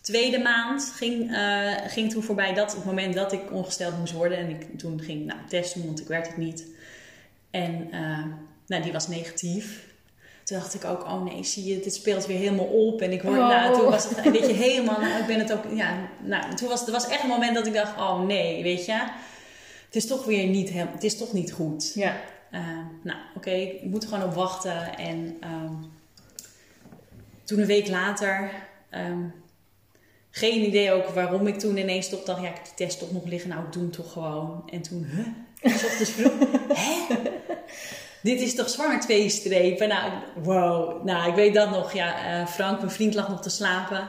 tweede 0.00 0.38
maand 0.38 0.92
ging, 0.96 1.34
eh, 1.34 1.72
ging 1.86 2.10
toen 2.10 2.22
voorbij 2.22 2.54
dat 2.54 2.72
het 2.72 2.84
moment 2.84 3.14
dat 3.14 3.32
ik 3.32 3.52
ongesteld 3.52 3.98
moest 3.98 4.12
worden. 4.12 4.38
En 4.38 4.48
ik, 4.48 4.78
toen 4.78 5.00
ging 5.00 5.20
ik 5.20 5.26
nou, 5.26 5.40
testen, 5.48 5.86
want 5.86 6.00
ik 6.00 6.06
werd 6.06 6.26
het 6.26 6.36
niet. 6.36 6.66
En 7.50 7.88
eh, 7.90 8.24
nou, 8.66 8.82
die 8.82 8.92
was 8.92 9.08
negatief. 9.08 9.88
Toen 10.44 10.58
dacht 10.58 10.74
ik 10.74 10.84
ook, 10.84 11.04
oh 11.04 11.24
nee, 11.24 11.44
zie 11.44 11.64
je, 11.64 11.80
dit 11.80 11.94
speelt 11.94 12.26
weer 12.26 12.38
helemaal 12.38 12.64
op. 12.66 13.00
En 13.00 13.12
ik 13.12 13.22
word, 13.22 13.38
Oh. 13.38 13.48
nou, 13.48 13.74
toen 13.74 13.90
was 13.90 14.08
het 14.08 14.26
een 14.26 14.32
beetje 14.32 14.52
helemaal, 14.52 15.00
nou, 15.00 15.20
ik 15.20 15.26
ben 15.26 15.38
het 15.38 15.52
ook, 15.52 15.64
ja, 15.74 16.08
nou, 16.24 16.54
toen 16.54 16.68
was 16.68 16.80
het 16.80 16.90
was 16.90 17.08
echt 17.08 17.22
een 17.22 17.28
moment 17.28 17.54
dat 17.54 17.66
ik 17.66 17.74
dacht, 17.74 17.96
oh 17.96 18.22
nee, 18.22 18.62
weet 18.62 18.84
je. 18.84 18.92
Het 19.86 19.96
is 19.96 20.06
toch 20.06 20.24
weer 20.24 20.46
niet, 20.46 20.70
het 20.72 21.04
is 21.04 21.18
toch 21.18 21.32
niet 21.32 21.52
goed. 21.52 21.94
Ja. 21.94 22.20
Eh, 22.50 22.60
nou, 23.02 23.18
oké, 23.36 23.50
ik 23.50 23.82
moet 23.82 24.02
er 24.02 24.08
gewoon 24.08 24.24
op 24.24 24.34
wachten. 24.34 24.96
En 24.96 25.36
ehm, 25.40 25.74
toen 27.44 27.60
een 27.60 27.66
week 27.66 27.88
later, 27.88 28.50
ehm, 28.90 29.24
geen 30.30 30.64
idee 30.64 30.92
ook 30.92 31.08
waarom 31.08 31.46
ik 31.46 31.58
toen 31.58 31.76
ineens 31.76 32.08
toch 32.08 32.22
dacht, 32.22 32.42
ja, 32.42 32.48
ik 32.48 32.54
heb 32.54 32.64
die 32.64 32.86
test 32.86 32.98
toch 32.98 33.12
nog 33.12 33.24
liggen, 33.24 33.50
nou, 33.50 33.64
ik 33.64 33.72
doe 33.72 33.82
hem 33.82 33.90
toch 33.90 34.12
gewoon. 34.12 34.62
En 34.70 34.82
toen, 34.82 35.04
huh? 35.04 35.74
Ochtends 35.74 36.10
vroeg, 36.10 36.32
hè? 36.82 37.16
Dit 38.22 38.40
is 38.40 38.54
toch 38.54 38.68
zwanger 38.68 39.00
twee 39.00 39.28
strepen? 39.28 39.88
Nou, 39.88 40.12
wow. 40.34 41.04
Nou, 41.04 41.28
ik 41.28 41.34
weet 41.34 41.54
dat 41.54 41.70
nog. 41.70 41.92
Ja, 41.92 42.40
eh, 42.40 42.46
Frank, 42.46 42.78
mijn 42.78 42.90
vriend, 42.90 43.14
lag 43.14 43.28
nog 43.28 43.42
te 43.42 43.50
slapen. 43.50 44.08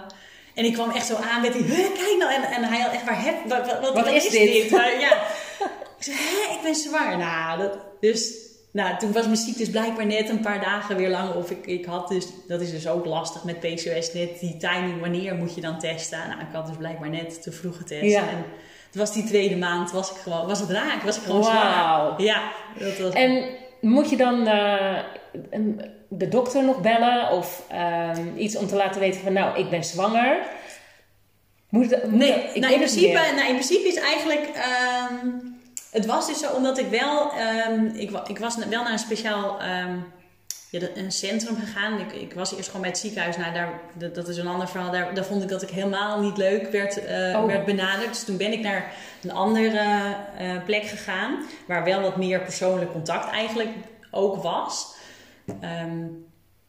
En 0.54 0.66
ik 0.66 0.74
kwam 0.74 0.92
echt 0.92 1.08
zo 1.08 1.16
aan 1.16 1.42
met 1.42 1.54
die, 1.54 1.64
huh, 1.64 1.94
kijk 1.94 2.16
nou. 2.18 2.34
En, 2.34 2.44
en 2.44 2.64
hij 2.64 2.80
had 2.80 2.92
echt, 2.92 3.06
waar 3.06 3.24
heb, 3.24 3.36
wat, 3.48 3.66
wat, 3.66 3.80
wat, 3.80 3.94
Wat 3.94 4.08
is 4.08 4.30
dit? 4.30 4.72
Maar, 4.72 5.00
ja. 5.00 5.12
Ik 5.98 6.08
zei, 6.08 6.18
hè, 6.18 6.54
ik 6.54 6.60
ben 6.64 6.76
zwanger. 6.76 7.18
Nou, 7.18 7.60
dat, 7.60 7.78
dus, 8.02 8.34
nou, 8.72 8.98
toen 8.98 9.12
was 9.12 9.26
mijn 9.26 9.38
ziekte 9.38 9.60
dus 9.60 9.70
blijkbaar 9.70 10.06
net 10.06 10.30
een 10.30 10.40
paar 10.40 10.62
dagen 10.62 10.96
weer 10.96 11.10
lang. 11.10 11.34
Of 11.34 11.52
ik, 11.52 11.66
ik 11.66 11.86
had 11.86 12.08
dus, 12.08 12.28
dat 12.48 12.62
is 12.62 12.72
dus 12.72 12.88
ook 12.88 13.06
lastig 13.06 13.44
met 13.44 13.60
PCOS, 13.60 14.14
net 14.14 14.40
die 14.40 14.58
timing, 14.58 15.00
wanneer 15.00 15.36
moet 15.36 15.56
je 15.56 15.62
dan 15.62 15.80
testen? 15.80 16.20
Nou, 16.28 16.40
ik 16.42 16.48
had 16.54 16.68
dus 16.68 16.78
blijkbaar 16.78 17.10
net 17.10 17.42
te 17.42 17.52
vroeg 17.52 17.78
getest. 17.78 18.12
Ja. 18.12 18.20
En 18.30 18.46
het 18.88 18.96
was 18.96 19.14
die 19.14 19.24
tweede 19.24 19.58
maand, 19.58 19.92
was 19.92 20.12
ik 20.12 20.18
gewoon, 20.18 20.48
was 20.48 20.60
het 20.60 20.70
raak, 20.70 21.02
was 21.04 21.18
ik 21.18 21.24
gewoon 21.24 21.42
Wauw. 21.42 21.54
zwanger. 21.54 22.22
Ja, 22.22 22.52
dat 22.80 22.98
was... 22.98 23.14
En 23.14 23.44
moet 23.82 24.10
je 24.10 24.18
dan 24.18 24.48
eh, 24.48 24.98
een- 25.50 25.82
de 26.14 26.28
dokter 26.28 26.64
nog 26.64 26.82
bellen 26.82 27.30
of 27.32 27.64
ehm, 27.70 28.38
iets 28.38 28.56
om 28.56 28.68
te 28.68 28.76
laten 28.76 29.00
weten 29.02 29.22
van 29.22 29.34
nou, 29.34 29.60
ik 29.60 29.70
ben 29.70 29.84
zwanger? 29.84 30.38
Moet 31.70 31.90
Nee, 32.12 32.30
dat- 32.30 32.56
ik 32.56 32.62
nou, 32.62 32.74
in, 32.74 32.80
principe, 32.80 33.20
nou, 33.36 33.48
in 33.48 33.54
principe 33.54 33.88
is 33.88 33.96
eigenlijk. 33.96 34.48
ehm, 34.54 35.28
het 35.92 36.06
was 36.06 36.28
dus 36.28 36.40
zo 36.40 36.52
omdat 36.54 36.78
ik 36.78 36.90
wel. 36.90 37.32
ehm, 37.32 37.86
ik, 37.86 38.12
ik 38.28 38.38
was 38.40 38.56
wel 38.56 38.84
naar 38.84 38.92
een 38.92 39.00
speciaal. 39.00 39.60
ehm, 39.60 39.98
ja, 40.70 40.88
een 40.96 41.12
centrum 41.12 41.56
gegaan. 41.60 42.00
Ik, 42.00 42.12
ik 42.14 42.34
was 42.34 42.56
eerst 42.56 42.66
gewoon 42.66 42.82
bij 42.82 42.90
het 42.90 43.00
ziekenhuis. 43.00 43.38
Nou, 43.38 43.54
daar, 43.54 43.70
dat, 43.94 44.16
dat 44.16 44.28
is 44.28 44.38
een 44.38 44.48
ander 44.48 44.68
verhaal. 44.68 44.92
Daar, 44.92 45.14
daar 45.14 45.26
vond 45.26 45.44
ik 45.44 45.50
dat 45.50 45.62
ik 45.62 45.70
helemaal 45.70 46.22
niet 46.22 46.38
leuk 46.38 46.72
werd, 46.72 46.98
Oh. 47.36 47.46
werd 47.46 47.66
benaderd. 47.66 48.08
Dus 48.10 48.24
toen 48.24 48.38
ben 48.38 48.52
ik 48.52 48.60
naar 48.62 48.94
een 49.24 49.32
andere 49.32 50.16
eh, 50.38 50.64
plek 50.66 50.84
gegaan. 50.86 51.46
Waar 51.68 51.84
wel 51.84 52.02
wat 52.02 52.18
meer 52.18 52.42
persoonlijk 52.42 52.92
contact 52.92 53.32
eigenlijk 53.32 53.70
ook 54.12 54.44
was. 54.44 54.94
Ehm, 55.62 56.06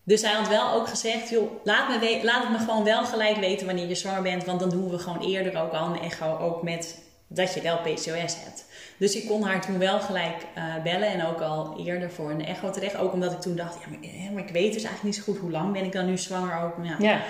dus 0.05 0.23
hij 0.23 0.33
had 0.33 0.49
wel 0.49 0.73
ook 0.73 0.89
gezegd, 0.89 1.29
joh, 1.29 1.51
laat, 1.65 1.89
me 1.89 2.21
laat 2.23 2.43
het 2.43 2.53
me 2.53 2.59
gewoon 2.59 2.85
wel 2.85 3.05
gelijk 3.05 3.37
weten 3.37 3.67
wanneer 3.67 3.89
je 3.89 3.95
zwanger 3.95 4.23
bent. 4.23 4.45
Want 4.45 4.61
dan 4.61 4.71
doen 4.71 4.91
we 4.91 4.99
gewoon 4.99 5.21
eerder 5.21 5.63
ook 5.63 5.73
al 5.73 5.87
een 5.87 6.01
echo, 6.01 6.39
ook 6.39 6.63
met 6.63 7.03
dat 7.35 7.55
je 7.55 7.61
wel 7.61 7.79
PCOS 7.79 8.37
hebt. 8.45 8.65
Dus 8.97 9.17
ik 9.17 9.27
kon 9.27 9.43
haar 9.43 9.61
toen 9.61 9.79
wel 9.79 10.01
gelijk 10.01 10.37
eh, 10.55 10.83
bellen 10.83 11.09
en 11.09 11.27
ook 11.27 11.41
al 11.41 11.85
eerder 11.87 12.11
voor 12.11 12.31
een 12.31 12.45
echo 12.45 12.71
terecht. 12.71 12.97
Ook 12.97 13.13
omdat 13.13 13.33
ik 13.33 13.41
toen 13.41 13.57
dacht, 13.57 13.79
ja, 13.81 13.89
maar, 13.91 14.33
maar 14.33 14.43
ik 14.43 14.53
weet 14.53 14.73
dus 14.73 14.85
eigenlijk 14.85 15.03
niet 15.03 15.15
zo 15.15 15.23
goed 15.23 15.39
hoe 15.39 15.51
lang 15.51 15.73
ben 15.73 15.85
ik 15.85 15.93
dan 15.93 16.07
nu 16.07 16.19
zwanger 16.19 16.63
ook. 16.63 16.85
Ja. 16.85 16.97
Ja. 16.99 17.23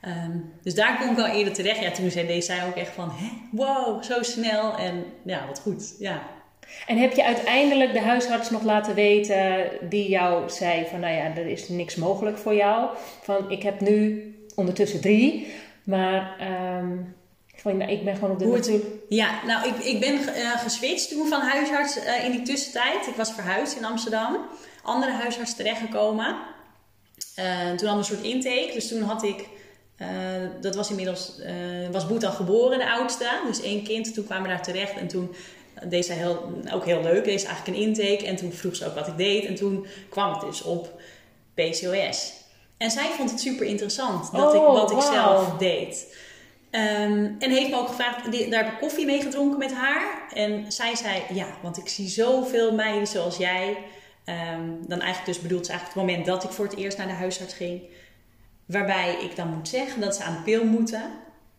Ehm, 0.00 0.38
dus 0.62 0.74
daar 0.74 0.98
kon 0.98 1.10
ik 1.10 1.18
al 1.18 1.26
eerder 1.26 1.52
terecht. 1.52 1.80
Ja, 1.80 1.90
toen 1.90 2.10
zei 2.10 2.26
deed 2.26 2.44
zij 2.44 2.66
ook 2.66 2.76
echt 2.76 2.92
van, 2.94 3.10
hè, 3.12 3.28
wow, 3.50 4.02
zo 4.02 4.22
snel. 4.22 4.76
En 4.76 5.04
ja, 5.24 5.46
wat 5.46 5.60
goed. 5.60 5.94
Ja. 5.98 6.22
En 6.86 6.98
heb 6.98 7.12
je 7.12 7.24
uiteindelijk 7.24 7.92
de 7.92 8.00
huisarts 8.00 8.50
nog 8.50 8.62
laten 8.62 8.94
weten 8.94 9.70
die 9.88 10.08
jou 10.08 10.50
zei 10.50 10.86
van 10.86 11.00
nou 11.00 11.14
ja, 11.14 11.36
er 11.36 11.46
is 11.46 11.68
niks 11.68 11.94
mogelijk 11.96 12.38
voor 12.38 12.54
jou. 12.54 12.88
Van 13.22 13.50
ik 13.50 13.62
heb 13.62 13.80
nu 13.80 14.26
ondertussen 14.54 15.00
drie, 15.00 15.52
maar 15.84 16.36
ehm, 16.38 16.96
van, 17.62 17.76
nou, 17.76 17.90
ik 17.90 18.04
ben 18.04 18.14
gewoon 18.14 18.30
op 18.30 18.38
de 18.38 18.44
Hoe 18.44 18.54
het- 18.54 18.66
natuur. 18.68 18.84
Ja, 19.08 19.44
nou, 19.46 19.68
ik, 19.68 19.78
ik 19.84 20.00
ben 20.00 20.34
eh, 20.34 20.58
geswitcht 20.58 21.08
toen 21.08 21.28
van 21.28 21.40
huisarts 21.40 21.98
eh, 21.98 22.24
in 22.24 22.30
die 22.30 22.42
tussentijd. 22.42 23.06
Ik 23.06 23.14
was 23.14 23.32
verhuisd 23.32 23.76
in 23.76 23.84
Amsterdam. 23.84 24.36
Andere 24.82 25.12
huisarts 25.12 25.54
terechtgekomen. 25.54 26.36
Eh, 27.34 27.44
toen 27.46 27.88
hadden 27.88 27.92
we 27.92 27.98
een 27.98 28.04
soort 28.04 28.22
intake. 28.22 28.70
Dus 28.72 28.88
toen 28.88 29.02
had 29.02 29.22
ik... 29.22 29.44
dat 30.60 30.74
was 30.74 30.90
inmiddels... 30.90 31.32
was 31.92 32.06
Boet 32.06 32.24
al 32.24 32.32
geboren, 32.32 32.78
de 32.78 32.90
oudste. 32.90 33.26
Dus 33.46 33.62
één 33.62 33.82
kind. 33.84 34.14
Toen 34.14 34.24
kwamen 34.24 34.42
we 34.42 34.48
daar 34.48 34.62
terecht. 34.62 34.96
En 34.96 35.08
toen 35.08 35.34
deed 35.84 36.06
zij 36.06 36.16
heel, 36.16 36.52
ook 36.72 36.84
heel 36.84 37.02
leuk. 37.02 37.24
Deed 37.24 37.40
ze 37.40 37.46
eigenlijk 37.46 37.78
een 37.78 37.84
intake. 37.84 38.26
En 38.26 38.36
toen 38.36 38.52
vroeg 38.52 38.76
ze 38.76 38.86
ook 38.86 38.94
wat 38.94 39.06
ik 39.08 39.16
deed. 39.16 39.44
En 39.44 39.54
toen 39.54 39.86
kwam 40.08 40.32
het 40.32 40.40
dus 40.40 40.62
op 40.62 41.00
PCOS. 41.54 42.32
En 42.76 42.90
zij 42.90 43.10
vond 43.16 43.30
het 43.30 43.40
super 43.40 43.66
interessant. 43.66 44.32
Dat 44.32 44.54
ik, 44.54 44.60
Oh, 44.60 44.72
wat 44.72 44.90
ik 44.90 45.00
zelf 45.00 45.56
deed. 45.58 46.06
Ehm, 46.72 47.30
en 47.38 47.50
heeft 47.50 47.70
me 47.70 47.76
ook 47.76 47.88
gevraagd, 47.88 48.30
die- 48.30 48.48
daar 48.48 48.64
heb 48.64 48.72
ik 48.72 48.78
koffie 48.78 49.06
mee 49.06 49.20
gedronken 49.22 49.58
met 49.58 49.72
haar. 49.72 50.28
En 50.34 50.72
zij 50.72 50.96
zei, 50.96 51.22
ja, 51.32 51.46
want 51.62 51.78
ik 51.78 51.88
zie 51.88 52.08
zoveel 52.08 52.74
meiden 52.74 53.06
zoals 53.06 53.36
jij. 53.36 53.76
Ehm, 54.24 54.68
dan 54.86 55.00
eigenlijk 55.00 55.24
dus 55.26 55.40
bedoelt 55.40 55.66
ze 55.66 55.72
eigenlijk 55.72 56.00
het 56.00 56.08
moment 56.10 56.26
dat 56.26 56.44
ik 56.44 56.50
voor 56.50 56.64
het 56.64 56.76
eerst 56.76 56.98
naar 56.98 57.06
de 57.06 57.12
huisarts 57.12 57.54
ging. 57.54 57.82
Waarbij 58.66 59.16
ik 59.22 59.36
dan 59.36 59.48
moet 59.48 59.68
zeggen 59.68 60.00
dat 60.00 60.16
ze 60.16 60.22
aan 60.22 60.36
de 60.36 60.42
pil 60.42 60.64
moeten. 60.64 61.02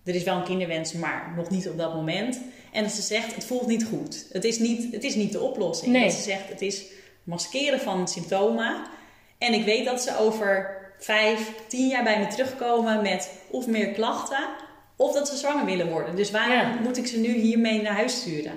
Er 0.04 0.16
is 0.16 0.24
wel 0.24 0.36
een 0.36 0.44
kinderwens, 0.44 0.94
maar 0.94 1.34
nog 1.36 1.50
niet 1.50 1.70
op 1.70 1.78
dat 1.78 1.94
moment. 1.94 2.40
En 2.72 2.84
dat 2.84 2.92
ze 2.92 3.02
zegt, 3.02 3.36
het 3.36 3.46
voelt 3.46 3.68
niet 3.68 3.86
goed. 3.86 4.26
Het 4.32 4.44
is 4.44 4.60
niet, 4.60 4.94
het 4.94 5.04
is 5.04 5.16
niet 5.16 5.32
de 5.32 5.42
oplossing. 5.42 5.92
Nee. 5.92 6.04
Dat 6.04 6.12
ze 6.14 6.22
zegt, 6.22 6.50
het 6.50 6.62
is 6.62 6.84
maskeren 7.24 7.80
van 7.80 8.08
symptomen. 8.08 8.76
En 9.38 9.54
ik 9.54 9.66
weet 9.66 9.86
dat 9.86 10.02
ze 10.02 10.18
over 10.18 10.78
vijf, 11.00 11.52
tien 11.68 11.88
jaar 11.88 12.04
bij 12.04 12.20
me 12.20 12.28
terugkomen 12.28 13.02
met 13.02 13.32
of 13.50 13.68
meer 13.68 13.88
klachten... 13.92 14.48
of 15.04 15.14
dat 15.14 15.28
ze 15.28 15.36
zwanger 15.38 15.66
willen 15.66 15.90
worden. 15.90 16.16
Dus 16.16 16.32
waarom 16.32 16.52
Ja. 16.58 16.76
moet 16.84 16.98
ik 16.98 17.08
ze 17.08 17.20
nu 17.20 17.34
hiermee 17.34 17.82
naar 17.82 17.94
huis 17.96 18.16
sturen? 18.20 18.54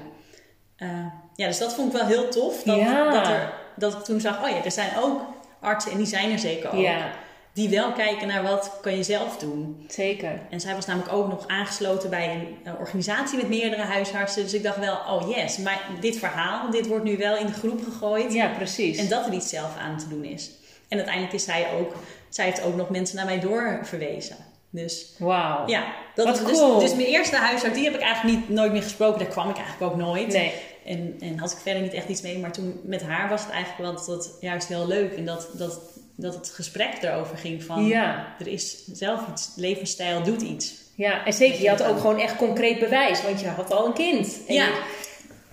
Eh, 0.76 0.88
ja, 1.34 1.46
dus 1.46 1.58
dat 1.58 1.74
vond 1.74 1.92
ik 1.92 1.98
wel 1.98 2.06
heel 2.08 2.28
tof. 2.28 2.62
Dat, 2.62 2.76
Ja. 2.76 3.10
dat, 3.10 3.26
er, 3.26 3.52
dat 3.76 3.92
ik 3.92 3.98
toen 4.04 4.20
zag, 4.20 4.42
oh 4.44 4.48
ja, 4.48 4.64
er 4.64 4.70
zijn 4.70 4.90
ook 4.98 5.20
artsen, 5.60 5.90
en 5.92 5.96
die 5.96 6.06
zijn 6.06 6.32
er 6.32 6.38
zeker 6.38 6.70
ook... 6.72 6.80
Ja, 6.80 7.10
die 7.52 7.68
wel 7.68 7.92
kijken 7.92 8.26
naar 8.28 8.42
wat 8.42 8.78
kan 8.82 8.96
je 8.96 9.02
zelf 9.02 9.36
doen. 9.36 9.84
zeker. 9.88 10.40
En 10.50 10.60
zij 10.60 10.74
was 10.74 10.86
namelijk 10.86 11.12
ook 11.12 11.28
nog 11.28 11.46
aangesloten 11.46 12.10
bij 12.10 12.30
een, 12.34 12.56
eh, 12.64 12.80
organisatie 12.80 13.36
met 13.38 13.48
meerdere 13.48 13.82
huisartsen. 13.82 14.42
Dus 14.42 14.54
ik 14.54 14.62
dacht 14.62 14.78
wel, 14.78 14.94
oh 15.08 15.28
yes, 15.36 15.58
maar 15.58 15.80
dit 16.00 16.16
verhaal, 16.18 16.70
dit 16.70 16.86
wordt 16.86 17.04
nu 17.04 17.16
wel 17.16 17.36
in 17.36 17.46
de 17.46 17.52
groep 17.52 17.84
gegooid. 17.84 18.32
Ja, 18.32 18.46
precies. 18.48 18.98
En 18.98 19.08
dat 19.08 19.26
er 19.26 19.32
iets 19.32 19.48
zelf 19.48 19.76
aan 19.78 19.98
te 19.98 20.08
doen 20.08 20.24
is. 20.24 20.50
En 20.88 20.96
uiteindelijk 20.96 21.34
is 21.34 21.44
zij 21.44 21.66
ook, 21.78 21.92
zij 22.28 22.44
heeft 22.44 22.62
ook 22.62 22.76
nog 22.76 22.90
mensen 22.90 23.16
naar 23.16 23.24
mij 23.24 23.40
doorverwezen. 23.40 24.36
Dus 24.76 25.14
Wauw. 25.18 25.66
ja, 25.66 25.84
dat 26.14 26.26
Wat 26.26 26.46
dus, 26.46 26.58
cool. 26.58 26.78
dus 26.78 26.94
mijn 26.94 27.06
eerste 27.06 27.36
huisarts, 27.36 27.74
die 27.74 27.84
heb 27.84 27.94
ik 27.94 28.00
eigenlijk 28.00 28.38
niet, 28.38 28.48
nooit 28.48 28.72
meer 28.72 28.82
gesproken. 28.82 29.18
Daar 29.18 29.28
kwam 29.28 29.48
ik 29.50 29.56
eigenlijk 29.56 29.92
ook 29.92 29.98
nooit. 29.98 30.32
Nee. 30.32 30.52
En, 30.84 31.16
en 31.20 31.38
had 31.38 31.52
ik 31.52 31.58
verder 31.58 31.82
niet 31.82 31.92
echt 31.92 32.08
iets 32.08 32.22
mee. 32.22 32.38
Maar 32.38 32.52
toen 32.52 32.80
met 32.84 33.02
haar 33.02 33.28
was 33.28 33.42
het 33.42 33.50
eigenlijk 33.50 33.82
wel 33.82 33.92
dat, 33.92 34.06
dat 34.06 34.36
juist 34.40 34.68
heel 34.68 34.86
leuk. 34.86 35.12
En 35.16 35.24
dat, 35.24 35.48
dat, 35.52 35.80
dat 36.16 36.34
het 36.34 36.50
gesprek 36.54 37.02
erover 37.02 37.36
ging 37.36 37.64
van... 37.64 37.84
Ja. 37.86 38.34
Er 38.38 38.46
is 38.46 38.84
zelf 38.92 39.20
iets, 39.30 39.52
levensstijl 39.56 40.22
doet 40.22 40.42
iets. 40.42 40.74
Ja, 40.94 41.24
en 41.24 41.32
zeker, 41.32 41.62
je 41.62 41.68
had 41.68 41.82
ook 41.82 42.00
gewoon 42.00 42.18
echt 42.20 42.36
concreet 42.36 42.78
bewijs, 42.78 43.22
want 43.22 43.40
je 43.40 43.48
had 43.48 43.72
al 43.72 43.86
een 43.86 43.92
kind. 43.92 44.40
En 44.48 44.54
Ja. 44.54 44.64
Je, 44.66 44.72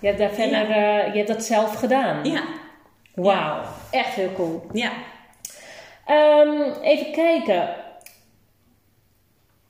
je 0.00 0.06
hebt 0.06 0.18
daar 0.18 0.32
verder, 0.32 0.70
eh, 0.70 1.06
je 1.12 1.16
hebt 1.16 1.28
dat 1.28 1.44
zelf 1.44 1.74
gedaan. 1.74 2.24
Ja, 2.24 2.44
Wauw, 3.14 3.62
echt 3.90 4.14
heel 4.14 4.32
cool. 4.32 4.66
ja. 4.72 4.92
Ehm, 6.06 6.72
even 6.82 7.12
kijken. 7.12 7.83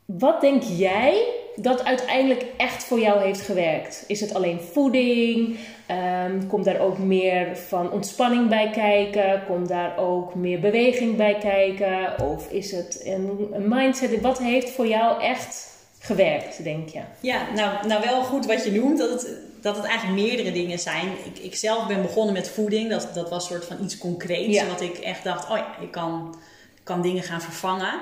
Wat 0.05 0.40
denk 0.40 0.62
jij 0.62 1.27
dat 1.57 1.85
uiteindelijk 1.85 2.45
echt 2.57 2.85
voor 2.85 3.01
jou 3.01 3.21
heeft 3.21 3.40
gewerkt? 3.40 4.05
Is 4.07 4.21
het 4.21 4.35
alleen 4.35 4.61
voeding? 4.61 5.59
Ehm, 5.87 6.47
komt 6.47 6.64
daar 6.64 6.81
ook 6.81 6.99
meer 6.99 7.57
van 7.57 7.90
ontspanning 7.90 8.49
bij 8.49 8.71
kijken? 8.71 9.43
Komt 9.47 9.69
daar 9.69 9.99
ook 9.99 10.35
meer 10.35 10.61
beweging 10.61 11.17
bij 11.17 11.38
kijken? 11.38 12.27
Of 12.27 12.51
is 12.51 12.71
het 12.71 13.01
een, 13.05 13.49
een 13.53 13.69
mindset? 13.69 14.21
Wat 14.21 14.38
heeft 14.38 14.71
voor 14.71 14.87
jou 14.87 15.23
echt 15.23 15.73
gewerkt, 15.99 16.64
denk 16.64 16.88
je? 16.88 17.01
Ja, 17.21 17.47
nou, 17.55 17.87
nou 17.87 18.05
wel 18.05 18.23
goed 18.23 18.47
wat 18.47 18.64
je 18.64 18.73
noemt, 18.73 18.99
dat 18.99 19.11
het, 19.11 19.29
dat 19.61 19.77
het 19.77 19.85
eigenlijk 19.85 20.21
meerdere 20.21 20.53
dingen 20.53 20.79
zijn. 20.79 21.09
Ik, 21.25 21.38
ik 21.38 21.55
zelf 21.55 21.87
ben 21.87 22.03
begonnen 22.03 22.35
met 22.35 22.49
voeding, 22.49 22.90
dat, 22.90 23.09
dat 23.14 23.31
was 23.31 23.45
een 23.45 23.51
soort 23.51 23.64
van 23.64 23.85
iets 23.85 23.99
concreets. 23.99 24.55
Ja. 24.55 24.67
Wat 24.67 24.81
ik 24.81 24.99
echt 24.99 25.25
dacht, 25.25 25.51
oh 25.51 25.57
ja, 25.57 25.79
ik 25.81 25.90
kan, 25.90 26.37
kan 26.83 27.03
dingen 27.03 27.23
gaan 27.23 27.40
vervangen. 27.40 28.01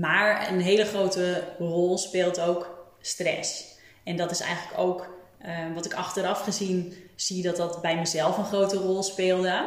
Maar 0.00 0.48
een 0.48 0.60
hele 0.60 0.84
grote 0.84 1.44
rol 1.58 1.98
speelt 1.98 2.40
ook 2.40 2.86
stress. 3.00 3.64
En 4.04 4.16
dat 4.16 4.30
is 4.30 4.40
eigenlijk 4.40 4.80
ook 4.80 5.06
eh, 5.38 5.54
wat 5.74 5.84
ik 5.84 5.94
achteraf 5.94 6.42
gezien 6.42 6.94
zie, 7.14 7.42
dat 7.42 7.56
dat 7.56 7.82
bij 7.82 7.96
mezelf 7.96 8.38
een 8.38 8.44
grote 8.44 8.76
rol 8.76 9.02
speelde. 9.02 9.66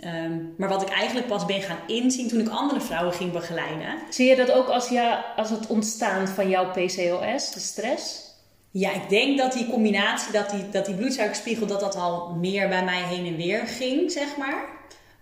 Ehm, 0.00 0.38
maar 0.56 0.68
wat 0.68 0.82
ik 0.82 0.88
eigenlijk 0.88 1.26
pas 1.26 1.44
ben 1.44 1.62
gaan 1.62 1.78
inzien 1.86 2.28
toen 2.28 2.40
ik 2.40 2.48
andere 2.48 2.80
vrouwen 2.80 3.14
ging 3.14 3.32
begeleiden. 3.32 3.98
Zie 4.10 4.28
je 4.28 4.36
dat 4.36 4.52
ook 4.52 4.68
als, 4.68 4.88
ja, 4.88 5.24
als 5.36 5.50
het 5.50 5.66
ontstaan 5.66 6.28
van 6.28 6.48
jouw 6.48 6.70
PCOS, 6.70 7.52
de 7.52 7.60
stress? 7.60 8.24
Ja, 8.70 8.92
ik 8.92 9.08
denk 9.08 9.38
dat 9.38 9.52
die 9.52 9.70
combinatie, 9.70 10.32
dat 10.32 10.50
die, 10.50 10.68
dat 10.68 10.86
die 10.86 10.94
bloedsuikerspiegel, 10.94 11.66
dat 11.66 11.80
dat 11.80 11.94
al 11.94 12.34
meer 12.34 12.68
bij 12.68 12.84
mij 12.84 13.02
heen 13.02 13.26
en 13.26 13.36
weer 13.36 13.66
ging, 13.66 14.12
zeg 14.12 14.36
maar. 14.36 14.64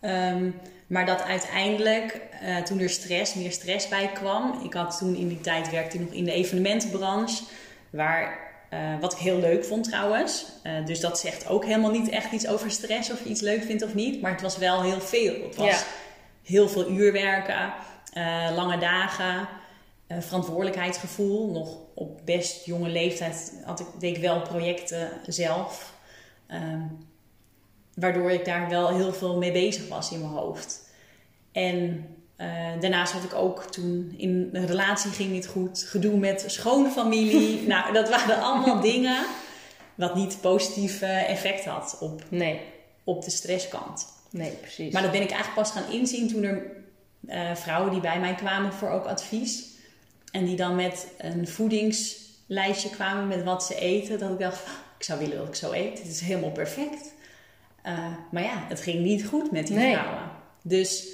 Ehm, 0.00 0.50
maar 0.86 1.06
dat 1.06 1.22
uiteindelijk, 1.22 2.20
eh, 2.40 2.56
toen 2.56 2.78
er 2.80 2.88
stress, 2.90 3.34
meer 3.34 3.52
stress 3.52 3.88
bij 3.88 4.10
kwam. 4.14 4.60
Ik 4.64 4.74
had 4.74 4.98
toen 4.98 5.16
in 5.16 5.28
die 5.28 5.40
tijd 5.40 5.70
werkte 5.70 5.96
ik 5.96 6.02
nog 6.02 6.12
in 6.12 6.24
de 6.24 6.32
evenementenbranche. 6.32 7.44
Waar, 7.90 8.38
eh, 8.70 8.80
wat 9.00 9.12
ik 9.12 9.18
heel 9.18 9.38
leuk 9.38 9.64
vond 9.64 9.84
trouwens. 9.84 10.46
Eh, 10.62 10.84
dus 10.86 11.00
dat 11.00 11.18
zegt 11.18 11.48
ook 11.48 11.64
helemaal 11.64 11.90
niet 11.90 12.08
echt 12.08 12.32
iets 12.32 12.46
over 12.46 12.70
stress 12.70 13.10
of 13.10 13.22
je 13.22 13.28
iets 13.28 13.40
leuk 13.40 13.62
vindt 13.62 13.82
of 13.82 13.94
niet. 13.94 14.20
Maar 14.20 14.32
het 14.32 14.40
was 14.42 14.58
wel 14.58 14.82
heel 14.82 15.00
veel. 15.00 15.42
Het 15.42 15.56
was 15.56 15.66
Ja. 15.66 15.78
heel 16.42 16.68
veel 16.68 16.90
uur 16.90 17.12
werken, 17.12 17.72
lange 18.54 18.78
dagen, 18.78 19.48
verantwoordelijkheidsgevoel. 20.20 21.50
Nog 21.52 21.76
op 21.94 22.20
best 22.24 22.64
jonge 22.64 22.88
leeftijd 22.88 23.52
had 23.64 23.80
ik, 23.80 23.86
deed 23.98 24.16
ik 24.16 24.22
wel 24.22 24.40
projecten 24.42 25.08
zelf. 25.26 25.94
Ehm, 26.46 26.80
waardoor 27.96 28.30
ik 28.30 28.44
daar 28.44 28.68
wel 28.68 28.88
heel 28.88 29.12
veel 29.12 29.36
mee 29.36 29.52
bezig 29.52 29.88
was 29.88 30.12
in 30.12 30.20
mijn 30.20 30.32
hoofd. 30.32 30.80
En 31.52 32.06
eh, 32.36 32.46
daarnaast 32.80 33.12
had 33.12 33.24
ik 33.24 33.34
ook 33.34 33.62
toen 33.64 34.14
in 34.16 34.48
een 34.52 34.66
relatie 34.66 35.10
ging 35.10 35.30
niet 35.30 35.46
goed. 35.46 35.84
Gedoe 35.88 36.16
met 36.16 36.44
schoonfamilie. 36.46 37.60
nou, 37.68 37.92
dat 37.92 38.08
waren 38.08 38.42
allemaal 38.42 38.80
dingen 38.80 39.24
wat 39.94 40.14
niet 40.14 40.40
positief 40.40 41.02
effect 41.02 41.64
had 41.64 41.96
op, 42.00 42.22
Nee, 42.28 42.60
op 43.04 43.24
de 43.24 43.30
stresskant. 43.30 44.06
nee, 44.30 44.50
precies. 44.50 44.92
Maar 44.92 45.02
dat 45.02 45.10
ben 45.12 45.22
ik 45.22 45.30
eigenlijk 45.30 45.60
pas 45.60 45.70
gaan 45.70 45.92
inzien 45.92 46.28
toen 46.28 46.42
er 46.42 46.66
eh, 47.26 47.54
vrouwen 47.54 47.90
die 47.90 48.00
bij 48.00 48.20
mij 48.20 48.34
kwamen 48.34 48.72
voor 48.72 48.90
ook 48.90 49.04
advies. 49.06 49.64
En 50.32 50.44
die 50.44 50.56
dan 50.56 50.74
met 50.76 51.06
een 51.18 51.48
voedingslijstje 51.48 52.90
kwamen 52.90 53.28
met 53.28 53.42
wat 53.44 53.64
ze 53.64 53.74
eten. 53.78 54.18
Dat 54.18 54.30
ik 54.30 54.38
dacht, 54.38 54.64
"Ah, 54.64 54.70
ik 54.98 55.04
zou 55.04 55.18
willen 55.18 55.36
dat 55.36 55.48
ik 55.48 55.54
zo 55.54 55.72
eet. 55.72 55.98
Het 55.98 56.08
is 56.08 56.20
helemaal 56.20 56.50
perfect. 56.50 57.12
Eh, 57.84 58.06
maar 58.30 58.42
ja, 58.42 58.64
het 58.68 58.80
ging 58.80 59.00
niet 59.00 59.26
goed 59.26 59.50
met 59.50 59.66
die 59.66 59.76
Nee. 59.76 59.92
vrouwen. 59.94 60.30
Dus 60.62 61.06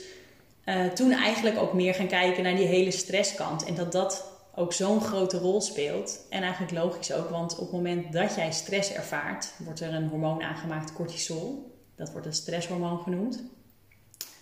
eh, 0.64 0.84
toen 0.86 1.12
eigenlijk 1.12 1.58
ook 1.58 1.72
meer 1.72 1.94
gaan 1.94 2.06
kijken 2.06 2.42
naar 2.42 2.56
die 2.56 2.66
hele 2.66 2.90
stresskant. 2.90 3.64
En 3.64 3.74
dat 3.74 3.92
dat 3.92 4.24
ook 4.54 4.72
zo'n 4.72 5.00
grote 5.00 5.38
rol 5.38 5.60
speelt. 5.60 6.20
En 6.30 6.42
eigenlijk 6.42 6.72
logisch 6.72 7.12
ook, 7.12 7.30
want 7.30 7.52
op 7.52 7.60
het 7.60 7.72
moment 7.72 8.12
dat 8.12 8.34
jij 8.34 8.52
stress 8.52 8.92
ervaart, 8.92 9.52
wordt 9.58 9.80
er 9.80 9.94
een 9.94 10.08
hormoon 10.08 10.42
aangemaakt, 10.42 10.92
cortisol. 10.92 11.74
Dat 11.96 12.12
wordt 12.12 12.26
een 12.26 12.32
stresshormoon 12.32 12.98
genoemd. 12.98 13.42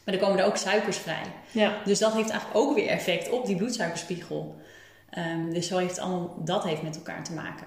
Maar 0.05 0.17
dan 0.17 0.27
komen 0.27 0.39
er 0.43 0.47
ook 0.49 0.57
suikers 0.57 0.97
vrij. 0.97 1.23
ja. 1.51 1.77
Dus 1.85 1.99
dat 1.99 2.13
heeft 2.13 2.31
eigenlijk 2.31 2.61
ook 2.61 2.75
weer 2.75 2.89
effect 2.89 3.31
op 3.31 3.47
die 3.47 3.57
bloedsuikerspiegel. 3.57 4.55
Ehm, 5.11 5.51
dus 5.53 5.67
zo 5.67 5.77
heeft 5.79 5.99
allemaal, 5.99 6.37
dat 6.45 6.65
heeft 6.65 6.83
met 6.83 6.97
elkaar 6.97 7.25
te 7.25 7.33
maken. 7.33 7.67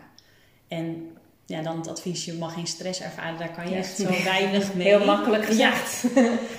En 0.68 1.18
ja, 1.52 1.62
dan 1.62 1.78
het 1.78 1.88
advies, 1.88 2.26
je 2.26 2.34
mag 2.34 2.54
geen 2.54 2.68
stress 2.68 3.02
ervaren, 3.02 3.38
daar 3.40 3.52
kan 3.52 3.64
je 3.66 3.72
Ja. 3.72 3.78
echt 3.78 3.96
zo 3.98 4.08
weinig 4.24 4.74
mee. 4.76 4.88
Heel 4.88 5.06
makkelijk 5.06 5.46
gezegd. 5.46 6.04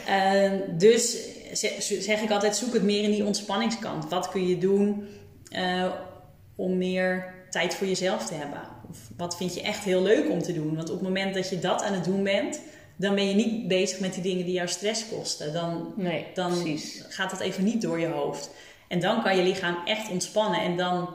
Eh, 0.06 0.50
dus 0.78 1.16
ze- 1.52 1.98
zeg 2.00 2.20
ik 2.22 2.30
altijd, 2.30 2.56
zoek 2.56 2.72
het 2.72 2.82
meer 2.82 3.02
in 3.02 3.10
die 3.10 3.24
ontspanningskant. 3.24 4.08
Wat 4.08 4.28
kun 4.28 4.46
je 4.48 4.58
doen 4.58 5.06
eh, 5.50 5.90
om 6.56 6.78
meer 6.78 7.34
tijd 7.50 7.74
voor 7.74 7.86
jezelf 7.86 8.26
te 8.26 8.34
hebben? 8.34 8.60
Of 8.90 8.98
wat 9.16 9.36
vind 9.36 9.54
je 9.54 9.62
echt 9.62 9.84
heel 9.84 10.02
leuk 10.02 10.30
om 10.30 10.42
te 10.42 10.52
doen? 10.52 10.74
Want 10.76 10.88
op 10.88 10.94
het 10.94 11.04
moment 11.08 11.34
dat 11.34 11.48
je 11.48 11.58
dat 11.58 11.82
aan 11.82 11.92
het 11.92 12.04
doen 12.04 12.22
bent, 12.22 12.60
dan 12.96 13.14
ben 13.14 13.28
je 13.28 13.34
niet 13.34 13.68
bezig 13.68 14.00
met 14.00 14.14
die 14.14 14.22
dingen 14.22 14.44
die 14.44 14.54
jou 14.54 14.68
stress 14.68 15.04
kosten. 15.08 15.52
Dan, 15.52 15.92
Nee, 15.96 16.26
dan 16.34 16.50
precies. 16.62 17.04
gaat 17.08 17.30
dat 17.30 17.40
even 17.40 17.64
niet 17.64 17.82
door 17.82 18.00
je 18.00 18.06
hoofd. 18.08 18.50
En 18.88 19.00
dan 19.00 19.22
kan 19.22 19.36
je 19.36 19.42
lichaam 19.42 19.76
echt 19.84 20.10
ontspannen. 20.10 20.60
En 20.60 20.76
dan 20.76 21.08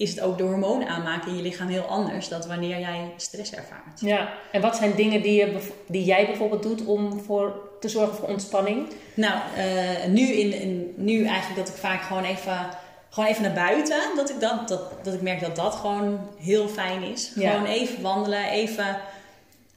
is 0.00 0.10
het 0.10 0.20
ook 0.20 0.38
de 0.38 0.44
hormonen 0.44 0.88
aanmaken 0.88 1.30
in 1.30 1.36
je 1.36 1.42
lichaam 1.42 1.68
heel 1.68 1.82
anders 1.82 2.28
dan 2.28 2.46
wanneer 2.48 2.78
jij 2.78 3.12
stress 3.16 3.52
ervaart. 3.52 4.00
Ja, 4.00 4.32
en 4.52 4.60
wat 4.60 4.76
zijn 4.76 4.94
dingen 4.94 5.22
die, 5.22 5.32
je, 5.34 5.68
die 5.86 6.04
jij 6.04 6.26
bijvoorbeeld 6.26 6.62
doet 6.62 6.84
om 6.84 7.20
voor, 7.20 7.60
te 7.80 7.88
zorgen 7.88 8.16
voor 8.16 8.28
ontspanning? 8.28 8.86
Nou, 9.14 9.40
eh, 9.56 10.06
nu, 10.08 10.26
in, 10.26 10.52
in- 10.52 10.92
nu 10.96 11.24
eigenlijk 11.26 11.56
dat 11.66 11.68
ik 11.68 11.80
vaak 11.80 12.02
gewoon 12.02 12.24
even, 12.24 12.68
gewoon 13.10 13.28
even 13.28 13.42
naar 13.42 13.52
buiten, 13.52 14.00
dat 14.16 14.30
ik, 14.30 14.40
dat, 14.40 14.68
dat, 14.68 15.04
dat 15.04 15.14
ik 15.14 15.22
merk 15.22 15.40
dat 15.40 15.56
dat 15.56 15.74
gewoon 15.74 16.20
heel 16.38 16.68
fijn 16.68 17.02
is. 17.02 17.32
Ja. 17.34 17.50
Gewoon 17.50 17.66
even 17.66 18.02
wandelen, 18.02 18.44
even, 18.44 19.00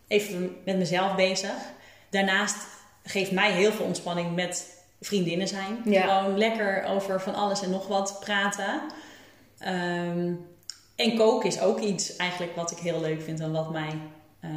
even 0.08 0.56
met 0.66 0.78
mezelf 0.78 1.16
bezig. 1.16 1.54
Daarnaast 2.10 2.58
geeft 3.04 3.32
mij 3.32 3.52
heel 3.52 3.72
veel 3.72 3.86
ontspanning 3.86 4.36
met 4.36 4.82
vriendinnen 5.02 5.48
zijn. 5.48 5.82
Ja. 5.86 6.02
Gewoon 6.18 6.38
lekker 6.38 6.84
over 6.84 7.22
van 7.22 7.36
alles 7.36 7.62
en 7.62 7.70
nog 7.70 7.88
wat 7.88 8.18
praten. 8.20 8.82
Ehm, 9.64 10.32
en 10.96 11.16
koken 11.16 11.50
is 11.50 11.60
ook 11.60 11.80
iets 11.80 12.16
eigenlijk 12.16 12.56
wat 12.56 12.72
ik 12.72 12.78
heel 12.78 13.02
leuk 13.02 13.22
vind 13.22 13.40
en 13.40 13.52
wat 13.52 13.72
mij 13.72 13.90
eh, 14.40 14.50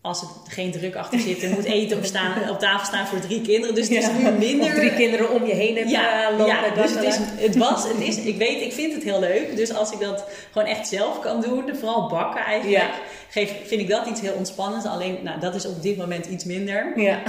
als 0.00 0.22
er 0.22 0.28
geen 0.46 0.70
druk 0.72 0.94
achter 0.96 1.18
zit 1.20 1.42
en 1.42 1.50
moet 1.50 1.64
eten 1.64 1.96
op, 1.98 2.04
staan, 2.04 2.48
op 2.50 2.58
tafel 2.58 2.86
staan 2.86 3.06
voor 3.06 3.20
drie 3.20 3.40
kinderen. 3.40 3.74
Dus 3.74 3.88
het 3.88 3.98
is 3.98 4.08
nu 4.12 4.30
minder. 4.30 4.66
Of 4.66 4.74
drie 4.74 4.94
kinderen 4.94 5.30
om 5.30 5.44
je 5.46 5.54
heen 5.54 5.76
hebt 5.76 5.90
Ja, 5.90 6.24
eh, 6.30 6.30
lopen. 6.38 6.46
ja 6.46 6.70
dus 6.74 6.90
het, 6.94 7.02
is, 7.04 7.16
het 7.18 7.56
was, 7.56 7.88
het 7.88 8.00
is, 8.00 8.16
ik 8.18 8.36
weet, 8.36 8.62
ik 8.62 8.72
vind 8.72 8.94
het 8.94 9.02
heel 9.02 9.20
leuk. 9.20 9.56
Dus 9.56 9.74
als 9.74 9.92
ik 9.92 10.00
dat 10.00 10.24
gewoon 10.52 10.68
echt 10.68 10.88
zelf 10.88 11.20
kan 11.20 11.40
doen, 11.40 11.76
vooral 11.76 12.08
bakken 12.08 12.44
eigenlijk, 12.44 12.82
Ja. 12.82 12.90
geef, 13.30 13.52
vind 13.66 13.80
ik 13.80 13.88
dat 13.88 14.06
iets 14.06 14.20
heel 14.20 14.34
ontspannends. 14.34 14.86
Alleen, 14.86 15.18
nou, 15.22 15.40
dat 15.40 15.54
is 15.54 15.66
op 15.66 15.82
dit 15.82 15.96
moment 15.96 16.26
iets 16.26 16.44
minder. 16.44 16.92
Ja, 17.00 17.22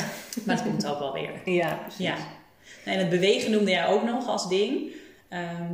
Maar 0.45 0.55
het 0.55 0.65
komt 0.65 0.85
ook 0.87 0.99
wel 0.99 1.13
weer. 1.13 1.31
ja, 1.45 1.73
precies. 1.81 2.05
Ja. 2.05 2.15
En 2.83 2.97
het 2.99 3.09
bewegen 3.09 3.51
noemde 3.51 3.71
jij 3.71 3.87
ook 3.87 4.03
nog 4.03 4.27
als 4.27 4.49
ding. 4.49 4.91
Ehm, 5.29 5.71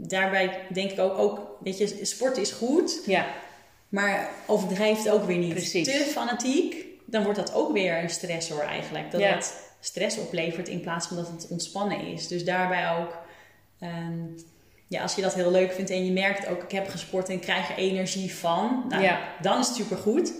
daarbij 0.00 0.60
denk 0.72 0.90
ik 0.90 0.98
ook, 0.98 1.18
ook, 1.18 1.40
weet 1.60 1.78
je, 1.78 2.04
sport 2.04 2.36
is 2.36 2.50
goed, 2.52 3.00
Ja, 3.06 3.26
maar 3.88 4.30
overdrijf 4.46 4.98
het 4.98 5.08
ook 5.10 5.24
weer 5.24 5.38
niet. 5.38 5.50
Precies. 5.54 5.84
Te 5.86 6.04
fanatiek, 6.12 6.84
dan 7.04 7.22
wordt 7.22 7.38
dat 7.38 7.54
ook 7.54 7.72
weer 7.72 8.02
een 8.02 8.10
stressor 8.10 8.60
eigenlijk. 8.60 9.10
Dat 9.10 9.20
Ja. 9.20 9.34
het 9.34 9.54
stress 9.80 10.18
oplevert 10.18 10.68
in 10.68 10.80
plaats 10.80 11.06
van 11.06 11.16
dat 11.16 11.28
het 11.28 11.46
ontspannen 11.50 12.00
is. 12.06 12.28
Dus 12.28 12.44
daarbij 12.44 12.90
ook, 12.98 13.16
ehm, 13.80 14.18
ja, 14.88 15.02
als 15.02 15.14
je 15.14 15.22
dat 15.22 15.34
heel 15.34 15.50
leuk 15.50 15.72
vindt 15.72 15.90
en 15.90 16.04
je 16.04 16.12
merkt 16.12 16.46
ook, 16.46 16.62
ik 16.62 16.70
heb 16.70 16.88
gesport 16.88 17.28
en 17.28 17.34
ik 17.34 17.40
krijg 17.40 17.70
er 17.70 17.76
energie 17.76 18.34
van, 18.34 18.84
nou, 18.88 19.02
Ja. 19.02 19.18
dan 19.42 19.58
is 19.60 19.66
het 19.66 19.76
supergoed. 19.76 20.32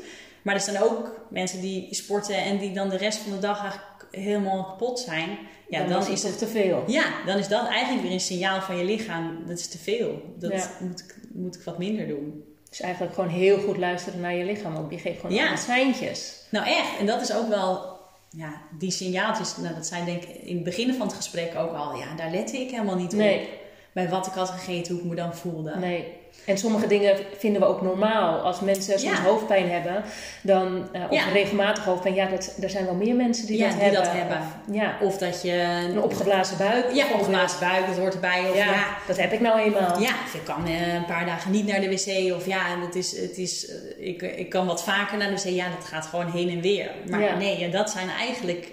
Maar 0.43 0.55
er 0.55 0.61
zijn 0.61 0.83
ook 0.83 1.27
mensen 1.31 1.61
die 1.61 1.95
sporten 1.95 2.37
en 2.37 2.59
die 2.59 2.73
dan 2.73 2.89
de 2.89 2.97
rest 2.97 3.19
van 3.19 3.33
de 3.33 3.39
dag 3.39 3.61
eigenlijk 3.61 3.98
helemaal 4.11 4.65
kapot 4.65 4.99
zijn. 4.99 5.39
Ja, 5.69 5.85
dan, 5.87 6.07
is 6.07 6.23
het 6.23 6.39
te 6.39 6.47
veel. 6.47 6.85
ja, 6.87 7.05
dan 7.27 7.39
is 7.39 7.49
dat 7.49 7.67
eigenlijk 7.67 8.03
weer 8.03 8.13
een 8.13 8.21
signaal 8.21 8.61
van 8.61 8.77
je 8.77 8.85
lichaam. 8.85 9.43
Dat 9.47 9.59
is 9.59 9.69
te 9.69 9.79
veel. 9.79 10.23
Dat 10.39 10.53
Ja. 10.53 10.71
moet, 10.81 11.01
ik, 11.01 11.17
moet 11.33 11.55
ik 11.55 11.63
wat 11.63 11.79
minder 11.79 12.09
doen. 12.09 12.45
Dus 12.69 12.81
eigenlijk 12.81 13.15
gewoon 13.15 13.31
heel 13.31 13.59
goed 13.59 13.77
luisteren 13.77 14.21
naar 14.21 14.35
je 14.35 14.45
lichaam 14.45 14.77
ook. 14.77 14.91
Je 14.91 14.99
geeft 14.99 15.21
gewoon 15.21 15.37
Ja. 15.37 15.57
seintjes. 15.57 16.43
Nou 16.51 16.67
echt, 16.67 16.99
en 16.99 17.07
dat 17.07 17.21
is 17.21 17.33
ook 17.35 17.49
wel, 17.49 17.97
ja, 18.31 18.61
die 18.79 18.91
signaaltjes, 18.91 19.57
nou, 19.57 19.75
dat 19.75 19.87
zijn 19.87 20.05
denk 20.05 20.23
ik 20.23 20.37
in 20.43 20.55
het 20.55 20.65
begin 20.65 20.95
van 20.95 21.07
het 21.07 21.17
gesprek 21.17 21.55
ook 21.57 21.73
al, 21.75 21.97
ja, 21.97 22.15
daar 22.17 22.31
lette 22.31 22.57
ik 22.59 22.71
helemaal 22.71 22.97
niet 22.97 23.13
Nee. 23.13 23.41
op. 23.41 23.49
Bij 23.93 24.09
wat 24.09 24.27
ik 24.27 24.33
had 24.33 24.49
gegeten, 24.51 24.95
hoe 24.95 25.03
ik 25.03 25.09
me 25.09 25.15
dan 25.15 25.35
voelde. 25.37 25.77
Nee. 25.77 26.13
En 26.45 26.59
sommige 26.59 26.87
dingen 26.87 27.17
vinden 27.39 27.61
we 27.61 27.67
ook 27.67 27.83
normaal. 27.83 28.39
Als 28.39 28.61
mensen 28.61 28.99
soms 28.99 29.17
Ja. 29.19 29.23
hoofdpijn 29.25 29.71
hebben, 29.71 30.05
dan, 30.43 30.89
eh, 30.93 31.03
of 31.09 31.11
Ja. 31.17 31.29
regelmatig 31.33 31.85
hoofdpijn, 31.85 32.15
ja, 32.15 32.27
dat, 32.27 32.57
er 32.61 32.71
zijn 32.71 32.85
wel 32.85 32.95
meer 32.95 33.15
mensen 33.15 33.47
die, 33.47 33.59
Ja, 33.59 33.65
dat, 33.65 33.73
die 33.75 33.83
hebben. 33.83 34.03
dat 34.05 34.13
hebben. 34.13 34.37
Of, 34.37 34.75
ja, 34.75 34.97
Of 35.01 35.19
dat 35.19 35.43
je 35.43 35.53
een 35.89 36.03
opgeblazen 36.03 36.59
buik. 36.59 36.93
ja, 36.93 37.07
opgeblazen 37.15 37.61
buik, 37.61 37.87
dat 37.87 37.97
hoort 37.99 38.15
erbij. 38.15 38.41
Of 38.51 38.57
ja, 38.57 38.65
Ja, 38.65 38.73
ja, 38.73 38.87
dat 39.07 39.17
heb 39.17 39.33
ik 39.33 39.41
nou 39.41 39.59
eenmaal. 39.61 39.95
of 39.97 40.35
ik 40.35 40.45
kan 40.45 40.67
eh, 40.67 40.95
een 40.95 41.05
paar 41.05 41.27
dagen 41.27 41.51
niet 41.51 41.67
naar 41.67 41.81
de 41.81 41.89
wc. 41.89 42.35
Of 42.35 42.47
ja, 42.47 42.81
het 42.87 42.95
is, 42.95 43.17
het 43.21 43.39
is, 43.39 43.69
eh, 43.69 44.07
ik, 44.09 44.23
ik 44.23 44.49
kan 44.49 44.67
wat 44.67 44.83
vaker 44.85 45.19
naar 45.19 45.29
de 45.29 45.35
wc. 45.35 45.45
Ja, 45.49 45.67
dat 45.79 45.85
gaat 45.89 46.07
gewoon 46.07 46.31
heen 46.31 46.49
en 46.51 46.61
weer. 46.61 46.91
Maar 47.11 47.21
Ja. 47.23 47.37
nee, 47.37 47.59
ja, 47.59 47.69
dat 47.69 47.91
zijn 47.91 48.09
eigenlijk, 48.11 48.69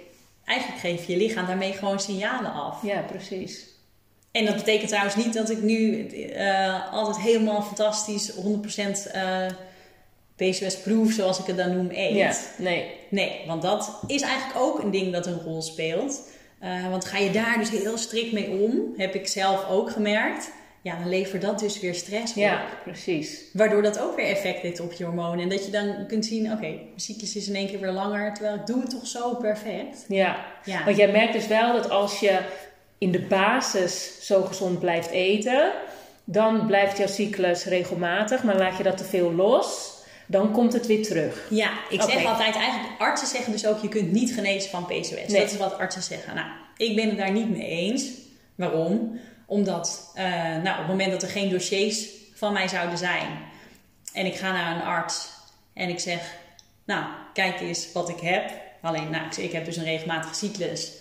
eigenlijk 0.46 0.80
geef 0.80 1.06
je 1.08 1.12
je 1.12 1.18
lichaam 1.18 1.46
daarmee 1.46 1.74
gewoon 1.74 2.00
signalen 2.00 2.54
af. 2.54 2.78
Ja, 2.84 3.00
precies. 3.12 3.74
En 4.36 4.46
dat 4.46 4.56
betekent 4.56 4.88
trouwens 4.90 5.16
niet 5.16 5.34
dat 5.34 5.50
ik 5.50 5.62
nu 5.62 6.08
eh, 6.08 6.94
altijd 6.94 7.18
helemaal 7.18 7.62
fantastisch 7.62 8.32
100% 8.32 8.38
eh 9.12 9.48
PCOS-proof, 10.36 11.12
zoals 11.12 11.40
ik 11.40 11.46
het 11.46 11.58
dan 11.58 11.76
noem, 11.76 11.90
eet. 11.92 12.16
Ja, 12.16 12.34
nee. 12.58 12.92
Nee, 13.10 13.42
want 13.48 13.62
dat 13.62 14.00
is 14.08 14.22
eigenlijk 14.22 14.60
ook 14.60 14.84
een 14.84 14.92
ding 14.92 15.14
dat 15.14 15.28
een 15.28 15.40
rol 15.40 15.62
speelt. 15.62 16.22
Eh, 16.60 16.90
want 16.90 17.06
ga 17.06 17.18
je 17.18 17.32
daar 17.32 17.58
dus 17.58 17.70
heel 17.70 17.98
strikt 17.98 18.32
mee 18.32 18.50
om, 18.50 18.94
heb 18.98 19.14
ik 19.14 19.28
zelf 19.28 19.70
ook 19.70 19.92
gemerkt. 19.92 20.52
Ja, 20.82 20.96
dan 20.96 21.10
levert 21.10 21.42
dat 21.42 21.60
dus 21.60 21.80
weer 21.80 21.96
stress 21.96 22.32
op. 22.32 22.38
Ja, 22.40 22.66
precies. 22.84 23.42
Waardoor 23.54 23.82
dat 23.82 24.00
ook 24.00 24.16
weer 24.16 24.26
effect 24.26 24.62
heeft 24.62 24.80
op 24.80 24.94
je 24.94 25.04
hormonen. 25.04 25.40
En 25.40 25.50
dat 25.50 25.66
je 25.66 25.72
dan 25.72 26.06
kunt 26.08 26.26
zien, 26.26 26.52
oké, 26.52 26.60
mijn 26.60 26.92
cyclus 26.96 27.36
is 27.36 27.48
in 27.48 27.56
één 27.56 27.68
keer 27.68 27.80
weer 27.80 27.92
langer. 27.92 28.34
Terwijl 28.34 28.56
ik 28.56 28.66
doe 28.66 28.82
het 28.82 28.90
toch 28.90 29.08
zo 29.08 29.36
perfect. 29.36 30.06
Ja. 30.08 30.46
Ja, 30.66 30.84
Want 30.84 30.98
jij 30.98 31.12
merkt 31.12 31.34
dus 31.34 31.48
wel 31.48 31.74
dat 31.74 31.90
als 31.90 32.20
je 32.20 32.40
in 32.98 33.12
de 33.12 33.22
basis 33.22 34.18
zo 34.22 34.44
gezond 34.44 34.80
blijft 34.80 35.10
eten, 35.10 35.72
dan 36.24 36.66
blijft 36.68 36.98
jouw 36.98 37.08
cyclus 37.08 37.66
regelmatig. 37.66 38.44
Maar 38.44 38.58
laat 38.58 38.78
je 38.78 38.84
dat 38.84 38.98
te 38.98 39.04
veel 39.04 39.34
los, 39.34 39.94
dan 40.26 40.52
komt 40.52 40.74
het 40.74 40.88
weer 40.88 41.04
terug. 41.04 41.48
Ja, 41.50 41.70
ik 41.90 42.02
zeg 42.02 42.26
altijd 42.26 42.56
eigenlijk, 42.56 43.00
artsen 43.02 43.28
zeggen 43.28 43.52
dus 43.52 43.68
ook, 43.68 43.82
je 43.82 43.90
kunt 43.90 44.12
niet 44.12 44.34
genezen 44.34 44.70
van 44.70 44.86
PCOS. 44.86 45.10
Nee. 45.10 45.28
Dat 45.28 45.52
is 45.52 45.58
wat 45.58 45.78
artsen 45.78 46.04
zeggen. 46.04 46.36
Nou, 46.36 46.48
ik 46.78 46.96
ben 46.96 47.08
het 47.08 47.18
daar 47.18 47.32
niet 47.32 47.50
mee 47.50 47.68
eens. 47.68 48.06
Waarom? 48.56 49.20
Omdat, 49.46 50.12
eh, 50.14 50.24
nou, 50.34 50.70
op 50.70 50.78
het 50.78 50.88
moment 50.88 51.12
dat 51.12 51.22
er 51.22 51.30
geen 51.30 51.50
dossiers 51.50 52.08
van 52.34 52.54
mij 52.54 52.68
zouden 52.68 52.98
zijn 52.98 53.28
en 54.16 54.26
ik 54.26 54.36
ga 54.36 54.52
naar 54.52 54.76
een 54.76 54.82
arts 54.82 55.30
en 55.74 55.90
ik 55.90 56.00
zeg, 56.00 56.36
nou, 56.86 57.06
kijk 57.34 57.60
eens 57.60 57.92
wat 57.92 58.10
ik 58.10 58.20
heb. 58.20 58.52
Alleen, 58.82 59.10
nou, 59.10 59.26
ik, 59.26 59.38
ik 59.38 59.52
heb 59.52 59.66
dus 59.66 59.78
een 59.78 59.84
regelmatige 59.84 60.36
cyclus. 60.36 60.92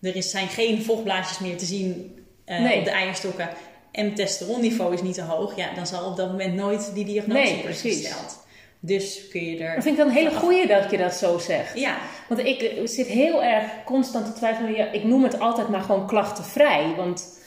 Er 0.00 0.16
is, 0.16 0.30
zijn 0.30 0.48
geen 0.48 0.82
vochtblaasjes 0.82 1.38
meer 1.38 1.56
te 1.56 1.64
zien 1.64 2.16
eh, 2.44 2.60
Nee. 2.60 2.78
op 2.78 2.84
de 2.84 2.90
eierstokken 2.90 3.48
en 3.92 4.04
het 4.04 4.16
testosteronniveau 4.16 4.94
is 4.94 5.02
niet 5.02 5.14
te 5.14 5.22
hoog. 5.22 5.56
Ja, 5.56 5.74
dan 5.74 5.86
zal 5.86 6.04
op 6.10 6.16
dat 6.16 6.30
moment 6.30 6.54
nooit 6.54 6.90
die 6.94 7.04
diagnose 7.04 7.40
Nee, 7.40 7.54
worden 7.54 7.74
gesteld. 7.74 8.46
Dus 8.80 9.28
kun 9.30 9.44
je 9.44 9.58
er... 9.64 9.74
Dat 9.74 9.82
vind 9.82 9.98
ik 9.98 10.04
dan 10.04 10.10
een 10.10 10.16
hele 10.18 10.34
goeie 10.34 10.66
dat 10.66 10.90
je 10.90 10.96
dat 10.96 11.14
zo 11.14 11.38
zegt. 11.38 11.78
Ja, 11.78 11.96
Want 12.28 12.40
ik 12.40 12.62
eh, 12.62 12.86
zit 12.86 13.06
heel 13.06 13.42
erg 13.42 13.64
constant 13.84 14.26
te 14.26 14.32
twijfelen. 14.32 14.74
Ja, 14.74 14.90
ik 14.90 15.04
noem 15.04 15.22
het 15.22 15.40
altijd 15.40 15.68
maar 15.68 15.80
gewoon 15.80 16.06
klachtenvrij. 16.06 16.94
Want 16.96 17.37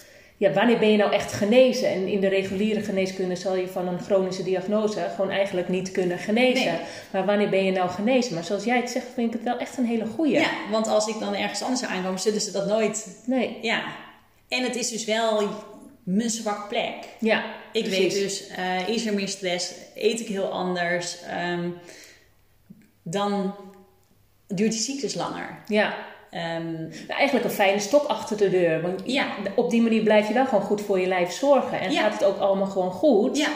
ja, 0.42 0.54
wanneer 0.54 0.80
ben 0.80 0.92
je 0.92 0.98
nou 0.98 1.14
echt 1.14 1.34
genezen? 1.34 1.90
En 1.90 2.08
in 2.08 2.20
de 2.20 2.28
reguliere 2.28 2.82
geneeskunde 2.82 3.36
zal 3.36 3.56
je 3.56 3.68
van 3.68 3.88
een 3.88 4.00
chronische 4.00 4.44
diagnose 4.44 5.08
gewoon 5.16 5.32
eigenlijk 5.32 5.70
niet 5.70 5.92
kunnen 5.92 6.18
genezen. 6.18 6.72
Nee. 6.72 6.82
Maar 7.12 7.26
wanneer 7.26 7.50
ben 7.50 7.66
je 7.66 7.72
nou 7.72 7.90
genezen? 7.90 8.34
Maar 8.34 8.44
zoals 8.44 8.64
jij 8.64 8.78
het 8.78 8.90
zegt, 8.90 9.06
vind 9.14 9.28
ik 9.28 9.34
het 9.34 9.44
wel 9.44 9.58
echt 9.58 9.78
een 9.78 9.86
hele 9.86 10.06
goeie. 10.06 10.34
ja. 10.34 10.50
want 10.72 10.88
als 10.88 11.08
ik 11.08 11.20
dan 11.20 11.36
ergens 11.36 11.62
anders 11.62 11.80
zou 11.80 11.92
aankomen, 11.92 12.20
zullen 12.20 12.42
ze 12.42 12.52
dat 12.52 12.68
nooit... 12.68 13.22
Nee. 13.26 13.58
Ja. 13.62 13.84
En 14.48 14.64
het 14.64 14.76
is 14.76 14.90
dus 14.90 15.06
wel 15.06 15.50
mijn 16.04 16.30
zwak 16.30 16.70
plek. 16.70 16.96
Ja, 17.20 17.44
Ik 17.72 17.84
precies. 17.84 18.00
weet 18.00 18.14
dus, 18.14 18.48
eh, 18.48 18.88
is 18.88 19.06
er 19.06 19.14
meer 19.14 19.28
stress, 19.28 19.74
eet 19.96 20.20
ik 20.20 20.28
heel 20.28 20.52
anders, 20.52 21.18
ehm, 21.30 21.70
dan 23.04 23.56
duurt 24.48 24.72
die 24.72 24.82
cyclus 24.82 25.14
langer. 25.16 25.60
Ja, 25.68 25.94
Ehm, 26.32 26.76
eigenlijk 27.08 27.46
een 27.46 27.52
fijne 27.52 27.80
stok 27.80 28.06
achter 28.06 28.38
de 28.38 28.50
deur. 28.50 28.82
Want 28.82 29.02
ja, 29.06 29.28
op 29.56 29.70
die 29.70 29.82
manier 29.82 30.04
blijf 30.04 30.28
je 30.28 30.34
wel 30.34 30.46
gewoon 30.46 30.64
goed 30.64 30.82
voor 30.82 31.00
je 31.00 31.08
lijf 31.08 31.32
zorgen. 31.32 31.80
En 31.80 31.92
Ja. 31.92 32.02
gaat 32.02 32.14
het 32.14 32.24
ook 32.24 32.38
allemaal 32.38 32.68
gewoon 32.68 32.92
goed. 32.92 33.38
ja. 33.38 33.50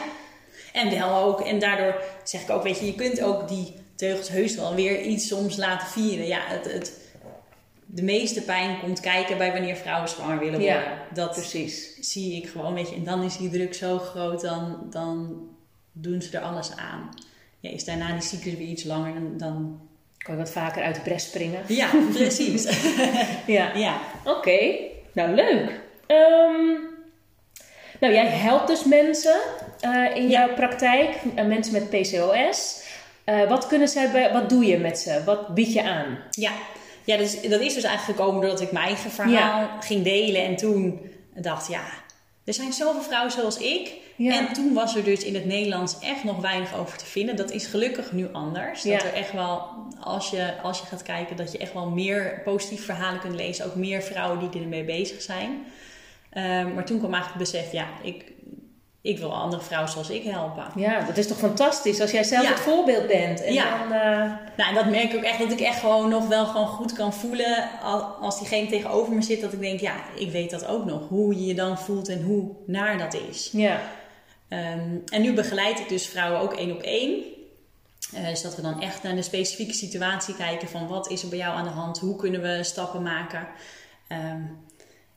En 0.74 0.90
wel 0.90 1.24
ook, 1.24 1.42
en 1.42 1.60
daardoor 1.60 2.02
zeg 2.24 2.42
ik 2.42 2.50
ook, 2.50 2.64
weet 2.64 2.80
je, 2.80 2.86
je 2.86 2.96
kunt 2.96 3.22
ook 3.22 3.48
die 3.48 3.74
teugels 3.96 4.30
heus 4.30 4.56
wel 4.56 4.76
weer 4.76 5.02
iets 5.02 5.28
soms 5.28 5.58
laten 5.58 5.88
vieren. 5.88 6.28
Ja, 6.28 6.40
het, 6.44 6.72
het, 6.74 7.00
de 7.86 8.04
meeste 8.04 8.42
pijn 8.42 8.80
komt 8.80 9.00
kijken 9.00 9.38
bij 9.38 9.52
wanneer 9.52 9.76
vrouwen 9.76 10.10
zwanger 10.10 10.40
willen 10.40 10.60
worden. 10.60 10.76
Ja, 10.76 10.98
dat 11.14 11.32
Precies. 11.32 11.98
zie 12.00 12.36
ik 12.36 12.48
gewoon, 12.50 12.74
weet 12.74 12.90
je. 12.90 12.96
En 12.96 13.04
dan 13.04 13.24
is 13.24 13.38
die 13.38 13.50
druk 13.50 13.74
zo 13.74 13.98
groot, 13.98 14.42
dan, 14.42 14.78
dan 14.90 15.38
doen 15.92 16.22
ze 16.22 16.38
er 16.38 16.44
alles 16.44 16.76
aan. 16.76 17.10
Ja, 17.60 17.70
is 17.70 17.86
daarna 17.86 18.12
die 18.12 18.22
cyclus 18.22 18.54
weer 18.56 18.68
iets 18.68 18.84
langer, 18.84 19.14
dan... 19.14 19.38
dan... 19.38 19.80
Kan 20.26 20.34
je 20.36 20.40
wat 20.42 20.52
vaker 20.52 20.84
uit 20.84 20.96
de 20.96 21.02
bres 21.02 21.24
springen. 21.24 21.62
Ja, 21.68 21.90
precies. 22.14 22.64
Ja. 23.46 23.72
ja. 23.76 23.98
Oké, 24.24 24.60
nou 25.12 25.30
leuk. 25.36 25.80
Ehm, 26.08 26.72
nou, 28.00 28.14
jij 28.14 28.26
helpt 28.26 28.68
dus 28.68 28.84
mensen 28.84 29.36
eh, 29.80 30.16
in 30.16 30.30
Ja. 30.30 30.46
jouw 30.46 30.54
praktijk, 30.54 31.16
eh, 31.36 31.46
mensen 31.46 31.74
met 31.74 31.90
PCOS. 31.90 32.84
Eh, 33.24 33.50
wat 33.50 33.68
kunnen 33.68 33.88
zij 33.88 34.12
bij, 34.12 34.34
wat 34.34 34.50
doe 34.50 34.66
je 34.66 34.78
met 34.78 35.00
ze? 35.00 35.22
Wat 35.26 35.54
bied 35.54 35.74
je 35.74 35.84
aan? 35.84 36.18
Ja, 36.30 36.52
ja 37.04 37.18
dus, 37.18 37.42
dat 37.42 37.62
is 37.62 37.74
dus 37.74 37.84
eigenlijk 37.84 38.20
gekomen 38.20 38.42
doordat 38.42 38.62
ik 38.62 38.72
mijn 38.72 38.86
eigen 38.86 39.12
verhaal 39.12 39.70
ging 39.80 40.04
delen. 40.04 40.44
En 40.44 40.56
toen 40.56 41.00
dacht 41.36 41.68
ja, 41.68 41.84
er 42.46 42.54
zijn 42.54 42.74
zoveel 42.74 43.02
vrouwen 43.02 43.32
zoals 43.32 43.58
ik. 43.58 43.92
Ja. 44.18 44.38
En 44.38 44.54
toen 44.54 44.74
was 44.74 44.96
er 44.96 45.04
dus 45.04 45.24
in 45.24 45.34
het 45.34 45.46
Nederlands 45.46 46.00
echt 46.00 46.24
nog 46.24 46.38
weinig 46.38 46.76
over 46.78 46.98
te 46.98 47.06
vinden. 47.06 47.36
Dat 47.36 47.52
is 47.52 47.66
gelukkig 47.66 48.12
nu 48.12 48.28
anders. 48.32 48.82
Dat 48.82 48.92
Ja. 48.92 49.08
er 49.08 49.14
echt 49.14 49.32
wel, 49.32 49.68
als 50.00 50.30
je, 50.30 50.54
als 50.64 50.80
je 50.80 50.86
gaat 50.86 51.04
kijken, 51.04 51.36
dat 51.36 51.52
je 51.52 51.58
echt 51.58 51.74
wel 51.74 51.90
meer 51.90 52.42
positieve 52.44 52.84
verhalen 52.84 53.20
kunt 53.20 53.36
lezen. 53.36 53.66
Ook 53.66 53.76
meer 53.76 54.02
vrouwen 54.02 54.50
die 54.52 54.62
ermee 54.62 54.84
bezig 54.84 55.22
zijn. 55.22 55.64
Ehm, 56.30 56.74
maar 56.74 56.86
toen 56.86 56.98
kwam 57.00 57.14
eigenlijk 57.14 57.44
het 57.44 57.52
besef, 57.52 57.72
ja, 57.72 57.88
ik, 58.04 58.32
ik 59.02 59.18
wil 59.20 59.34
andere 59.36 59.62
vrouwen 59.62 59.92
zoals 59.92 60.10
ik 60.10 60.24
helpen. 60.24 60.66
Ja, 60.76 61.02
dat 61.02 61.18
is 61.18 61.28
toch 61.28 61.38
fantastisch 61.38 62.02
als 62.02 62.12
jij 62.12 62.24
zelf 62.24 62.44
Ja. 62.44 62.50
het 62.50 62.60
voorbeeld 62.60 63.08
bent. 63.08 63.44
En 63.44 63.54
Ja. 63.54 63.78
dan, 63.78 63.92
eh, 63.92 64.32
Nou, 64.58 64.70
en 64.70 64.76
dat 64.76 64.86
merk 64.90 65.12
ik 65.12 65.16
ook 65.18 65.24
echt 65.24 65.40
dat 65.40 65.52
ik 65.52 65.60
echt 65.60 65.80
gewoon 65.80 66.10
nog 66.10 66.28
wel 66.28 66.46
gewoon 66.46 66.68
goed 66.68 66.94
kan 66.94 67.14
voelen 67.14 67.70
al- 67.84 68.02
als 68.04 68.40
diegene 68.40 68.68
tegenover 68.68 69.14
me 69.14 69.22
zit. 69.22 69.42
Dat 69.42 69.54
ik 69.54 69.60
denk, 69.60 69.80
ja, 69.80 69.94
ik 70.18 70.32
weet 70.32 70.50
dat 70.50 70.66
ook 70.68 70.86
nog. 70.86 71.08
Hoe 71.10 71.36
je 71.36 71.46
je 71.46 71.54
dan 71.56 71.78
voelt 71.78 72.10
en 72.10 72.24
hoe 72.24 72.52
naar 72.66 72.98
dat 72.98 73.14
is. 73.30 73.50
ja. 73.54 73.80
Ehm, 74.48 74.98
en 75.06 75.22
nu 75.22 75.34
begeleid 75.34 75.80
ik 75.80 75.90
dus 75.90 76.08
vrouwen 76.08 76.42
ook 76.42 76.54
één 76.54 76.72
op 76.72 76.82
één. 76.82 77.24
Eh, 78.14 78.28
dus 78.28 78.42
dat 78.42 78.56
we 78.56 78.62
dan 78.62 78.82
echt 78.82 79.04
naar 79.04 79.16
de 79.16 79.22
specifieke 79.22 79.74
situatie 79.74 80.36
kijken 80.36 80.68
van 80.68 80.88
wat 80.88 81.10
is 81.10 81.24
er 81.24 81.30
bij 81.30 81.38
jou 81.38 81.56
aan 81.56 81.64
de 81.64 81.70
hand? 81.70 82.00
Hoe 82.00 82.16
kunnen 82.16 82.42
we 82.42 82.64
stappen 82.64 83.02
maken? 83.02 83.48
Ehm, 84.08 84.42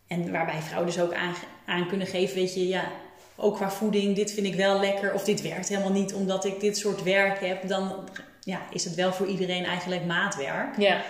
en 0.06 0.30
waarbij 0.32 0.60
vrouwen 0.60 0.92
dus 0.92 1.00
ook 1.00 1.14
aan, 1.14 1.34
aan 1.66 1.88
kunnen 1.88 2.06
geven, 2.06 2.34
weet 2.34 2.54
je, 2.54 2.68
ja, 2.68 2.90
ook 3.36 3.56
qua 3.56 3.70
voeding, 3.70 4.16
dit 4.16 4.32
vind 4.32 4.46
ik 4.46 4.54
wel 4.54 4.80
lekker 4.80 5.14
of 5.14 5.24
dit 5.24 5.42
werkt 5.42 5.68
helemaal 5.68 5.92
niet 5.92 6.14
omdat 6.14 6.44
ik 6.44 6.60
dit 6.60 6.78
soort 6.78 7.02
werk 7.02 7.40
heb. 7.40 7.68
Dan 7.68 8.08
ja, 8.40 8.60
is 8.70 8.84
het 8.84 8.94
wel 8.94 9.12
voor 9.12 9.26
iedereen 9.26 9.64
eigenlijk 9.64 10.04
maatwerk. 10.04 10.78
Ja. 10.78 11.02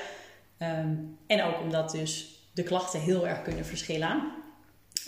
Ehm, 0.59 0.95
en 1.27 1.43
ook 1.43 1.61
omdat 1.61 1.91
dus 1.91 2.41
de 2.55 2.63
klachten 2.63 3.01
heel 3.01 3.29
erg 3.29 3.43
kunnen 3.43 3.67
verschillen. 3.67 4.33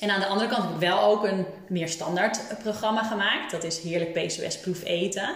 En 0.01 0.11
aan 0.11 0.20
de 0.20 0.26
andere 0.26 0.48
kant 0.51 0.62
heb 0.62 0.72
ik 0.72 0.78
wel 0.78 1.01
ook 1.01 1.24
een 1.24 1.46
meer 1.68 1.88
standaard 1.88 2.40
programma 2.62 3.03
gemaakt. 3.03 3.51
Dat 3.51 3.64
is 3.64 3.78
Heerlijk 3.80 4.12
PCOS 4.12 4.59
Proef 4.61 4.84
Eten. 4.84 5.30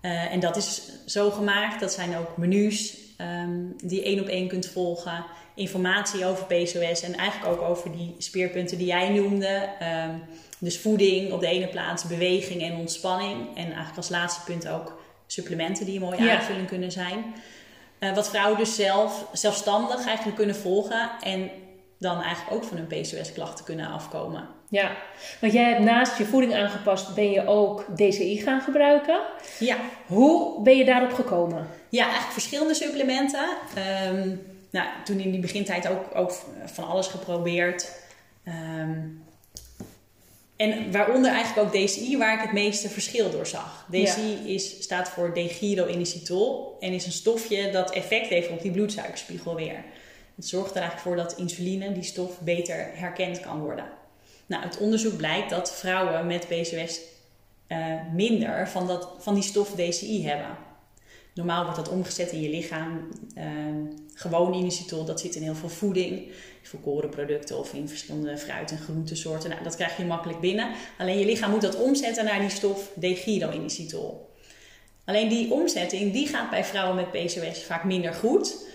Eh, 0.00 0.32
en 0.32 0.40
dat 0.40 0.56
is 0.56 0.82
zo 1.06 1.30
gemaakt, 1.30 1.80
dat 1.80 1.92
zijn 1.92 2.16
ook 2.16 2.36
menus 2.36 2.96
ehm, 3.16 3.60
die 3.84 3.98
je 4.00 4.04
één 4.04 4.20
op 4.20 4.26
één 4.26 4.48
kunt 4.48 4.66
volgen. 4.66 5.24
Informatie 5.54 6.26
over 6.26 6.44
PCOS 6.44 7.02
en 7.02 7.14
eigenlijk 7.16 7.52
ook 7.52 7.68
over 7.68 7.92
die 7.92 8.14
speerpunten 8.18 8.78
die 8.78 8.86
jij 8.86 9.08
noemde. 9.08 9.68
Ehm, 9.78 10.14
dus 10.58 10.78
voeding 10.78 11.32
op 11.32 11.40
de 11.40 11.46
ene 11.46 11.66
plaats, 11.68 12.06
beweging 12.06 12.62
en 12.62 12.76
ontspanning. 12.76 13.48
En 13.48 13.64
eigenlijk 13.64 13.96
als 13.96 14.08
laatste 14.08 14.40
punt 14.44 14.68
ook 14.68 14.98
supplementen 15.26 15.86
die 15.86 15.94
een 15.94 16.00
mooie 16.00 16.22
Ja. 16.22 16.36
aanvulling 16.36 16.68
kunnen 16.68 16.92
zijn. 16.92 17.34
Eh, 17.98 18.14
wat 18.14 18.28
vrouwen 18.28 18.58
dus 18.58 18.74
zelf, 18.74 19.26
zelfstandig 19.32 20.06
eigenlijk 20.06 20.36
kunnen 20.36 20.56
volgen 20.56 21.10
en 21.20 21.50
dan 21.98 22.22
eigenlijk 22.22 22.56
ook 22.56 22.64
van 22.64 22.76
hun 22.76 22.86
PCOS-klachten 22.86 23.64
kunnen 23.64 23.90
afkomen. 23.90 24.48
Ja, 24.68 24.96
want 25.40 25.52
jij 25.52 25.64
hebt 25.64 25.84
naast 25.84 26.18
je 26.18 26.24
voeding 26.24 26.54
aangepast, 26.54 27.14
ben 27.14 27.30
je 27.30 27.46
ook 27.46 27.84
DCI 27.96 28.36
gaan 28.36 28.60
gebruiken. 28.60 29.20
Ja, 29.58 29.76
Hoe 30.06 30.62
ben 30.62 30.76
je 30.76 30.84
daarop 30.84 31.12
gekomen? 31.12 31.66
Ja, 31.88 32.02
eigenlijk 32.02 32.32
verschillende 32.32 32.74
supplementen. 32.74 33.48
Ehm, 33.74 34.36
nou, 34.70 34.88
toen 35.04 35.18
in 35.18 35.30
die 35.30 35.40
begintijd 35.40 35.88
ook, 35.88 36.14
ook 36.14 36.32
van 36.64 36.86
alles 36.88 37.06
geprobeerd. 37.06 37.92
Ehm, 38.44 38.98
en 40.56 40.92
waaronder 40.92 41.30
eigenlijk 41.30 41.66
ook 41.66 41.74
DCI, 41.74 42.18
waar 42.18 42.34
ik 42.34 42.40
het 42.40 42.52
meeste 42.52 42.88
verschil 42.88 43.30
door 43.30 43.46
zag. 43.46 43.86
DCI 43.90 44.54
is, 44.54 44.82
staat 44.82 45.08
voor 45.08 45.34
dehydroinositol 45.34 46.76
en 46.80 46.92
is 46.92 47.06
een 47.06 47.12
stofje 47.12 47.70
dat 47.70 47.90
effect 47.90 48.26
heeft 48.26 48.50
op 48.50 48.62
die 48.62 48.70
bloedsuikerspiegel 48.70 49.54
weer. 49.54 49.84
Het 50.36 50.46
zorgt 50.46 50.70
er 50.70 50.80
eigenlijk 50.80 51.02
voor 51.02 51.16
dat 51.16 51.38
insuline, 51.38 51.92
die 51.92 52.02
stof, 52.02 52.40
beter 52.40 52.90
herkend 52.94 53.40
kan 53.40 53.60
worden. 53.60 53.84
Nou, 54.46 54.62
het 54.62 54.78
onderzoek 54.78 55.16
blijkt 55.16 55.50
dat 55.50 55.74
vrouwen 55.74 56.26
met 56.26 56.46
PCOS 56.48 57.00
eh, 57.66 57.94
minder 58.12 58.68
van, 58.68 58.86
dat, 58.86 59.08
van 59.18 59.34
die 59.34 59.42
stof 59.42 59.70
DCI 59.70 60.26
hebben. 60.26 60.56
Normaal 61.34 61.62
wordt 61.62 61.76
dat 61.76 61.88
omgezet 61.88 62.32
in 62.32 62.40
je 62.40 62.48
lichaam. 62.48 63.08
Uh, 63.38 63.44
gewoon 64.14 64.54
inositol, 64.54 65.04
dat 65.04 65.20
zit 65.20 65.34
in 65.34 65.42
heel 65.42 65.54
veel 65.54 65.68
voeding. 65.68 66.32
Volkoren 66.62 67.10
producten 67.10 67.58
of 67.58 67.74
in 67.74 67.88
verschillende 67.88 68.38
fruit- 68.38 68.70
en 68.70 68.78
groentesoorten. 68.78 69.50
Nou, 69.50 69.62
dat 69.62 69.76
krijg 69.76 69.96
je 69.96 70.04
makkelijk 70.04 70.40
binnen. 70.40 70.70
Alleen 70.98 71.18
je 71.18 71.24
lichaam 71.24 71.50
moet 71.50 71.60
dat 71.60 71.76
omzetten 71.76 72.24
naar 72.24 72.40
die 72.40 72.50
stof 72.50 72.90
dehydroinositol. 72.94 74.34
Alleen 75.04 75.28
die 75.28 75.52
omzetting 75.52 76.12
die 76.12 76.26
gaat 76.26 76.50
bij 76.50 76.64
vrouwen 76.64 76.96
met 76.96 77.10
PCOS 77.10 77.62
vaak 77.64 77.84
minder 77.84 78.14
goed. 78.14 78.66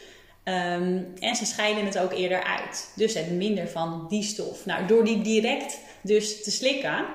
Um, 0.43 1.13
en 1.19 1.35
ze 1.35 1.45
scheiden 1.45 1.85
het 1.85 1.97
ook 1.97 2.13
eerder 2.13 2.43
uit. 2.43 2.91
Dus 2.95 3.11
ze 3.11 3.17
hebben 3.17 3.37
minder 3.37 3.67
van 3.67 4.05
die 4.09 4.23
stof. 4.23 4.65
Nou, 4.65 4.87
door 4.87 5.05
die 5.05 5.21
direct 5.21 5.77
dus 6.01 6.43
te 6.43 6.51
slikken, 6.51 7.05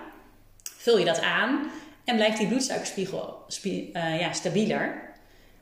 vul 0.62 0.98
je 0.98 1.04
dat 1.04 1.20
aan 1.20 1.70
en 2.04 2.16
blijft 2.16 2.38
die 2.38 2.46
bloedsuikerspiegel 2.46 3.44
spie, 3.48 3.90
uh, 3.92 4.20
ja, 4.20 4.32
stabieler. 4.32 5.14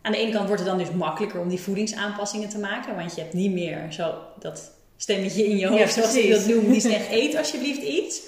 Aan 0.02 0.12
de 0.12 0.18
ene 0.18 0.32
kant 0.32 0.46
wordt 0.46 0.62
het 0.62 0.70
dan 0.70 0.78
dus 0.78 0.90
makkelijker 0.90 1.40
om 1.40 1.48
die 1.48 1.60
voedingsaanpassingen 1.60 2.48
te 2.48 2.58
maken, 2.58 2.96
want 2.96 3.14
je 3.14 3.20
hebt 3.20 3.34
niet 3.34 3.52
meer 3.52 3.86
zo 3.92 4.14
dat 4.38 4.72
stemmetje 4.96 5.44
in 5.44 5.56
je 5.56 5.66
hoofd, 5.66 5.80
Ja, 5.80 5.88
zoals 5.88 6.16
ik 6.16 6.30
dat 6.30 6.46
noem, 6.46 6.72
die 6.72 6.80
zegt 6.80 7.10
eet 7.20 7.36
alsjeblieft 7.36 7.82
iets. 7.82 8.20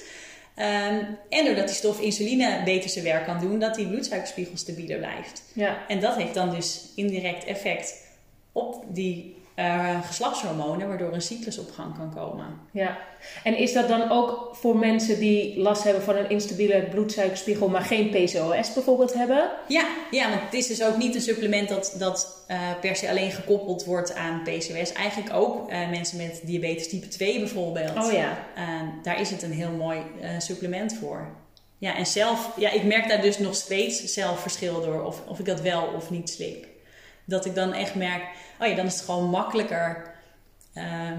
Um, 0.59 1.19
en 1.29 1.45
doordat 1.45 1.67
die 1.67 1.77
stof 1.77 2.01
insuline 2.01 2.63
beter 2.65 2.91
zijn 2.91 3.05
werk 3.05 3.25
kan 3.25 3.41
doen, 3.41 3.59
dat 3.59 3.75
die 3.75 3.87
bloedsuikerspiegel 3.87 4.57
stabieler 4.57 4.99
blijft. 4.99 5.43
Ja. 5.53 5.87
En 5.89 6.01
dat 6.01 6.17
heeft 6.17 6.35
dan 6.35 6.51
dus 6.51 6.89
indirect 6.95 7.45
effect 7.45 8.06
op 8.57 8.85
die 8.89 9.37
uh, 9.57 10.03
geslachtshormonen, 10.03 10.89
waardoor 10.89 11.13
een 11.13 11.23
cyclus 11.23 11.59
op 11.59 11.71
gang 11.71 11.97
kan 11.97 12.15
komen. 12.15 12.47
Ja, 12.71 12.99
en 13.45 13.57
is 13.57 13.73
dat 13.73 13.89
dan 13.89 14.11
ook 14.11 14.51
voor 14.53 14.77
mensen 14.77 15.19
die 15.19 15.59
last 15.59 15.85
hebben 15.85 16.03
van 16.03 16.17
een 16.17 16.31
instabiele 16.31 16.83
bloedsuikerspiegel, 16.91 17.69
maar 17.69 17.83
geen 17.83 18.11
PCOS 18.11 18.73
bijvoorbeeld 18.73 19.15
hebben? 19.15 19.51
Ja, 19.69 19.87
ja 20.11 20.29
want 20.29 20.41
het 20.43 20.55
is 20.55 20.67
dus 20.67 20.83
ook 20.83 20.97
niet 20.97 21.15
een 21.15 21.21
supplement 21.21 21.69
dat, 21.69 21.95
dat 21.99 22.45
uh, 22.51 22.59
per 22.81 22.97
se 22.97 23.09
alleen 23.09 23.31
gekoppeld 23.31 23.85
wordt 23.85 24.15
aan 24.15 24.43
PCOS. 24.43 24.93
Eigenlijk 24.93 25.35
ook 25.35 25.71
uh, 25.71 25.91
mensen 25.91 26.17
met 26.17 26.41
diabetes 26.45 26.89
type 26.89 27.09
2 27.09 27.39
bijvoorbeeld. 27.39 28.05
Oh 28.05 28.13
ja. 28.13 28.39
daar 29.03 29.21
is 29.21 29.31
het 29.31 29.43
een 29.43 29.53
heel 29.53 29.71
mooi 29.71 29.99
supplement 30.39 30.95
voor. 31.01 31.29
Ja, 31.79 31.97
en 31.97 32.07
zelf, 32.07 32.53
ja, 32.57 32.71
ik 32.71 32.85
merk 32.85 33.09
daar 33.09 33.21
dus 33.21 33.39
nog 33.39 33.55
steeds 33.55 34.05
zelf 34.05 34.41
verschil 34.41 34.81
door 34.81 35.03
of, 35.03 35.23
of 35.29 35.39
ik 35.39 35.45
dat 35.45 35.61
wel 35.61 35.83
of 35.97 36.11
niet 36.11 36.31
slik. 36.31 36.66
Dat 37.29 37.45
ik 37.45 37.55
dan 37.55 37.73
echt 37.73 37.95
merk, 37.95 38.23
oh 38.61 38.67
ja, 38.67 38.75
dan 38.75 38.87
is 38.87 38.95
het 38.95 39.05
gewoon 39.05 39.31
makkelijker 39.31 40.15
uh, 40.75 41.11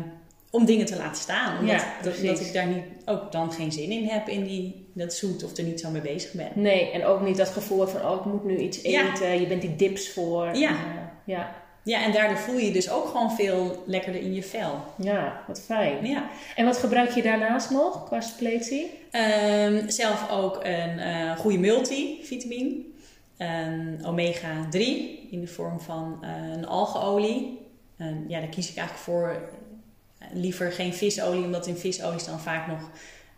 om 0.49 0.65
dingen 0.65 0.85
te 0.85 0.97
laten 0.97 1.21
staan. 1.21 1.59
Omdat 1.59 1.75
Ja, 1.75 1.93
dat, 2.01 2.21
dat 2.23 2.39
ik 2.39 2.53
daar 2.53 2.67
niet, 2.67 2.83
ook 3.05 3.31
dan 3.31 3.51
geen 3.51 3.71
zin 3.71 3.91
in 3.91 4.07
heb 4.07 4.27
in 4.27 4.43
die, 4.43 4.89
dat 4.93 5.13
zoet 5.13 5.43
of 5.43 5.57
er 5.57 5.63
niet 5.63 5.79
zo 5.79 5.89
mee 5.89 6.01
bezig 6.01 6.31
ben. 6.31 6.49
Nee, 6.53 6.91
en 6.91 7.05
ook 7.05 7.21
niet 7.21 7.37
dat 7.37 7.49
gevoel 7.49 7.87
van, 7.87 8.05
oh 8.05 8.19
ik 8.19 8.25
moet 8.25 8.43
nu 8.43 8.57
iets 8.57 8.81
Ja. 8.81 9.13
eten, 9.13 9.39
je 9.39 9.47
bent 9.47 9.61
die 9.61 9.75
dips 9.75 10.09
voor. 10.09 10.55
Ja. 10.55 10.69
En, 10.69 10.75
eh, 10.75 11.01
ja. 11.25 11.55
Ja, 11.83 12.03
en 12.03 12.11
daardoor 12.11 12.37
voel 12.37 12.57
je 12.57 12.65
je 12.65 12.71
dus 12.71 12.89
ook 12.89 13.07
gewoon 13.07 13.31
veel 13.31 13.83
lekkerder 13.85 14.21
in 14.21 14.33
je 14.33 14.43
vel. 14.43 14.83
ja, 14.97 15.43
wat 15.47 15.61
fijn. 15.61 16.05
Ja. 16.05 16.29
En 16.55 16.65
wat 16.65 16.77
gebruik 16.77 17.11
je 17.11 17.21
daarnaast 17.21 17.69
nog 17.69 18.05
qua 18.05 18.21
suppletie? 18.21 18.91
Ehm, 19.11 19.89
zelf 19.89 20.31
ook 20.31 20.59
een 20.63 20.99
eh, 20.99 21.37
goede 21.37 21.57
multivitamine. 21.57 22.75
Een 23.37 24.05
omega 24.05 24.67
3 24.69 25.27
in 25.31 25.41
de 25.41 25.47
vorm 25.47 25.79
van 25.79 26.17
eh, 26.21 26.29
een 26.53 26.67
algeolie. 26.67 27.59
En 27.97 28.25
ja, 28.27 28.39
daar 28.39 28.49
kies 28.49 28.69
ik 28.69 28.77
eigenlijk 28.77 29.05
voor 29.05 29.49
eh, 30.17 30.27
liever 30.33 30.71
geen 30.71 30.93
visolie, 30.93 31.43
omdat 31.43 31.67
in 31.67 31.77
visolies 31.77 32.25
dan 32.25 32.39
vaak 32.39 32.67
nog 32.67 32.89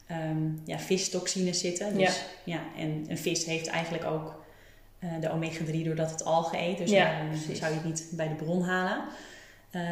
ehm, 0.08 0.47
ja, 0.66 0.80
vistoxines 0.80 1.60
zitten. 1.60 1.97
Dus, 1.97 2.26
ja. 2.43 2.60
en 2.78 3.06
een 3.08 3.18
vis 3.18 3.45
heeft 3.45 3.68
eigenlijk 3.68 4.06
ook 4.06 4.43
eh, 5.00 5.10
de 5.22 5.32
omega 5.32 5.64
3 5.64 5.84
doordat 5.84 6.12
het 6.12 6.24
algen 6.26 6.60
eet. 6.60 6.78
Dus 6.78 6.89
Ja, 6.89 7.26
precies. 7.30 7.60
zou 7.60 7.72
je 7.72 7.78
het 7.78 7.88
niet 7.88 8.08
bij 8.12 8.28
de 8.28 8.36
bron 8.36 8.62
halen. 8.62 9.04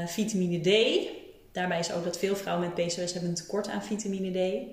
Vitamine 0.07 0.59
D. 0.59 1.07
Daarbij 1.51 1.79
is 1.79 1.91
ook 1.91 2.03
dat 2.03 2.17
veel 2.17 2.35
vrouwen 2.35 2.73
met 2.75 2.87
PCOS 2.87 3.11
hebben 3.11 3.29
een 3.29 3.35
tekort 3.35 3.67
aan 3.67 3.83
vitamine 3.83 4.31
D. 4.31 4.67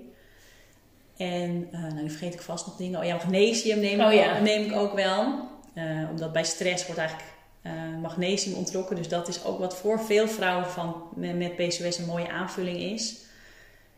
En 1.17 1.67
eh, 1.71 1.81
nou, 1.81 1.93
nu 1.93 2.09
vergeet 2.09 2.33
ik 2.33 2.41
vast 2.41 2.65
nog 2.65 2.75
dingen. 2.75 2.99
Oh 2.99 3.05
ja, 3.05 3.15
magnesium 3.15 3.79
neem, 3.79 3.99
ik, 3.99 4.07
Oh 4.07 4.13
ja. 4.13 4.35
ook, 4.35 4.41
neem 4.43 4.63
ik 4.65 4.73
ook 4.73 4.93
wel. 4.93 5.47
Eh, 5.73 6.09
omdat 6.09 6.33
bij 6.33 6.43
stress 6.43 6.85
wordt 6.85 6.99
eigenlijk 7.01 7.29
eh, 7.61 7.73
magnesium 8.01 8.55
ontrokken. 8.55 8.95
Dus 8.95 9.07
dat 9.07 9.27
is 9.27 9.43
ook 9.45 9.59
wat 9.59 9.77
voor 9.77 9.99
veel 9.99 10.27
vrouwen 10.27 10.67
van, 10.67 11.03
met, 11.15 11.37
met 11.37 11.55
PCOS 11.55 11.97
een 11.97 12.05
mooie 12.05 12.29
aanvulling 12.29 12.77
is. 12.77 13.23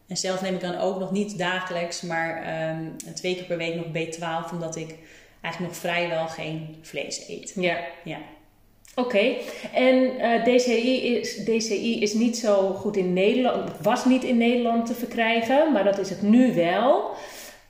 En 0.07 0.17
zelf 0.17 0.41
neem 0.41 0.53
ik 0.53 0.61
dan 0.61 0.77
ook 0.77 0.99
nog 0.99 1.11
niet 1.11 1.37
dagelijks, 1.37 2.01
maar 2.01 2.43
ehm, 2.43 3.13
twee 3.13 3.35
keer 3.35 3.43
per 3.43 3.57
week 3.57 3.75
nog 3.75 3.85
B12. 3.85 4.51
Omdat 4.51 4.75
ik 4.75 4.95
eigenlijk 5.41 5.73
nog 5.73 5.81
vrijwel 5.81 6.27
geen 6.27 6.77
vlees 6.81 7.27
eet. 7.27 7.53
Ja. 7.55 7.77
Ja. 8.03 8.17
Oké, 8.99 9.35
en 9.73 10.19
eh, 10.19 10.43
DCI, 10.43 11.17
is, 11.17 11.35
DCI 11.43 12.01
is 12.01 12.13
niet 12.13 12.37
zo 12.37 12.73
goed 12.73 12.97
in 12.97 13.13
Nederland, 13.13 13.71
was 13.81 14.05
niet 14.05 14.23
in 14.23 14.37
Nederland 14.37 14.85
te 14.85 14.93
verkrijgen, 14.93 15.71
maar 15.71 15.83
dat 15.83 15.97
is 15.97 16.09
het 16.09 16.21
nu 16.21 16.53
wel. 16.53 17.11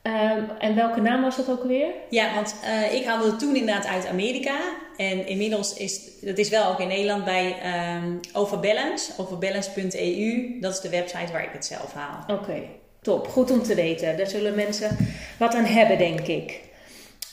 Ehm, 0.02 0.44
en 0.60 0.76
welke 0.76 1.02
naam 1.02 1.22
was 1.22 1.36
dat 1.36 1.50
ook 1.50 1.64
weer? 1.64 1.88
Ja, 2.10 2.34
want 2.36 2.56
eh, 2.64 2.94
ik 2.94 3.06
haalde 3.06 3.26
het 3.26 3.40
toen 3.40 3.56
inderdaad 3.56 3.86
uit 3.86 4.08
Amerika. 4.08 4.58
En 4.98 5.28
inmiddels 5.28 5.74
is 5.74 6.02
dat 6.22 6.38
is 6.38 6.50
wel 6.50 6.72
ook 6.72 6.80
in 6.80 6.88
Nederland 6.88 7.24
bij 7.24 7.56
ehm 7.62 8.16
Overbalance, 8.34 9.12
overbalance.eu. 9.18 10.58
Dat 10.60 10.74
is 10.74 10.80
de 10.80 10.90
website 10.90 11.32
waar 11.32 11.44
ik 11.44 11.54
het 11.54 11.66
zelf 11.66 11.94
haal. 11.94 12.38
Oké, 12.38 12.62
top. 13.02 13.28
Goed 13.28 13.52
om 13.52 13.64
te 13.64 13.76
weten. 13.76 14.18
Daar 14.18 14.28
zullen 14.28 14.56
mensen 14.56 14.98
wat 15.40 15.56
aan 15.56 15.66
hebben, 15.66 15.98
denk 15.98 16.20
ik. 16.20 16.60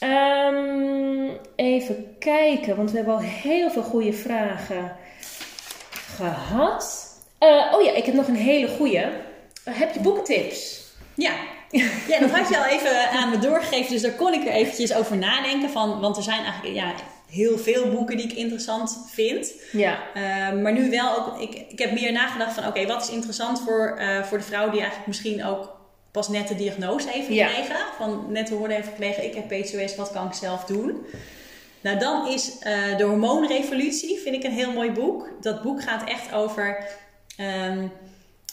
Ehm, 0.05 1.31
even 1.57 2.17
kijken, 2.19 2.77
want 2.77 2.91
we 2.91 2.97
hebben 2.97 3.15
al 3.15 3.21
heel 3.21 3.71
veel 3.71 3.83
goede 3.83 4.13
vragen 4.13 4.97
gehad. 6.17 7.07
Eh, 7.39 7.73
oh 7.73 7.83
ja, 7.83 7.93
ik 7.93 8.05
heb 8.05 8.15
nog 8.15 8.29
een 8.29 8.37
hele 8.37 8.69
goede. 8.69 9.11
Eh, 9.65 9.75
heb 9.79 9.95
je 9.95 10.01
boekentips? 10.01 10.83
Ja. 11.15 11.33
ja, 12.09 12.21
dat 12.21 12.31
had 12.31 12.49
je 12.49 12.59
al 12.59 12.65
even 12.65 13.11
aan 13.11 13.31
me 13.31 13.39
doorgegeven. 13.39 13.93
Dus 13.93 14.03
daar 14.03 14.13
kon 14.13 14.33
ik 14.33 14.47
er 14.47 14.53
eventjes 14.53 14.95
over 14.95 15.17
nadenken. 15.17 15.71
Van, 15.71 16.01
want 16.01 16.17
er 16.17 16.23
zijn 16.23 16.45
eigenlijk 16.45 16.75
ja, 16.75 16.95
heel 17.31 17.59
veel 17.59 17.91
boeken 17.91 18.17
die 18.17 18.27
ik 18.27 18.37
interessant 18.37 19.07
vind. 19.11 19.53
Ja. 19.73 19.99
Uh, 20.17 20.63
maar 20.63 20.73
nu 20.73 20.91
wel 20.91 21.17
ook, 21.17 21.41
ik, 21.41 21.65
ik 21.69 21.79
heb 21.79 21.93
meer 21.93 22.13
nagedacht 22.13 22.55
van 22.55 22.67
oké, 22.67 22.87
wat 22.87 23.03
is 23.03 23.11
interessant 23.11 23.61
voor, 23.61 23.99
uh, 24.01 24.23
voor 24.23 24.39
de 24.39 24.45
vrouw 24.45 24.71
die 24.71 24.81
eigenlijk 24.81 25.07
misschien 25.07 25.45
ook 25.45 25.74
pas 26.15 26.29
net 26.29 26.49
de 26.49 26.55
diagnose 26.55 27.09
heeft 27.11 27.29
Ja. 27.29 27.47
gekregen. 27.47 27.77
Van 27.99 28.25
net 28.29 28.47
te 28.47 28.55
horen 28.55 28.75
heeft 28.75 28.89
gekregen, 28.89 29.25
ik 29.25 29.35
heb 29.35 29.49
PCOS, 29.49 29.97
wat 29.97 30.13
kan 30.13 30.27
ik 30.27 30.33
zelf 30.33 30.65
doen? 30.65 31.07
Nou, 31.81 31.99
dan 31.99 32.29
is 32.29 32.51
uh, 32.51 32.97
De 32.97 33.05
Hormoonrevolutie, 33.05 34.19
vind 34.19 34.35
ik 34.35 34.45
een 34.45 34.53
heel 34.53 34.73
mooi 34.73 34.91
boek. 34.91 35.29
Dat 35.41 35.63
boek 35.63 35.83
gaat 35.83 36.09
echt 36.09 36.33
over 36.33 36.89
um, 37.41 37.93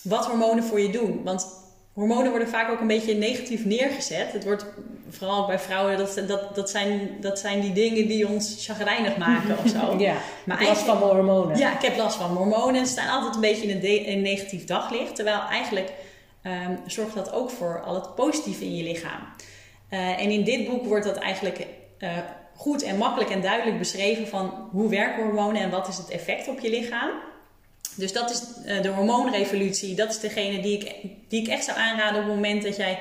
wat 0.02 0.26
hormonen 0.26 0.64
voor 0.64 0.80
je 0.80 0.90
doen. 0.90 1.22
Want 1.24 1.48
hormonen 1.94 2.30
worden 2.30 2.48
vaak 2.50 2.70
ook 2.72 2.80
een 2.80 2.88
beetje 2.88 3.14
negatief 3.14 3.66
neergezet. 3.66 4.32
Het 4.32 4.44
wordt 4.44 4.66
vooral 5.10 5.46
bij 5.48 5.60
vrouwen, 5.60 5.98
dat, 5.98 6.22
dat, 6.28 6.56
dat, 6.56 6.70
zijn, 6.70 7.10
dat 7.20 7.40
zijn 7.40 7.62
die 7.62 7.74
dingen 7.74 8.08
die 8.08 8.28
ons 8.28 8.56
chagrijnig 8.66 9.18
maken 9.18 9.58
of 9.58 9.70
zo. 9.70 9.98
Ja, 10.00 10.16
maar 10.46 10.64
last 10.64 10.82
van 10.82 11.00
mijn 11.00 11.12
hormonen. 11.12 11.58
Ja, 11.58 11.74
ik 11.76 11.82
heb 11.82 11.98
last 11.98 12.16
van 12.16 12.36
hormonen. 12.38 12.86
Ze 12.86 12.92
staan 12.92 13.10
altijd 13.16 13.36
een 13.36 13.42
beetje 13.42 13.68
in 13.68 13.76
een, 13.76 14.06
in 14.06 14.18
een 14.18 14.22
negatief 14.22 14.66
daglicht. 14.66 15.16
Terwijl 15.16 15.40
eigenlijk 15.50 15.92
um, 16.44 16.80
zorgt 16.86 17.16
dat 17.16 17.32
ook 17.32 17.50
voor 17.50 17.82
al 17.82 17.96
het 17.96 18.16
positieve 18.16 18.64
in 18.64 18.76
je 18.76 18.84
lichaam. 18.84 19.22
Uh, 19.90 20.22
en 20.22 20.30
in 20.30 20.44
dit 20.44 20.68
boek 20.68 20.86
wordt 20.86 21.06
dat 21.06 21.18
eigenlijk 21.18 21.68
uh, 22.00 22.18
goed 22.56 22.84
en 22.84 22.98
makkelijk 22.98 23.30
en 23.30 23.42
duidelijk 23.42 23.78
beschreven 23.78 24.28
van 24.28 24.70
hoe 24.72 24.90
werken 24.90 25.24
hormonen 25.24 25.62
en 25.62 25.70
wat 25.70 25.88
is 25.88 25.98
het 25.98 26.10
effect 26.10 26.48
op 26.48 26.60
je 26.60 26.70
lichaam. 26.70 27.10
Dus 27.96 28.14
dat 28.14 28.30
is 28.30 28.44
uh, 28.66 28.82
de 28.82 28.90
hormoonrevolutie. 28.90 29.96
Dat 29.96 30.10
is 30.10 30.20
degene 30.20 30.62
die 30.62 30.78
ik, 30.78 30.96
die 31.28 31.42
ik 31.42 31.48
echt 31.48 31.64
zou 31.64 31.78
aanraden 31.78 32.22
op 32.22 32.26
het 32.26 32.36
moment 32.36 32.64
dat 32.64 32.76
jij 32.76 33.00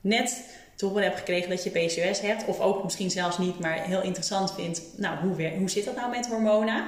net 0.00 0.56
te 0.76 0.86
horen 0.86 1.02
hebt 1.02 1.18
gekregen 1.18 1.50
dat 1.50 1.64
je 1.64 1.70
PCOS 1.70 2.20
hebt. 2.20 2.44
Of 2.44 2.60
ook 2.60 2.84
misschien 2.84 3.10
zelfs 3.10 3.38
niet, 3.38 3.58
maar 3.58 3.82
heel 3.82 4.02
interessant 4.02 4.54
vindt. 4.54 4.82
Nou, 4.96 5.18
hoe, 5.18 5.48
hoe 5.58 5.70
zit 5.70 5.84
dat 5.84 5.96
nou 5.96 6.10
met 6.10 6.26
hormonen? 6.26 6.84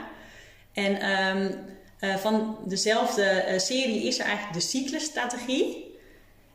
En 0.73 1.11
um, 1.11 1.55
uh, 2.01 2.17
van 2.17 2.57
dezelfde 2.67 3.45
uh, 3.49 3.59
serie 3.59 4.03
is 4.03 4.19
er 4.19 4.25
eigenlijk 4.25 4.55
de 4.55 4.61
cyclusstrategie. 4.61 5.89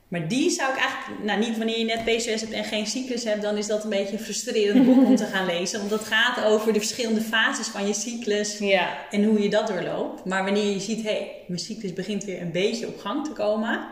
Maar 0.07 0.27
die 0.27 0.49
zou 0.49 0.73
ik 0.73 0.79
eigenlijk, 0.79 1.23
nou 1.23 1.39
niet 1.39 1.57
wanneer 1.57 1.77
je 1.77 1.85
net 1.85 2.03
PCOS 2.03 2.41
hebt 2.41 2.51
en 2.51 2.63
geen 2.63 2.87
cyclus 2.87 3.23
hebt, 3.23 3.41
dan 3.41 3.57
is 3.57 3.67
dat 3.67 3.83
een 3.83 3.89
beetje 3.89 4.13
een 4.17 4.23
frustrerend 4.23 4.85
boek 4.85 5.05
om 5.05 5.15
te 5.15 5.25
gaan 5.25 5.45
lezen. 5.45 5.79
Want 5.79 5.89
dat 5.89 6.03
gaat 6.03 6.43
over 6.43 6.73
de 6.73 6.79
verschillende 6.79 7.21
fases 7.21 7.67
van 7.67 7.87
je 7.87 7.93
cyclus 7.93 8.57
ja. 8.57 8.97
en 9.11 9.23
hoe 9.23 9.41
je 9.41 9.49
dat 9.49 9.67
doorloopt. 9.67 10.25
Maar 10.25 10.43
wanneer 10.43 10.71
je 10.71 10.79
ziet, 10.79 11.03
hé, 11.03 11.09
hey, 11.09 11.31
mijn 11.47 11.59
cyclus 11.59 11.93
begint 11.93 12.23
weer 12.23 12.41
een 12.41 12.51
beetje 12.51 12.87
op 12.87 12.99
gang 12.99 13.25
te 13.25 13.31
komen, 13.31 13.85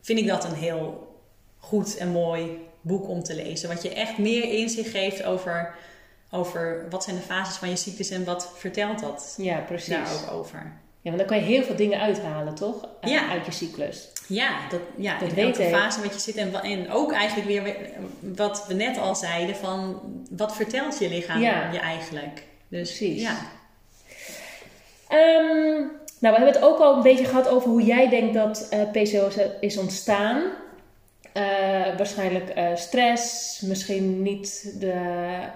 vind 0.00 0.18
ik 0.18 0.26
dat 0.26 0.44
een 0.44 0.54
heel 0.54 1.08
goed 1.58 1.96
en 1.96 2.08
mooi 2.08 2.58
boek 2.80 3.08
om 3.08 3.22
te 3.22 3.34
lezen. 3.34 3.68
Wat 3.68 3.82
je 3.82 3.94
echt 3.94 4.18
meer 4.18 4.44
inzicht 4.44 4.90
geeft 4.90 5.24
over, 5.24 5.74
over 6.30 6.86
wat 6.90 7.04
zijn 7.04 7.16
de 7.16 7.22
fases 7.22 7.56
van 7.56 7.68
je 7.68 7.76
cyclus 7.76 8.10
en 8.10 8.24
wat 8.24 8.52
vertelt 8.56 9.00
dat 9.00 9.34
ja, 9.36 9.58
precies. 9.58 9.88
daar 9.88 10.12
ook 10.12 10.32
over. 10.32 10.72
Ja, 11.02 11.10
want 11.10 11.18
dan 11.18 11.26
kan 11.26 11.36
je 11.36 11.42
heel 11.42 11.62
veel 11.62 11.76
dingen 11.76 12.00
uithalen, 12.00 12.54
toch? 12.54 12.88
Ja. 13.00 13.28
Uit 13.28 13.46
je 13.46 13.52
cyclus. 13.52 14.08
Ja, 14.26 14.68
dat, 14.70 14.80
ja 14.96 15.18
dat 15.18 15.28
in 15.28 15.34
weet 15.34 15.56
welke 15.56 15.76
fase 15.76 16.02
wat 16.02 16.12
je 16.14 16.20
zit. 16.20 16.36
En, 16.36 16.54
en 16.54 16.90
ook 16.90 17.12
eigenlijk 17.12 17.48
weer 17.48 17.76
wat 18.20 18.64
we 18.66 18.74
net 18.74 18.98
al 18.98 19.14
zeiden 19.14 19.56
van... 19.56 20.00
wat 20.30 20.56
vertelt 20.56 20.98
je 20.98 21.08
lichaam 21.08 21.40
ja. 21.40 21.72
je 21.72 21.78
eigenlijk? 21.78 22.42
Dus, 22.68 22.96
Precies. 22.96 23.22
Ja. 23.22 23.36
Um, 25.12 25.90
nou, 26.20 26.34
we 26.34 26.40
hebben 26.40 26.46
het 26.46 26.62
ook 26.62 26.78
al 26.78 26.96
een 26.96 27.02
beetje 27.02 27.24
gehad 27.24 27.48
over 27.48 27.68
hoe 27.68 27.82
jij 27.82 28.08
denkt 28.08 28.34
dat 28.34 28.68
uh, 28.72 28.90
PCOS 28.90 29.36
is 29.60 29.78
ontstaan. 29.78 30.42
Uh, 31.34 31.42
waarschijnlijk 31.96 32.58
uh, 32.58 32.76
stress, 32.76 33.60
misschien 33.60 34.22
niet 34.22 34.74
de 34.78 34.92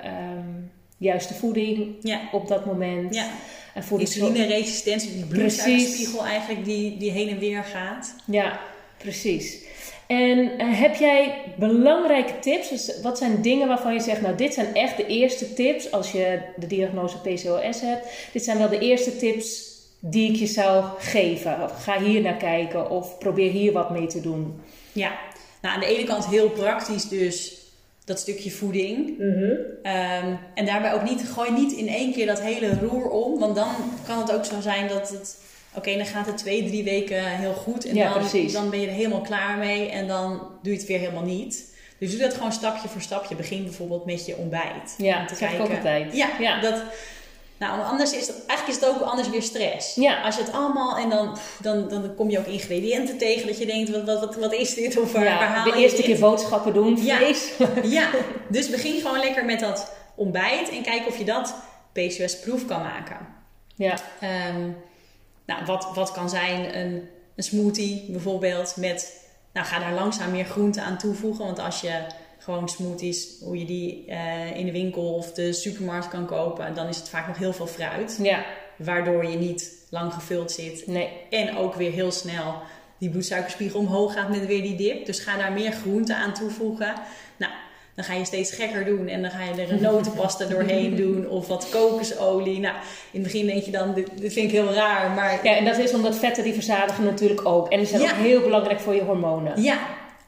um, 0.04 0.70
juiste 0.96 1.34
voeding 1.34 1.96
ja. 2.00 2.20
op 2.32 2.48
dat 2.48 2.64
moment. 2.64 3.14
Ja. 3.14 3.30
En 3.74 3.84
voor 3.84 4.00
Insulineresistentie, 4.00 5.12
die 5.12 5.24
bloedsuikerspiegel 5.24 6.24
eigenlijk 6.24 6.64
die, 6.64 6.96
die 6.96 7.10
heen 7.10 7.28
en 7.28 7.38
weer 7.38 7.64
gaat. 7.64 8.14
Ja, 8.26 8.60
precies. 8.96 9.62
En 10.06 10.38
uh, 10.38 10.80
heb 10.80 10.94
jij 10.94 11.42
belangrijke 11.56 12.38
tips? 12.38 12.68
Dus 12.68 13.00
wat 13.02 13.18
zijn 13.18 13.42
dingen 13.42 13.68
waarvan 13.68 13.92
je 13.92 14.00
zegt, 14.00 14.20
nou 14.20 14.36
dit 14.36 14.54
zijn 14.54 14.74
echt 14.74 14.96
de 14.96 15.06
eerste 15.06 15.54
tips 15.54 15.92
als 15.92 16.12
je 16.12 16.38
de 16.56 16.66
diagnose 16.66 17.18
PCOS 17.18 17.80
hebt. 17.80 18.06
Dit 18.32 18.44
zijn 18.44 18.58
wel 18.58 18.68
de 18.68 18.78
eerste 18.78 19.16
tips 19.16 19.72
die 20.00 20.30
ik 20.30 20.36
je 20.36 20.46
zou 20.46 20.84
geven. 20.98 21.62
Of 21.62 21.82
ga 21.82 22.02
hier 22.02 22.20
naar 22.20 22.36
kijken 22.36 22.90
of 22.90 23.18
probeer 23.18 23.50
hier 23.50 23.72
wat 23.72 23.90
mee 23.90 24.06
te 24.06 24.20
doen. 24.20 24.60
Ja, 24.92 25.12
nou 25.64 25.74
aan 25.74 25.80
de 25.80 25.96
ene 25.96 26.04
kant 26.04 26.26
heel 26.26 26.50
praktisch 26.50 27.08
dus 27.08 27.62
dat 28.04 28.18
stukje 28.18 28.50
voeding. 28.50 29.18
Mm 29.18 29.32
-hmm. 29.32 29.50
um, 29.50 30.38
en 30.54 30.66
daarbij 30.66 30.94
ook 30.94 31.02
niet, 31.02 31.28
gooi 31.28 31.52
niet 31.52 31.72
in 31.72 31.88
één 31.88 32.12
keer 32.12 32.26
dat 32.26 32.40
hele 32.40 32.78
roer 32.80 33.08
om. 33.08 33.38
Want 33.38 33.54
dan 33.54 33.74
kan 34.06 34.18
het 34.18 34.32
ook 34.32 34.44
zo 34.44 34.60
zijn 34.60 34.88
dat 34.88 35.10
het... 35.10 35.36
Oké, 35.70 35.88
okay, 35.88 35.96
dan 35.96 36.06
gaat 36.06 36.26
het 36.26 36.36
twee, 36.36 36.66
drie 36.66 36.84
weken 36.84 37.24
heel 37.24 37.52
goed. 37.52 37.86
En 37.86 37.94
ja, 37.94 38.12
dan, 38.12 38.18
precies. 38.18 38.52
dan 38.52 38.70
ben 38.70 38.80
je 38.80 38.86
er 38.86 38.92
helemaal 38.92 39.20
klaar 39.20 39.58
mee. 39.58 39.88
En 39.88 40.06
dan 40.06 40.30
doe 40.62 40.72
je 40.72 40.78
het 40.78 40.88
weer 40.88 40.98
helemaal 40.98 41.24
niet. 41.24 41.72
Dus 41.98 42.10
doe 42.10 42.20
dat 42.20 42.34
gewoon 42.34 42.52
stapje 42.52 42.88
voor 42.88 43.00
stapje. 43.00 43.34
Begin 43.34 43.62
bijvoorbeeld 43.64 44.04
met 44.04 44.26
je 44.26 44.36
ontbijt. 44.36 44.94
Ja, 44.98 45.20
om 45.20 45.26
te 45.26 45.28
dat 45.28 45.38
kijken. 45.38 45.64
ook 45.64 45.70
altijd. 45.70 46.16
Ja, 46.16 46.28
ja. 46.40 46.60
Dat, 46.60 46.82
nou, 47.58 47.82
anders 47.82 48.12
is 48.12 48.26
het, 48.26 48.46
eigenlijk 48.46 48.80
is 48.80 48.86
het 48.86 48.94
ook 48.94 49.08
anders 49.08 49.28
weer 49.30 49.42
stress. 49.42 49.94
Ja. 49.94 50.22
Als 50.22 50.36
je 50.36 50.42
het 50.42 50.52
allemaal 50.52 50.96
en 50.96 51.08
dan, 51.10 51.38
dan, 51.60 51.88
dan 51.88 52.14
kom 52.14 52.30
je 52.30 52.38
ook 52.38 52.46
ingrediënten 52.46 53.18
tegen 53.18 53.46
dat 53.46 53.58
je 53.58 53.66
denkt, 53.66 53.90
wat, 53.90 54.04
wat, 54.04 54.20
wat, 54.20 54.36
wat 54.36 54.52
is 54.52 54.74
dit? 54.74 54.98
Of 54.98 55.12
waar, 55.12 55.24
ja, 55.24 55.38
waar 55.38 55.48
haal 55.48 55.64
de 55.72 55.76
eerste 55.78 56.02
keer 56.02 56.18
boodschappen 56.18 56.72
doen, 56.72 57.04
Ja. 57.04 57.16
vlees. 57.16 57.52
Ja, 57.96 58.10
dus 58.48 58.70
begin 58.70 59.00
gewoon 59.00 59.18
lekker 59.18 59.44
met 59.44 59.60
dat 59.60 59.92
ontbijt 60.14 60.68
en 60.70 60.82
kijk 60.82 61.06
of 61.06 61.18
je 61.18 61.24
dat 61.24 61.54
PCOS-proef 61.92 62.66
kan 62.66 62.82
maken. 62.82 63.16
ja. 63.76 63.94
Um, 64.48 64.76
nou, 65.46 65.64
wat, 65.64 65.88
wat 65.94 66.12
kan 66.12 66.28
zijn 66.30 66.78
een, 66.78 67.08
een 67.36 67.42
smoothie 67.44 68.04
bijvoorbeeld 68.08 68.74
met, 68.76 69.20
nou 69.52 69.66
ga 69.66 69.78
daar 69.78 69.92
langzaam 69.92 70.30
meer 70.30 70.44
groente 70.44 70.80
aan 70.80 70.98
toevoegen. 70.98 71.44
Want 71.44 71.58
als 71.58 71.80
je 71.80 72.00
gewoon 72.44 72.68
smoothies, 72.68 73.28
hoe 73.42 73.58
je 73.58 73.64
die 73.64 74.04
uh, 74.08 74.56
in 74.56 74.66
de 74.66 74.72
winkel 74.72 75.14
of 75.14 75.32
de 75.32 75.52
supermarkt 75.52 76.08
kan 76.08 76.26
kopen, 76.26 76.74
dan 76.74 76.88
is 76.88 76.96
het 76.96 77.08
vaak 77.08 77.26
nog 77.26 77.38
heel 77.38 77.52
veel 77.52 77.66
fruit. 77.66 78.18
Ja, 78.22 78.44
Waardoor 78.76 79.26
je 79.26 79.36
niet 79.36 79.72
lang 79.90 80.12
gevuld 80.12 80.52
zit. 80.52 80.86
nee. 80.86 81.08
En 81.30 81.56
ook 81.56 81.74
weer 81.74 81.92
heel 81.92 82.10
snel 82.12 82.54
die 82.98 83.10
bloedsuikerspiegel 83.10 83.80
omhoog 83.80 84.12
gaat 84.12 84.28
met 84.28 84.46
weer 84.46 84.62
die 84.62 84.76
dip. 84.76 85.06
Dus 85.06 85.18
ga 85.20 85.36
daar 85.36 85.52
meer 85.52 85.72
groente 85.72 86.14
aan 86.14 86.34
toevoegen. 86.34 86.94
Nou, 87.36 87.52
dan 87.94 88.04
ga 88.04 88.14
je 88.14 88.24
steeds 88.24 88.52
gekker 88.52 88.84
doen. 88.84 89.08
En 89.08 89.22
dan 89.22 89.30
ga 89.30 89.42
je 89.54 89.62
er 89.62 89.72
een 89.72 89.82
notenpasta 89.82 90.44
doorheen 90.44 90.96
doen. 91.02 91.28
Of 91.28 91.46
wat 91.48 91.68
kokosolie. 91.70 92.58
Nou, 92.58 92.74
in 93.10 93.22
het 93.22 93.32
begin 93.32 93.46
denk 93.46 93.62
je 93.62 93.70
dan, 93.70 93.94
dit, 93.94 94.08
dit 94.20 94.32
vind 94.32 94.46
ik 94.46 94.52
heel 94.58 94.72
raar. 94.72 95.10
Maar 95.10 95.40
Ja, 95.42 95.56
en 95.56 95.64
dat 95.64 95.78
is 95.78 95.92
omdat 95.94 96.16
vetten 96.18 96.44
die 96.44 96.52
verzadigen 96.54 97.04
natuurlijk 97.04 97.46
ook. 97.46 97.68
En 97.70 97.78
die 97.78 97.86
zijn 97.86 98.00
Ja. 98.02 98.10
ook 98.10 98.16
heel 98.16 98.40
belangrijk 98.40 98.80
voor 98.80 98.94
je 98.94 99.02
hormonen. 99.02 99.62
ja, 99.62 99.78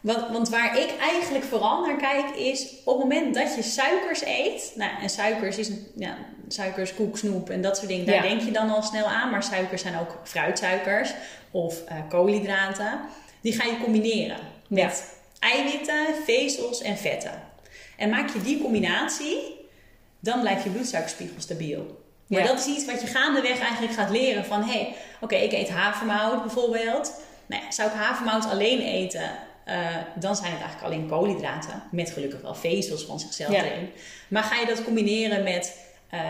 want, 0.07 0.31
want 0.33 0.49
waar 0.49 0.79
ik 0.79 0.95
eigenlijk 1.01 1.45
vooral 1.45 1.87
naar 1.87 1.97
kijk 1.97 2.31
is 2.37 2.67
op 2.85 2.99
het 2.99 3.09
moment 3.09 3.35
dat 3.35 3.55
je 3.55 3.63
suikers 3.63 4.25
eet. 4.25 4.73
Nou, 4.75 4.91
en 5.03 5.11
suikers 5.11 5.57
is 5.59 5.69
een, 5.69 5.87
ja, 5.97 6.17
suikers, 6.49 6.95
koek, 6.95 7.19
snoep 7.19 7.51
en 7.51 7.61
dat 7.61 7.77
soort 7.77 7.89
dingen. 7.89 8.07
Daar 8.07 8.15
Ja. 8.15 8.23
denk 8.23 8.41
je 8.41 8.51
dan 8.51 8.71
al 8.71 8.83
snel 8.83 9.07
aan. 9.07 9.31
Maar 9.31 9.43
suikers 9.43 9.83
zijn 9.83 9.99
ook 9.99 10.17
fruitsuikers 10.25 11.15
of 11.51 11.83
eh, 11.85 11.97
koolhydraten. 12.09 13.01
Die 13.41 13.53
ga 13.53 13.65
je 13.65 13.79
combineren 13.83 14.37
Ja. 14.69 14.85
met 14.85 15.15
eiwitten, 15.39 16.07
vezels 16.25 16.83
en 16.83 16.97
vetten. 16.97 17.43
En 17.97 18.11
maak 18.11 18.29
je 18.33 18.43
die 18.43 18.61
combinatie, 18.63 19.39
dan 20.21 20.41
blijft 20.41 20.63
je 20.65 20.71
bloedsuikerspiegel 20.71 21.41
stabiel. 21.41 22.05
Maar 22.27 22.41
Ja. 22.41 22.47
dat 22.47 22.59
is 22.59 22.67
iets 22.67 22.85
wat 22.85 23.01
je 23.01 23.07
gaandeweg 23.07 23.59
eigenlijk 23.61 23.93
gaat 23.93 24.11
leren 24.11 24.45
van... 24.45 24.63
hé, 24.63 24.73
hey, 24.73 24.95
oké, 25.21 25.35
ik 25.37 25.53
eet 25.53 25.69
havermout 25.69 26.43
bijvoorbeeld. 26.43 27.13
Nou 27.47 27.63
ja, 27.63 27.71
zou 27.71 27.89
ik 27.91 27.95
havermout 27.97 28.51
alleen 28.51 28.81
eten... 28.81 29.31
eh, 29.67 29.77
dan 30.15 30.37
zijn 30.37 30.51
het 30.53 30.61
eigenlijk 30.61 30.93
alleen 30.93 31.09
koolhydraten. 31.09 31.83
Met 31.91 32.11
gelukkig 32.11 32.41
wel 32.41 32.55
vezels 32.55 33.05
van 33.05 33.21
zichzelf 33.21 33.53
Ja. 33.53 33.65
erin. 33.65 33.91
Maar 34.29 34.43
ga 34.43 34.61
je 34.61 34.67
dat 34.67 34.85
combineren 34.85 35.43
met... 35.43 35.79
eh, 36.11 36.21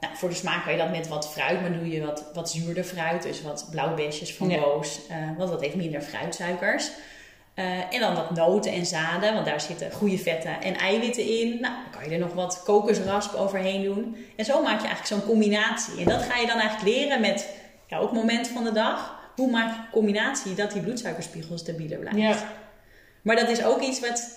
nou, 0.00 0.16
voor 0.16 0.28
de 0.28 0.34
smaak 0.34 0.62
kan 0.64 0.72
je 0.72 0.78
dat 0.78 0.90
met 0.90 1.08
wat 1.08 1.28
fruit, 1.32 1.60
maar 1.60 1.72
doe 1.72 1.90
je 1.90 2.04
wat, 2.06 2.24
wat 2.34 2.50
zuurder 2.50 2.84
fruit. 2.84 3.22
Dus 3.22 3.42
wat 3.42 3.66
blauwbesjes 3.70 4.34
van 4.34 4.48
Ja. 4.48 4.60
boos. 4.60 5.00
eh 5.08 5.16
want 5.38 5.50
dat 5.50 5.60
heeft 5.60 5.74
minder 5.74 6.00
fruitsuikers. 6.00 6.90
En 7.90 8.00
dan 8.00 8.14
wat 8.14 8.30
noten 8.34 8.72
en 8.72 8.86
zaden, 8.86 9.34
want 9.34 9.46
daar 9.46 9.60
zitten 9.60 9.92
goede 9.92 10.18
vetten 10.18 10.62
en 10.62 10.76
eiwitten 10.76 11.24
in. 11.40 11.48
Nou, 11.60 11.74
dan 11.74 11.90
kan 12.00 12.04
je 12.08 12.14
er 12.14 12.20
nog 12.20 12.32
wat 12.34 12.62
kokosrasp 12.64 13.34
overheen 13.34 13.82
doen. 13.84 14.26
En 14.36 14.44
zo 14.44 14.62
maak 14.62 14.80
je 14.80 14.86
eigenlijk 14.86 15.06
zo'n 15.06 15.30
combinatie. 15.30 16.00
En 16.00 16.08
dat 16.08 16.22
ga 16.22 16.36
je 16.38 16.46
dan 16.46 16.58
eigenlijk 16.58 16.96
leren 16.96 17.20
met 17.20 17.48
ja, 17.86 17.98
ook 17.98 18.12
moment 18.12 18.48
van 18.48 18.64
de 18.64 18.72
dag. 18.72 19.18
Hoe 19.36 19.50
maak 19.50 19.68
je 19.74 19.76
een 19.80 19.90
combinatie 19.90 20.54
dat 20.54 20.72
die 20.72 20.82
bloedsuikerspiegel 20.82 21.58
stabieler 21.58 21.98
blijft? 21.98 22.18
Ja. 22.40 22.48
Maar 23.22 23.36
dat 23.36 23.48
is 23.48 23.64
ook 23.64 23.80
iets 23.80 24.00
wat 24.00 24.28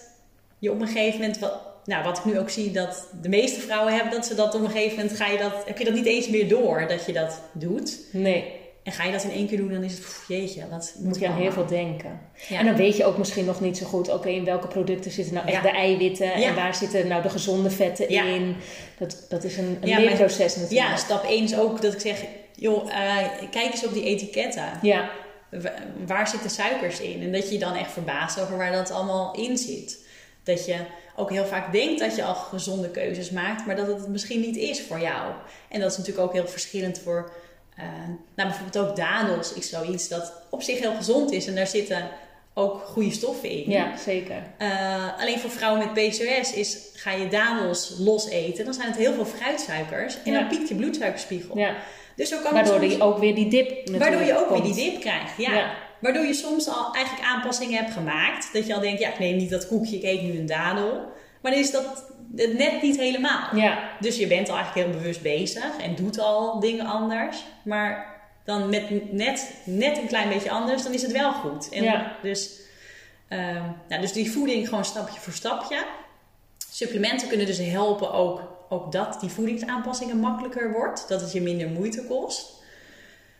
je 0.59 0.71
op 0.71 0.81
een 0.81 0.88
gegeven 0.88 1.19
moment, 1.19 1.39
wat, 1.39 1.53
nou, 1.86 2.03
wat 2.03 2.17
ik 2.17 2.25
nu 2.25 2.39
ook 2.39 2.49
zie 2.49 2.71
dat 2.71 3.07
de 3.21 3.29
meeste 3.29 3.59
vrouwen 3.59 3.93
hebben, 3.93 4.11
dat 4.11 4.25
ze 4.25 4.36
dat 4.36 4.55
op 4.55 4.61
een 4.61 4.69
gegeven 4.69 4.97
moment 4.97 5.17
ga 5.17 5.27
je 5.27 5.38
dat, 5.38 5.53
heb 5.65 5.77
je 5.77 5.86
dat 5.86 5.93
niet 5.93 6.05
eens 6.05 6.29
meer 6.29 6.47
door 6.47 6.86
dat 6.88 7.05
je 7.05 7.13
dat 7.13 7.39
doet. 7.51 7.99
Nee, 8.11 8.61
En 8.84 8.91
ga 8.91 9.03
je 9.05 9.11
dat 9.11 9.23
in 9.23 9.31
één 9.31 9.47
keer 9.47 9.57
doen, 9.57 9.71
dan 9.71 9.84
is 9.84 9.91
het, 9.91 10.01
pff, 10.01 10.25
jeetje, 10.27 10.61
wat 10.69 10.93
moet 10.99 11.19
je 11.19 11.27
aan 11.27 11.36
heel 11.38 11.51
veel 11.51 11.65
denken. 11.65 12.19
Ja. 12.49 12.59
En 12.59 12.65
dan 12.65 12.75
weet 12.75 12.97
je 12.97 13.05
ook 13.05 13.17
misschien 13.17 13.45
nog 13.45 13.61
niet 13.61 13.77
zo 13.77 13.86
goed, 13.86 14.09
oké, 14.09 14.29
in 14.29 14.45
welke 14.45 14.67
producten 14.67 15.11
zitten 15.11 15.34
nou 15.34 15.45
echt 15.47 15.55
Ja. 15.55 15.61
de 15.71 15.77
eiwitten 15.77 16.39
Ja. 16.39 16.47
en 16.47 16.55
waar 16.55 16.75
zitten 16.75 17.07
nou 17.07 17.21
de 17.21 17.29
gezonde 17.29 17.69
vetten 17.69 18.09
in. 18.09 18.55
Dat, 18.99 19.25
dat 19.29 19.43
is 19.43 19.57
een, 19.57 19.77
een 19.81 19.88
Ja, 19.89 19.97
leerproces 19.99 20.55
natuurlijk. 20.55 20.89
Ja, 20.89 20.95
stap 20.95 21.23
1 21.23 21.43
is 21.43 21.55
ook 21.57 21.81
dat 21.81 21.93
ik 21.93 21.99
zeg, 21.99 22.23
joh, 22.55 22.89
eh, 22.91 23.17
kijk 23.51 23.71
eens 23.71 23.86
op 23.86 23.93
die 23.93 24.03
etiketten. 24.03 24.63
Ja, 24.81 25.09
Waar 26.05 26.27
zitten 26.27 26.49
suikers 26.49 26.99
in? 26.99 27.21
En 27.21 27.31
dat 27.31 27.47
je 27.47 27.53
je 27.53 27.59
dan 27.59 27.75
echt 27.75 27.91
verbaast 27.91 28.39
over 28.41 28.57
waar 28.57 28.71
dat 28.71 28.91
allemaal 28.91 29.35
in 29.35 29.57
zit. 29.57 29.97
Dat 30.43 30.65
je 30.65 30.75
ook 31.15 31.29
heel 31.29 31.45
vaak 31.45 31.71
denkt 31.71 31.99
dat 31.99 32.15
je 32.15 32.23
al 32.23 32.35
gezonde 32.35 32.89
keuzes 32.89 33.29
maakt, 33.29 33.65
maar 33.65 33.75
dat 33.75 33.87
het 33.87 34.07
misschien 34.07 34.39
niet 34.39 34.55
is 34.57 34.81
voor 34.81 34.99
jou. 34.99 35.31
En 35.69 35.79
dat 35.79 35.91
is 35.91 35.97
natuurlijk 35.97 36.25
ook 36.27 36.33
heel 36.33 36.47
verschillend 36.47 36.99
voor, 36.99 37.31
eh, 37.75 37.83
nou 38.35 38.49
bijvoorbeeld 38.49 38.87
ook 38.89 38.95
dadels 38.95 39.53
is 39.53 39.69
zoiets 39.69 40.07
dat 40.07 40.33
op 40.49 40.61
zich 40.61 40.79
heel 40.79 40.95
gezond 40.95 41.31
is. 41.31 41.47
En 41.47 41.55
daar 41.55 41.67
zitten 41.67 42.09
ook 42.53 42.81
goede 42.85 43.11
stoffen 43.11 43.49
in. 43.49 43.69
Ja, 43.69 43.97
zeker. 43.97 44.43
Uh, 44.59 45.19
alleen 45.19 45.39
voor 45.39 45.49
vrouwen 45.49 45.79
met 45.85 45.93
PCOS 45.93 46.53
is, 46.53 46.77
ga 46.93 47.11
je 47.11 47.27
dadels 47.27 47.95
los 47.99 48.29
eten, 48.29 48.65
dan 48.65 48.73
zijn 48.73 48.87
het 48.87 48.97
heel 48.97 49.13
veel 49.13 49.25
fruitsuikers 49.25 50.17
en 50.23 50.31
Ja. 50.31 50.39
dan 50.39 50.47
piekt 50.47 50.69
je 50.69 50.75
bloedsuikerspiegel. 50.75 51.57
Ja. 51.57 51.75
Dus 52.16 52.30
kan 52.41 52.53
Waardoor 52.53 52.80
soms- 52.82 52.93
je 52.93 53.01
ook 53.01 53.18
weer 53.18 53.36
die 53.36 53.47
dip 53.49 53.70
natuurlijk 53.70 53.99
Waardoor 54.03 54.22
je 54.22 54.38
ook 54.39 54.47
komt. 54.47 54.64
weer 54.66 54.74
die 54.74 54.91
dip 54.91 54.99
krijgt, 55.01 55.38
ja. 55.38 55.53
Ja. 55.53 55.74
Waardoor 55.99 56.26
je 56.26 56.34
soms 56.34 56.68
al 56.68 56.93
eigenlijk 56.93 57.26
aanpassingen 57.28 57.78
hebt 57.84 57.93
gemaakt. 57.93 58.53
Dat 58.53 58.68
je 58.68 58.74
al 58.74 58.80
denkt, 58.80 58.99
ja, 58.99 59.09
ik 59.09 59.20
neem 59.20 59.36
niet 59.38 59.49
dat 59.49 59.68
koekje, 59.68 59.95
ik 59.95 60.03
eet 60.03 60.22
nu 60.22 60.38
een 60.39 60.45
dadel. 60.45 61.11
Maar 61.41 61.51
dan 61.51 61.61
is 61.61 61.72
dat 61.72 62.11
het 62.36 62.57
net 62.57 62.82
niet 62.82 62.97
helemaal. 62.97 63.55
Ja, 63.55 63.89
Dus 63.99 64.18
je 64.18 64.28
bent 64.28 64.49
al 64.49 64.55
eigenlijk 64.55 64.88
heel 64.88 64.97
bewust 64.99 65.22
bezig 65.22 65.78
en 65.82 65.95
doet 65.95 66.20
al 66.20 66.59
dingen 66.59 66.86
anders. 66.86 67.43
Maar 67.64 68.22
dan 68.45 68.70
met 68.70 69.11
net, 69.14 69.53
net 69.66 69.97
een 69.97 70.07
klein 70.07 70.30
beetje 70.30 70.49
anders, 70.51 70.84
dan 70.84 70.93
is 70.93 71.01
het 71.01 71.11
wel 71.11 71.32
goed. 71.34 71.70
En 71.70 71.84
Ja. 71.84 72.16
dus, 72.22 72.59
nou, 73.89 74.01
dus 74.01 74.11
die 74.14 74.32
voeding 74.32 74.68
gewoon 74.70 74.86
stapje 74.86 75.20
voor 75.20 75.34
stapje. 75.34 75.84
Supplementen 76.72 77.28
kunnen 77.28 77.45
dus 77.47 77.57
helpen 77.57 78.11
ook, 78.14 78.41
ook 78.74 78.91
dat 78.91 79.19
die 79.19 79.30
voedingsaanpassingen 79.30 80.17
makkelijker 80.17 80.71
wordt. 80.71 81.07
Dat 81.07 81.21
het 81.21 81.32
je 81.32 81.41
minder 81.41 81.67
moeite 81.67 82.05
kost. 82.05 82.63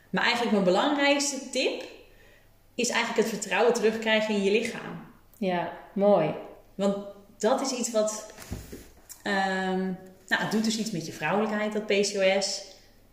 Maar 0.10 0.24
eigenlijk 0.24 0.52
mijn 0.52 0.64
belangrijkste 0.64 1.50
tip 1.50 1.84
is 2.76 2.90
eigenlijk 2.90 3.22
het 3.22 3.40
vertrouwen 3.40 3.74
terugkrijgen 3.74 4.36
in 4.36 4.44
je 4.44 4.52
lichaam. 4.52 5.06
ja, 5.38 5.72
mooi. 5.94 6.34
Want 6.76 6.98
dat 7.38 7.62
is 7.62 7.72
iets 7.72 7.92
wat. 7.92 8.34
ehm, 9.24 9.82
nou, 10.28 10.42
het 10.42 10.52
doet 10.52 10.64
dus 10.64 10.78
iets 10.78 10.92
met 10.92 11.06
je 11.06 11.14
vrouwelijkheid, 11.14 11.74
dat 11.74 11.86
PCOS. 11.86 12.62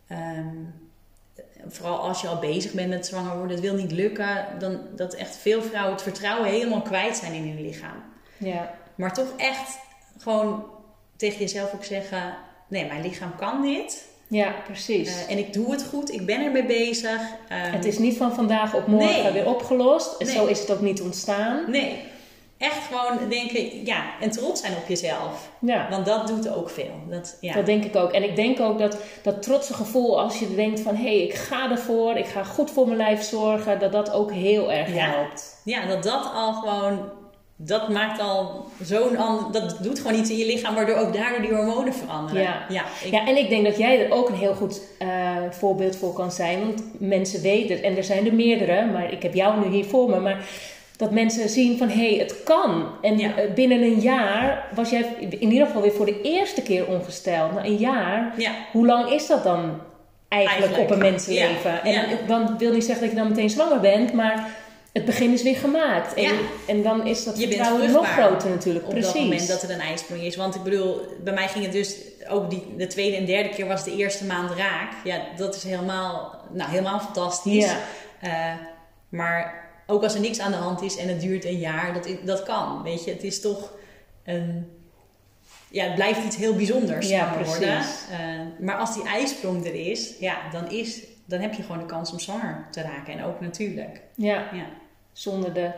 Ehm, 0.07 0.57
vooral 1.69 1.99
als 1.99 2.21
je 2.21 2.29
al 2.29 2.39
bezig 2.39 2.73
bent 2.73 2.89
met 2.89 3.07
zwanger 3.07 3.37
worden, 3.37 3.57
het 3.57 3.65
wil 3.65 3.75
niet 3.75 3.93
lukken. 3.93 4.47
Dan 4.59 4.81
dat 4.97 5.15
echt 5.15 5.37
veel 5.37 5.63
vrouwen 5.63 5.93
het 5.93 6.03
vertrouwen 6.03 6.49
helemaal 6.49 6.83
kwijt 6.83 7.17
zijn 7.17 7.33
in 7.33 7.49
hun 7.49 7.63
lichaam. 7.63 8.03
Ja, 8.37 8.75
Maar 8.95 9.15
toch 9.15 9.33
echt 9.37 9.79
gewoon 10.19 10.65
tegen 11.21 11.39
jezelf 11.39 11.75
ook 11.75 11.85
zeggen: 11.85 12.35
nee, 12.69 12.87
mijn 12.87 13.03
lichaam 13.03 13.37
kan 13.37 13.63
dit. 13.63 14.09
ja 14.29 14.55
precies. 14.65 15.09
Eh, 15.09 15.31
en 15.33 15.39
ik 15.39 15.53
doe 15.53 15.71
het 15.73 15.85
goed, 15.85 16.13
ik 16.13 16.27
ben 16.27 16.45
ermee 16.45 16.67
bezig. 16.67 17.21
Ehm, 17.49 17.73
het 17.73 17.85
is 17.85 17.99
niet 17.99 18.17
van 18.17 18.35
vandaag 18.35 18.75
op 18.75 18.87
morgen 18.87 19.23
Nee. 19.23 19.33
weer 19.33 19.47
opgelost. 19.47 20.21
En 20.21 20.27
Nee. 20.27 20.35
Zo 20.35 20.47
is 20.47 20.61
het 20.61 20.71
ook 20.73 20.81
niet 20.81 21.01
ontstaan. 21.01 21.71
Nee, 21.71 21.97
echt 22.59 22.87
gewoon 22.93 23.29
denken, 23.29 23.85
ja, 23.87 24.05
en 24.21 24.31
trots 24.31 24.61
zijn 24.61 24.73
op 24.77 24.89
jezelf. 24.89 25.51
Ja. 25.61 25.87
Want 25.91 26.07
dat 26.07 26.27
doet 26.27 26.49
ook 26.55 26.71
veel. 26.71 26.95
Dat, 27.09 27.37
ja. 27.41 27.53
Dat 27.55 27.67
denk 27.67 27.85
ik 27.85 27.97
ook. 27.97 28.13
En 28.13 28.23
ik 28.23 28.37
denk 28.37 28.61
ook 28.61 28.79
dat 28.79 28.97
dat 29.23 29.43
trotse 29.43 29.75
gevoel, 29.75 30.21
als 30.21 30.39
je 30.39 30.55
denkt 30.55 30.81
van 30.81 30.97
hé, 30.97 31.03
hey, 31.03 31.23
ik 31.23 31.35
ga 31.35 31.71
ervoor, 31.71 32.17
ik 32.17 32.27
ga 32.27 32.45
goed 32.45 32.71
voor 32.71 32.85
mijn 32.87 32.99
lijf 32.99 33.23
zorgen, 33.23 33.79
dat 33.79 33.93
dat 33.93 34.13
ook 34.13 34.33
heel 34.33 34.73
erg 34.73 34.95
Ja. 34.95 35.11
helpt. 35.11 35.61
Ja, 35.65 35.87
dat 35.87 36.03
dat 36.03 36.31
al 36.35 36.53
gewoon, 36.53 37.11
dat 37.63 37.89
maakt 37.89 38.21
al 38.21 38.65
zo'n 38.83 39.17
ander, 39.17 39.53
dat 39.53 39.77
doet 39.83 40.01
gewoon 40.01 40.19
iets 40.19 40.31
in 40.31 40.37
je 40.37 40.47
lichaam, 40.47 40.75
waardoor 40.75 40.97
ook 40.97 41.13
daardoor 41.15 41.41
die 41.41 41.55
hormonen 41.55 41.95
veranderen. 41.95 42.43
Ja. 42.43 42.65
ja, 42.69 42.83
ik- 43.05 43.11
Ja, 43.13 43.27
en 43.27 43.37
ik 43.37 43.49
denk 43.49 43.65
dat 43.65 43.79
jij 43.79 44.05
er 44.05 44.13
ook 44.13 44.29
een 44.29 44.35
heel 44.35 44.55
goed 44.55 44.81
eh, 44.99 45.09
voorbeeld 45.51 45.97
voor 45.97 46.13
kan 46.13 46.33
zijn. 46.33 46.61
Want 46.61 46.83
mensen 46.99 47.43
weten 47.43 47.75
het, 47.77 47.85
en 47.85 47.97
er 47.97 48.05
zijn 48.05 48.27
er 48.27 48.35
meerdere, 48.35 48.87
maar 48.87 49.13
ik 49.13 49.23
heb 49.23 49.35
jou 49.35 49.61
nu 49.67 49.75
hier 49.75 49.85
voor 49.85 50.11
me. 50.11 50.21
Maar 50.21 50.45
dat 50.97 51.11
mensen 51.11 51.49
zien 51.49 51.79
van 51.79 51.89
hé, 51.89 52.09
hey, 52.11 52.19
het 52.19 52.43
kan. 52.45 52.87
En 53.03 53.19
Ja. 53.19 53.37
eh, 53.37 53.53
binnen 53.55 53.83
een 53.83 54.01
jaar 54.01 54.69
was 54.75 54.91
jij 54.91 55.05
in 55.19 55.51
ieder 55.53 55.67
geval 55.67 55.83
weer 55.83 55.93
voor 55.93 56.07
de 56.07 56.21
eerste 56.23 56.63
keer 56.63 56.87
ongesteld. 56.87 57.53
Na 57.55 57.65
een 57.65 57.77
jaar, 57.77 58.35
ja. 58.37 58.51
hoe 58.73 58.87
lang 58.87 59.11
is 59.11 59.27
dat 59.27 59.45
dan 59.45 59.81
eigenlijk, 60.29 60.67
Eigenlijk, 60.67 60.91
op 60.91 60.91
een 60.91 61.11
mensenleven? 61.13 61.71
ja, 61.85 62.05
En 62.05 62.19
dan 62.27 62.59
wil 62.59 62.73
niet 62.73 62.85
zeggen 62.85 63.03
dat 63.05 63.15
je 63.15 63.21
dan 63.21 63.29
meteen 63.29 63.51
zwanger 63.51 63.81
bent, 63.81 64.13
maar 64.13 64.49
het 64.93 65.05
begin 65.05 65.33
is 65.33 65.43
weer 65.43 65.57
gemaakt. 65.57 66.15
En, 66.15 66.23
Ja. 66.23 66.33
en 66.67 66.83
dan 66.83 67.07
is 67.07 67.25
dat 67.25 67.39
Je 67.39 67.47
vertrouwen 67.49 67.93
nog 67.93 68.13
groter 68.13 68.51
natuurlijk. 68.51 68.85
Op 68.85 68.91
Precies. 68.91 69.13
dat 69.13 69.23
moment 69.23 69.49
dat 69.49 69.63
er 69.63 69.71
een 69.71 69.81
ijsprong 69.81 70.23
is. 70.23 70.37
Want 70.37 70.55
ik 70.55 70.63
bedoel, 70.63 71.01
bij 71.25 71.35
mij 71.35 71.49
ging 71.49 71.65
het 71.65 71.73
dus 71.73 71.97
ook 72.29 72.51
die, 72.51 72.75
de 72.77 72.87
tweede 72.87 73.17
en 73.17 73.25
derde 73.25 73.49
keer 73.49 73.67
was 73.67 73.85
de 73.85 73.97
eerste 73.97 74.25
maand 74.25 74.51
raak. 74.51 74.93
Ja, 75.05 75.21
dat 75.37 75.55
is 75.55 75.63
helemaal, 75.63 76.35
nou, 76.53 76.71
helemaal 76.71 77.01
fantastisch. 77.01 77.65
Ja. 77.65 77.79
Eh, 78.21 78.55
maar 79.09 79.69
ook 79.87 80.03
als 80.03 80.15
er 80.15 80.21
niks 80.21 80.41
aan 80.41 80.51
de 80.51 80.57
hand 80.57 80.83
is 80.83 80.97
en 80.97 81.09
het 81.09 81.21
duurt 81.21 81.45
een 81.45 81.59
jaar, 81.59 81.95
dat, 81.95 82.09
dat 82.25 82.43
kan. 82.43 82.83
Weet 82.83 83.05
je, 83.05 83.11
het 83.11 83.23
is 83.23 83.41
toch 83.41 83.73
een. 84.25 84.71
Ja, 85.71 85.85
het 85.85 85.95
blijft 85.95 86.25
iets 86.25 86.37
heel 86.37 86.55
bijzonders 86.55 87.09
Ja, 87.09 87.25
precies. 87.33 87.57
worden. 87.57 87.79
Eh, 87.79 88.65
maar 88.67 88.77
als 88.77 88.95
die 88.95 89.05
ijsprong 89.05 89.67
er 89.67 89.75
is, 89.75 90.15
ja, 90.19 90.37
dan, 90.53 90.71
is, 90.71 91.01
dan 91.25 91.41
heb 91.41 91.55
je 91.55 91.63
gewoon 91.63 91.79
de 91.79 91.87
kans 91.87 92.13
om 92.13 92.19
zwanger 92.19 92.67
te 92.71 92.83
raken. 92.83 93.13
En 93.19 93.25
ook 93.25 93.41
natuurlijk. 93.41 94.01
Ja. 94.15 94.35
Ja. 94.53 94.67
Zonder 95.13 95.55
de 95.55 95.71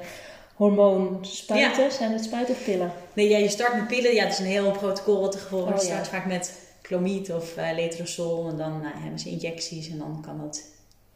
hormoonspuiten. 0.54 1.92
Zijn 1.92 2.12
het 2.12 2.24
spuiten 2.24 2.54
of 2.54 2.64
pillen? 2.64 2.92
Nee, 3.12 3.28
ja, 3.28 3.38
je 3.38 3.48
start 3.48 3.74
met 3.74 3.86
pillen. 3.86 4.14
Ja, 4.14 4.22
het 4.22 4.32
is 4.32 4.38
een 4.38 4.44
heel 4.44 4.70
protocol 4.70 5.20
wat 5.20 5.32
te 5.32 5.38
gevolgen. 5.38 5.74
Oh, 5.74 5.80
je 5.80 5.86
ja. 5.86 5.92
start 5.92 6.08
vaak 6.08 6.26
met 6.26 6.60
clomid 6.82 7.30
of 7.34 7.56
eh 7.56 7.74
letrozol. 7.74 8.48
En 8.48 8.56
dan 8.56 8.80
nou, 8.80 8.94
hebben 8.98 9.18
ze 9.18 9.28
injecties. 9.28 9.90
En 9.90 9.98
dan 9.98 10.22
kan 10.26 10.40
het 10.40 10.70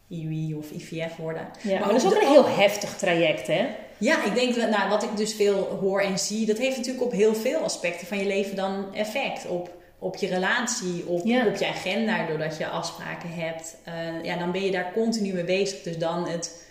IUI 0.09 0.55
of 0.55 0.71
IVF 0.71 1.17
worden. 1.17 1.49
Ja, 1.63 1.79
maar, 1.79 1.89
dat 1.89 1.97
is 1.97 2.07
ook 2.07 2.21
een 2.23 2.29
heel 2.29 2.49
heftig 2.49 2.97
traject, 2.97 3.47
hè? 3.47 3.67
Ja, 3.99 4.25
ik 4.25 4.35
denk, 4.35 4.55
dat- 4.55 4.71
nou, 4.71 4.89
wat 4.89 5.03
ik 5.03 5.17
dus 5.17 5.35
veel 5.35 5.79
hoor 5.81 6.01
en 6.01 6.19
zie, 6.19 6.47
dat 6.47 6.59
heeft 6.59 6.77
natuurlijk 6.77 7.05
op 7.05 7.13
heel 7.13 7.35
veel 7.35 7.59
aspecten 7.59 8.07
van 8.07 8.19
je 8.19 8.27
leven 8.27 8.57
dan 8.57 8.95
effect. 8.95 9.47
Op, 9.47 9.71
op 9.99 10.17
je 10.17 10.27
relatie, 10.27 11.07
op, 11.07 11.25
Ja. 11.25 11.47
op 11.47 11.57
je 11.57 11.67
agenda, 11.67 12.27
doordat 12.27 12.57
je 12.59 12.67
afspraken 12.67 13.31
hebt. 13.33 13.77
Eh, 13.85 14.25
ja, 14.25 14.37
dan 14.37 14.53
ben 14.53 14.63
je 14.65 14.71
daar 14.71 14.93
continu 14.93 15.33
mee 15.33 15.45
bezig. 15.45 15.83
Dus 15.83 15.99
dan 15.99 16.29
het 16.29 16.66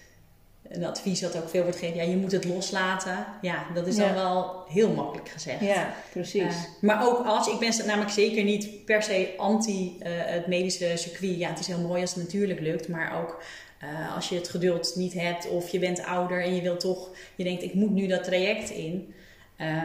een 0.70 0.86
advies 0.86 1.20
dat 1.20 1.38
ook 1.38 1.50
veel 1.50 1.64
wordt 1.64 1.78
gegeven, 1.78 2.02
ja, 2.04 2.10
je 2.10 2.18
moet 2.18 2.32
het 2.32 2.46
loslaten. 2.46 3.26
Ja, 3.42 3.66
dat 3.74 3.88
is 3.88 3.96
dan 3.96 4.08
Ja. 4.08 4.14
wel 4.14 4.64
heel 4.68 4.90
makkelijk 4.90 5.30
gezegd. 5.30 5.60
Ja, 5.62 5.94
precies. 6.12 6.42
Eh, 6.42 6.56
maar 6.82 7.08
ook 7.08 7.26
als, 7.26 7.48
ik 7.48 7.60
ben 7.60 7.74
namelijk 7.86 8.12
zeker 8.12 8.44
niet 8.44 8.86
per 8.86 9.04
se 9.04 9.34
anti 9.38 9.96
eh, 10.00 10.12
het 10.14 10.48
medische 10.48 10.92
circuit. 10.96 11.38
Ja, 11.38 11.50
het 11.50 11.60
is 11.60 11.68
heel 11.68 11.80
mooi 11.88 12.02
als 12.02 12.14
het 12.14 12.24
natuurlijk 12.24 12.60
lukt, 12.60 12.88
maar 12.88 13.22
ook 13.22 13.42
eh, 13.80 14.16
als 14.16 14.30
je 14.30 14.36
het 14.36 14.50
geduld 14.50 14.94
niet 14.96 15.14
hebt 15.14 15.50
of 15.50 15.70
je 15.70 15.80
bent 15.80 16.04
ouder 16.06 16.44
en 16.44 16.56
je 16.56 16.62
wil 16.62 16.78
toch, 16.78 17.10
je 17.36 17.44
denkt 17.44 17.64
ik 17.64 17.74
moet 17.74 17.92
nu 17.92 18.08
dat 18.08 18.24
traject 18.24 18.70
in. 18.70 19.14
eh, 19.58 19.82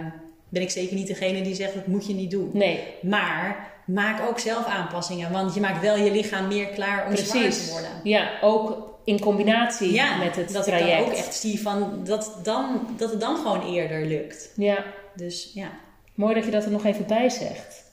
ben 0.48 0.62
ik 0.62 0.70
zeker 0.70 0.96
niet 0.96 1.06
degene 1.06 1.42
die 1.42 1.54
zegt 1.54 1.74
dat 1.74 1.86
moet 1.86 2.06
je 2.06 2.14
niet 2.14 2.30
doen. 2.30 2.50
nee, 2.52 2.80
Maar 3.02 3.72
maak 3.86 4.28
ook 4.28 4.38
zelf 4.38 4.66
aanpassingen, 4.66 5.32
want 5.32 5.54
je 5.54 5.60
maakt 5.60 5.80
wel 5.80 5.96
je 5.96 6.10
lichaam 6.10 6.48
meer 6.48 6.66
klaar 6.66 7.06
om 7.06 7.12
precies. 7.14 7.64
te 7.66 7.70
worden. 7.72 7.90
Ja, 8.04 8.30
ook 8.40 8.89
in 9.04 9.20
combinatie 9.20 9.92
Ja, 9.92 10.16
met 10.16 10.36
het 10.36 10.52
dat 10.52 10.64
traject. 10.64 10.90
ik 10.90 10.98
dan 10.98 11.06
ook 11.06 11.12
echt 11.12 11.34
zie 11.34 11.60
van 11.62 12.00
dat, 12.04 12.38
dan, 12.42 12.86
dat 12.96 13.10
het 13.10 13.20
dan 13.20 13.36
gewoon 13.36 13.62
eerder 13.74 14.06
lukt. 14.06 14.50
Ja, 14.56 14.84
Dus 15.14 15.50
ja. 15.54 15.70
mooi 16.14 16.34
dat 16.34 16.44
je 16.44 16.50
dat 16.50 16.64
er 16.64 16.70
nog 16.70 16.84
even 16.84 17.06
bij 17.06 17.28
zegt. 17.28 17.84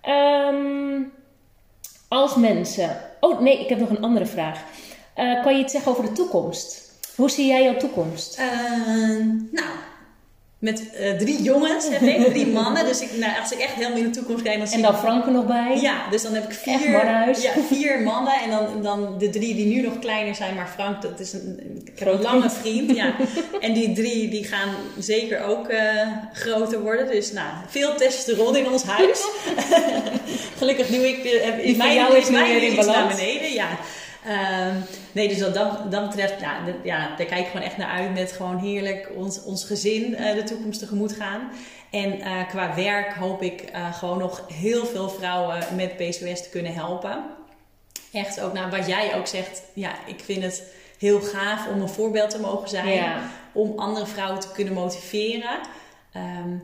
Ehm, 0.00 1.02
als 2.08 2.34
mensen... 2.36 2.96
Oh, 3.20 3.40
nee, 3.40 3.60
ik 3.60 3.68
heb 3.68 3.78
nog 3.78 3.90
een 3.90 4.02
andere 4.02 4.26
vraag. 4.26 4.62
Eh, 5.14 5.42
kan 5.42 5.56
je 5.56 5.62
iets 5.62 5.72
zeggen 5.72 5.92
over 5.92 6.04
de 6.04 6.12
toekomst? 6.12 6.82
Hoe 7.16 7.30
zie 7.30 7.46
jij 7.46 7.62
jouw 7.62 7.76
toekomst? 7.76 8.38
Eh, 8.38 8.46
nou, 9.50 9.68
met 10.64 10.82
eh, 10.90 11.10
drie 11.12 11.42
jongens 11.42 11.88
heb 11.88 12.00
ik, 12.02 12.24
drie 12.26 12.46
mannen. 12.46 12.84
Dus 12.84 13.00
ik, 13.00 13.16
nou, 13.16 13.32
als 13.40 13.52
ik 13.52 13.58
echt 13.58 13.72
helemaal 13.74 13.98
in 13.98 14.04
de 14.04 14.10
toekomst 14.10 14.42
kijk, 14.42 14.58
dan 14.58 14.66
zie 14.66 14.76
En 14.76 14.82
dan 14.82 14.98
Frank 14.98 15.26
er 15.26 15.32
nog 15.32 15.46
bij? 15.46 15.78
Ja, 15.80 16.08
dus 16.10 16.22
dan 16.22 16.34
heb 16.34 16.44
ik 16.44 16.52
vier, 16.52 16.90
ja, 17.40 17.52
vier 17.68 18.00
mannen. 18.00 18.32
En 18.44 18.50
dan, 18.50 18.82
dan 18.82 19.18
de 19.18 19.30
drie 19.30 19.54
die 19.54 19.66
nu 19.66 19.80
nog 19.80 19.98
kleiner 19.98 20.34
zijn. 20.34 20.54
Maar 20.54 20.68
Frank, 20.74 21.02
dat 21.02 21.20
is 21.20 21.32
een, 21.32 21.60
een 21.98 22.20
lange 22.20 22.50
vriend. 22.50 22.96
Ja. 22.96 23.14
En 23.60 23.72
die 23.72 23.92
drie 23.92 24.28
die 24.28 24.44
gaan 24.44 24.68
zeker 24.98 25.42
ook 25.44 25.68
eh, 25.68 25.80
groter 26.32 26.80
worden. 26.80 27.06
Dus 27.06 27.32
nou, 27.32 27.48
veel 27.68 27.94
testosteron 27.94 28.56
in 28.56 28.70
ons 28.70 28.82
huis. 28.82 29.20
Gelukkig 30.58 30.86
doe 30.86 31.08
ik... 31.08 31.24
eh, 31.24 31.44
heb- 31.44 31.58
is 31.58 31.68
van 31.76 31.86
mijn, 31.86 31.94
jou 31.94 32.16
is 32.16 32.28
nu 32.28 32.38
weer 32.38 32.62
in 32.62 32.72
iets 32.72 32.86
naar 32.86 32.94
balans. 32.94 33.16
beneden. 33.16 33.52
Ja. 33.52 33.68
Ehm, 34.24 34.74
nee, 35.12 35.28
dus 35.28 35.40
wat 35.40 35.54
dat, 35.54 35.90
dat 35.90 36.08
betreft, 36.08 36.40
ja, 36.40 36.64
de- 36.64 36.74
ja, 36.82 37.16
daar 37.16 37.26
kijk 37.26 37.40
ik 37.40 37.46
gewoon 37.46 37.66
echt 37.66 37.76
naar 37.76 37.90
uit 37.90 38.12
met 38.14 38.32
gewoon 38.32 38.58
heerlijk 38.58 39.08
ons, 39.16 39.42
ons 39.42 39.64
gezin 39.64 40.14
eh, 40.16 40.34
de 40.34 40.42
toekomst 40.42 40.78
tegemoet 40.80 41.12
gaan. 41.12 41.50
En 41.90 42.20
eh, 42.20 42.48
qua 42.48 42.74
werk 42.74 43.14
hoop 43.14 43.42
ik 43.42 43.60
eh, 43.60 43.94
gewoon 43.94 44.18
nog 44.18 44.44
heel 44.52 44.86
veel 44.86 45.08
vrouwen 45.08 45.58
met 45.76 45.96
PCOS 45.96 46.42
te 46.42 46.48
kunnen 46.50 46.74
helpen. 46.74 47.24
Echt 48.12 48.40
ook 48.40 48.52
naar 48.52 48.70
wat 48.70 48.86
jij 48.86 49.14
ook 49.16 49.26
zegt. 49.26 49.62
Ja, 49.74 49.90
ik 50.06 50.20
vind 50.24 50.42
het 50.42 50.62
heel 50.98 51.20
gaaf 51.20 51.68
om 51.68 51.80
een 51.80 51.88
voorbeeld 51.88 52.30
te 52.30 52.40
mogen 52.40 52.68
zijn. 52.68 52.88
Ja. 52.88 53.18
Om 53.52 53.78
andere 53.78 54.06
vrouwen 54.06 54.40
te 54.40 54.52
kunnen 54.52 54.74
motiveren. 54.74 55.58
Ehm, 56.12 56.54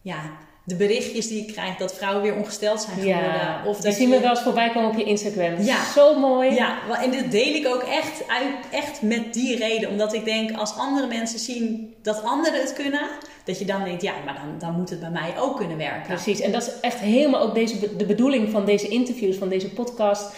ja, 0.00 0.20
de 0.66 0.74
berichtjes 0.74 1.28
die 1.28 1.40
ik 1.40 1.52
krijg 1.52 1.76
dat 1.76 1.94
vrouwen 1.94 2.22
weer 2.22 2.34
ongesteld 2.34 2.80
zijn 2.80 2.96
geworden. 2.96 3.32
Ja, 3.32 3.62
of 3.66 3.80
dat 3.80 3.94
zien 3.94 4.10
we 4.10 4.20
wel 4.20 4.30
eens 4.30 4.42
voorbij 4.42 4.70
komen 4.70 4.90
op 4.90 4.98
je 4.98 5.04
Instagram. 5.04 5.62
Ja. 5.62 5.84
Zo 5.84 6.18
mooi. 6.18 6.54
ja, 6.54 6.78
en 7.02 7.10
dit 7.10 7.30
deel 7.30 7.54
ik 7.54 7.66
ook 7.66 7.82
echt, 7.82 8.28
uit, 8.28 8.54
echt 8.70 9.02
met 9.02 9.34
die 9.34 9.56
reden. 9.56 9.90
Omdat 9.90 10.14
ik 10.14 10.24
denk, 10.24 10.58
als 10.58 10.76
andere 10.76 11.06
mensen 11.06 11.38
zien 11.38 11.94
dat 12.02 12.22
anderen 12.22 12.60
het 12.60 12.72
kunnen, 12.72 13.08
dat 13.44 13.58
je 13.58 13.64
dan 13.64 13.84
denkt, 13.84 14.02
ja, 14.02 14.12
maar 14.24 14.34
dan, 14.34 14.58
dan 14.58 14.74
moet 14.74 14.90
het 14.90 15.00
bij 15.00 15.10
mij 15.10 15.34
ook 15.38 15.56
kunnen 15.56 15.76
werken. 15.76 16.06
Precies, 16.06 16.40
en 16.40 16.52
dat 16.52 16.62
is 16.62 16.80
echt 16.80 16.98
helemaal 16.98 17.40
ook 17.40 17.54
deze, 17.54 17.96
de 17.96 18.06
bedoeling 18.06 18.50
van 18.50 18.64
deze 18.64 18.88
interviews, 18.88 19.36
van 19.36 19.48
deze 19.48 19.70
podcast. 19.70 20.34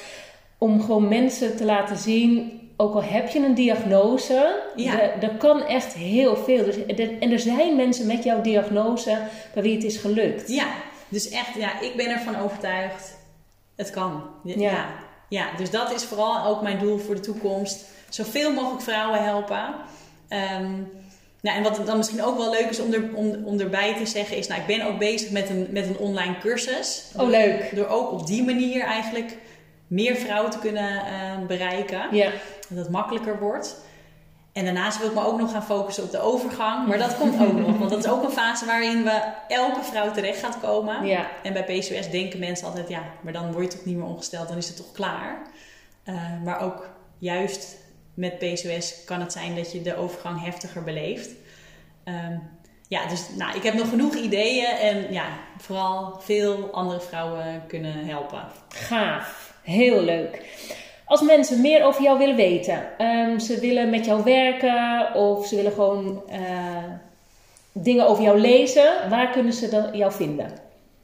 Om 0.58 0.80
gewoon 0.80 1.08
mensen 1.08 1.56
te 1.56 1.64
laten 1.64 1.96
zien 1.96 2.60
ook 2.76 2.94
al 2.94 3.02
heb 3.02 3.28
je 3.28 3.38
een 3.38 3.54
diagnose, 3.54 4.62
Ja. 4.76 5.00
er, 5.20 5.34
kan 5.38 5.62
echt 5.62 5.92
heel 5.94 6.36
veel. 6.36 6.64
Dus, 6.64 6.76
en 7.20 7.32
er 7.32 7.38
zijn 7.38 7.76
mensen 7.76 8.06
met 8.06 8.24
jouw 8.24 8.40
diagnose 8.40 9.18
bij 9.54 9.62
wie 9.62 9.74
het 9.74 9.84
is 9.84 9.96
gelukt. 9.96 10.48
Ja, 10.48 10.66
dus 11.08 11.28
echt, 11.28 11.54
ja, 11.54 11.80
ik 11.80 11.96
ben 11.96 12.06
ervan 12.06 12.38
overtuigd. 12.38 13.16
Het 13.76 13.90
kan. 13.90 14.22
Ja. 14.44 14.86
Ja. 15.28 15.48
dus 15.56 15.70
dat 15.70 15.92
is 15.92 16.04
vooral 16.04 16.46
ook 16.46 16.62
mijn 16.62 16.78
doel 16.78 16.98
voor 16.98 17.14
de 17.14 17.20
toekomst. 17.20 17.84
Zoveel 18.08 18.52
mogelijk 18.52 18.82
vrouwen 18.82 19.24
helpen. 19.24 19.74
Ehm, 20.28 20.72
nou, 21.40 21.56
en 21.56 21.62
wat 21.62 21.86
dan 21.86 21.96
misschien 21.96 22.24
ook 22.24 22.38
wel 22.38 22.50
leuk 22.50 22.70
is 22.70 22.80
om, 22.80 22.92
er, 22.92 23.14
om, 23.14 23.44
om 23.44 23.60
erbij 23.60 23.94
te 23.94 24.06
zeggen 24.06 24.36
is... 24.36 24.46
Nou, 24.46 24.60
ik 24.60 24.66
ben 24.66 24.86
ook 24.86 24.98
bezig 24.98 25.30
met 25.30 25.50
een, 25.50 25.66
met 25.70 25.86
een 25.86 25.98
online 25.98 26.38
cursus. 26.38 27.04
Oh, 27.16 27.28
leuk. 27.28 27.70
Door 27.74 27.86
ook 27.86 28.12
op 28.12 28.26
die 28.26 28.44
manier 28.44 28.82
eigenlijk 28.82 29.36
meer 29.86 30.16
vrouwen 30.16 30.50
te 30.50 30.58
kunnen 30.58 31.06
eh, 31.06 31.46
bereiken. 31.46 32.02
Ja, 32.10 32.30
Dat 32.68 32.78
het 32.78 32.90
makkelijker 32.90 33.38
wordt. 33.38 33.76
En 34.52 34.64
daarnaast 34.64 34.98
wil 34.98 35.08
ik 35.08 35.14
me 35.14 35.24
ook 35.24 35.38
nog 35.40 35.50
gaan 35.50 35.64
focussen 35.64 36.04
op 36.04 36.10
de 36.10 36.20
overgang. 36.20 36.88
Maar 36.88 36.98
dat 36.98 37.18
komt 37.18 37.40
ook 37.40 37.52
nog. 37.52 37.78
Want 37.78 37.90
dat 37.90 38.04
is 38.04 38.10
ook 38.10 38.24
een 38.24 38.30
fase 38.30 38.66
waarin 38.66 39.02
we 39.02 39.22
elke 39.48 39.82
vrouw 39.82 40.10
terecht 40.10 40.38
gaat 40.38 40.60
komen. 40.60 41.06
ja. 41.06 41.30
En 41.42 41.52
bij 41.52 41.64
PCOS 41.64 42.10
denken 42.10 42.38
mensen 42.38 42.66
altijd, 42.66 42.88
ja, 42.88 43.02
maar 43.20 43.32
dan 43.32 43.52
word 43.52 43.64
je 43.64 43.78
toch 43.78 43.86
niet 43.86 43.96
meer 43.96 44.06
ongesteld, 44.06 44.48
dan 44.48 44.56
is 44.56 44.68
het 44.68 44.76
toch 44.76 44.92
klaar. 44.92 45.42
Eh, 46.02 46.14
maar 46.44 46.60
ook 46.60 46.88
juist 47.18 47.76
met 48.14 48.38
PCOS 48.38 49.04
kan 49.04 49.20
het 49.20 49.32
zijn 49.32 49.54
dat 49.54 49.72
je 49.72 49.82
de 49.82 49.96
overgang 49.96 50.42
heftiger 50.44 50.82
beleeft. 50.82 51.30
Ehm, 52.04 52.38
ja, 52.88 53.06
dus 53.06 53.28
nou, 53.36 53.56
ik 53.56 53.62
heb 53.62 53.74
nog 53.74 53.88
genoeg 53.88 54.14
ideeën 54.14 54.66
en 54.66 55.12
ja, 55.12 55.26
vooral 55.58 56.20
veel 56.20 56.72
andere 56.72 57.00
vrouwen 57.00 57.62
kunnen 57.66 58.06
helpen. 58.06 58.44
Gaaf. 58.68 59.54
Heel 59.62 60.00
leuk. 60.00 60.42
Als 61.06 61.20
mensen 61.20 61.60
meer 61.60 61.84
over 61.84 62.02
jou 62.02 62.18
willen 62.18 62.36
weten, 62.36 62.98
ehm, 62.98 63.38
ze 63.38 63.60
willen 63.60 63.90
met 63.90 64.04
jou 64.04 64.24
werken 64.24 65.14
of 65.14 65.46
ze 65.46 65.56
willen 65.56 65.72
gewoon 65.72 66.22
eh, 66.28 66.84
dingen 67.72 68.08
over 68.08 68.24
jou 68.24 68.40
lezen, 68.40 69.08
waar 69.08 69.30
kunnen 69.30 69.52
ze 69.52 69.68
dan 69.68 69.96
jou 69.96 70.12
vinden? 70.12 70.50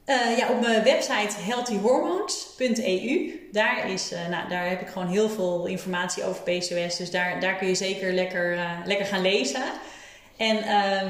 Eh, 0.05 0.37
ja, 0.37 0.49
op 0.49 0.61
mijn 0.61 0.83
website 0.83 1.35
healthyhormones.eu. 1.39 3.39
Daar, 3.51 3.89
is, 3.89 4.11
eh, 4.11 4.27
nou, 4.29 4.49
daar 4.49 4.69
heb 4.69 4.81
ik 4.81 4.87
gewoon 4.87 5.07
heel 5.07 5.29
veel 5.29 5.65
informatie 5.65 6.23
over 6.23 6.41
PCOS. 6.41 6.97
Dus 6.97 7.11
daar, 7.11 7.39
daar 7.39 7.55
kun 7.55 7.67
je 7.67 7.75
zeker 7.75 8.13
lekker, 8.13 8.57
lekker 8.85 9.05
gaan 9.05 9.21
lezen. 9.21 9.63
En 10.37 10.57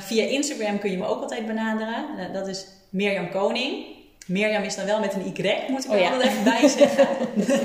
via 0.01 0.23
Instagram 0.23 0.79
kun 0.79 0.91
je 0.91 0.97
me 0.97 1.05
ook 1.05 1.21
altijd 1.21 1.47
benaderen. 1.47 2.33
Dat 2.33 2.47
is 2.47 2.67
Mirjam 2.89 3.29
Koning. 3.29 3.85
Mirjam 4.28 4.63
is 4.63 4.76
dan 4.76 4.86
wel 4.86 4.99
met 4.99 5.13
een 5.13 5.26
Y, 5.26 5.55
moet 5.67 5.84
ik 5.86 5.89
Oh 5.91 5.95
er 5.95 6.01
ja. 6.01 6.11
altijd 6.11 6.30
even 6.32 6.43
bij 6.43 6.67
zeggen. 6.78 7.07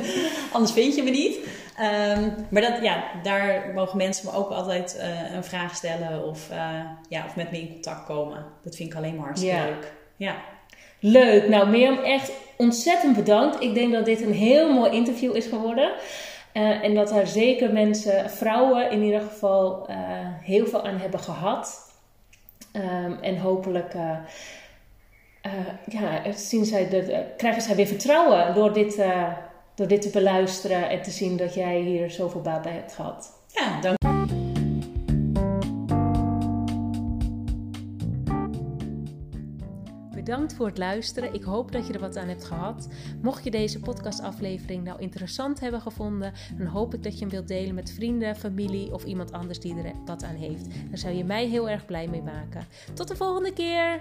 Anders 0.52 0.72
vind 0.72 0.94
je 0.94 1.02
me 1.02 1.10
niet. 1.10 1.38
Ehm, 1.76 2.28
maar 2.48 2.62
dat, 2.62 2.72
ja, 2.82 3.04
daar 3.22 3.70
mogen 3.74 3.96
mensen 3.96 4.26
me 4.26 4.36
ook 4.36 4.50
altijd 4.50 4.96
eh, 4.96 5.34
een 5.34 5.44
vraag 5.44 5.74
stellen 5.74 6.24
of, 6.26 6.50
eh, 6.50 6.80
ja, 7.08 7.24
of 7.26 7.36
met 7.36 7.50
me 7.50 7.60
in 7.60 7.72
contact 7.72 8.04
komen. 8.04 8.44
Dat 8.64 8.76
vind 8.76 8.90
ik 8.90 8.96
alleen 8.96 9.14
maar 9.16 9.24
hartstikke 9.24 9.56
Ja. 9.56 9.64
leuk. 9.64 9.92
Ja. 10.16 10.34
Leuk. 11.00 11.48
Nou, 11.48 11.68
Mirjam, 11.68 11.98
echt 11.98 12.32
ontzettend 12.56 13.16
bedankt. 13.16 13.62
Ik 13.62 13.74
denk 13.74 13.92
dat 13.92 14.04
dit 14.04 14.20
een 14.22 14.32
heel 14.32 14.72
mooi 14.72 14.90
interview 14.90 15.36
is 15.36 15.46
geworden. 15.46 15.92
Eh, 16.52 16.82
en 16.84 16.94
dat 16.94 17.08
daar 17.08 17.26
zeker 17.26 17.72
mensen, 17.72 18.30
vrouwen 18.30 18.90
in 18.90 19.02
ieder 19.02 19.20
geval, 19.20 19.88
heel 20.42 20.66
veel 20.66 20.84
aan 20.86 20.98
hebben 20.98 21.20
gehad. 21.20 21.92
Ehm, 22.72 23.12
en 23.20 23.36
hopelijk 23.38 23.94
ja, 25.86 26.32
zien 26.32 26.64
zij 26.64 26.88
dat, 26.88 27.08
eh, 27.08 27.18
krijgen 27.36 27.62
zij 27.62 27.76
weer 27.76 27.86
vertrouwen 27.86 28.54
door 28.54 28.72
dit, 28.72 28.98
eh, 28.98 29.32
door 29.74 29.88
dit 29.88 30.02
te 30.02 30.10
beluisteren 30.10 30.90
en 30.90 31.02
te 31.02 31.10
zien 31.10 31.36
dat 31.36 31.54
jij 31.54 31.80
hier 31.80 32.10
zoveel 32.10 32.40
baat 32.40 32.62
bij 32.62 32.72
hebt 32.72 32.92
gehad. 32.92 33.32
Ja, 33.46 33.80
dank. 33.80 33.96
Bedankt 40.14 40.54
voor 40.54 40.66
het 40.66 40.78
luisteren. 40.78 41.34
Ik 41.34 41.42
hoop 41.42 41.72
dat 41.72 41.86
je 41.86 41.92
er 41.92 42.00
wat 42.00 42.16
aan 42.16 42.28
hebt 42.28 42.44
gehad. 42.44 42.88
Mocht 43.22 43.44
je 43.44 43.50
deze 43.50 43.80
podcastaflevering 43.80 44.84
nou 44.84 45.00
interessant 45.00 45.60
hebben 45.60 45.80
gevonden, 45.80 46.32
dan 46.58 46.66
hoop 46.66 46.94
ik 46.94 47.02
dat 47.02 47.12
je 47.12 47.18
hem 47.18 47.28
wilt 47.28 47.48
delen 47.48 47.74
met 47.74 47.90
vrienden, 47.90 48.36
familie 48.36 48.92
of 48.92 49.04
iemand 49.04 49.32
anders 49.32 49.60
die 49.60 49.76
er 49.76 49.92
wat 50.04 50.24
aan 50.24 50.34
heeft. 50.34 50.66
Daar 50.88 50.98
zou 50.98 51.14
je 51.14 51.24
mij 51.24 51.46
heel 51.46 51.68
erg 51.68 51.86
blij 51.86 52.06
mee 52.06 52.22
maken. 52.22 52.66
Tot 52.94 53.08
de 53.08 53.16
volgende 53.16 53.52
keer! 53.52 54.00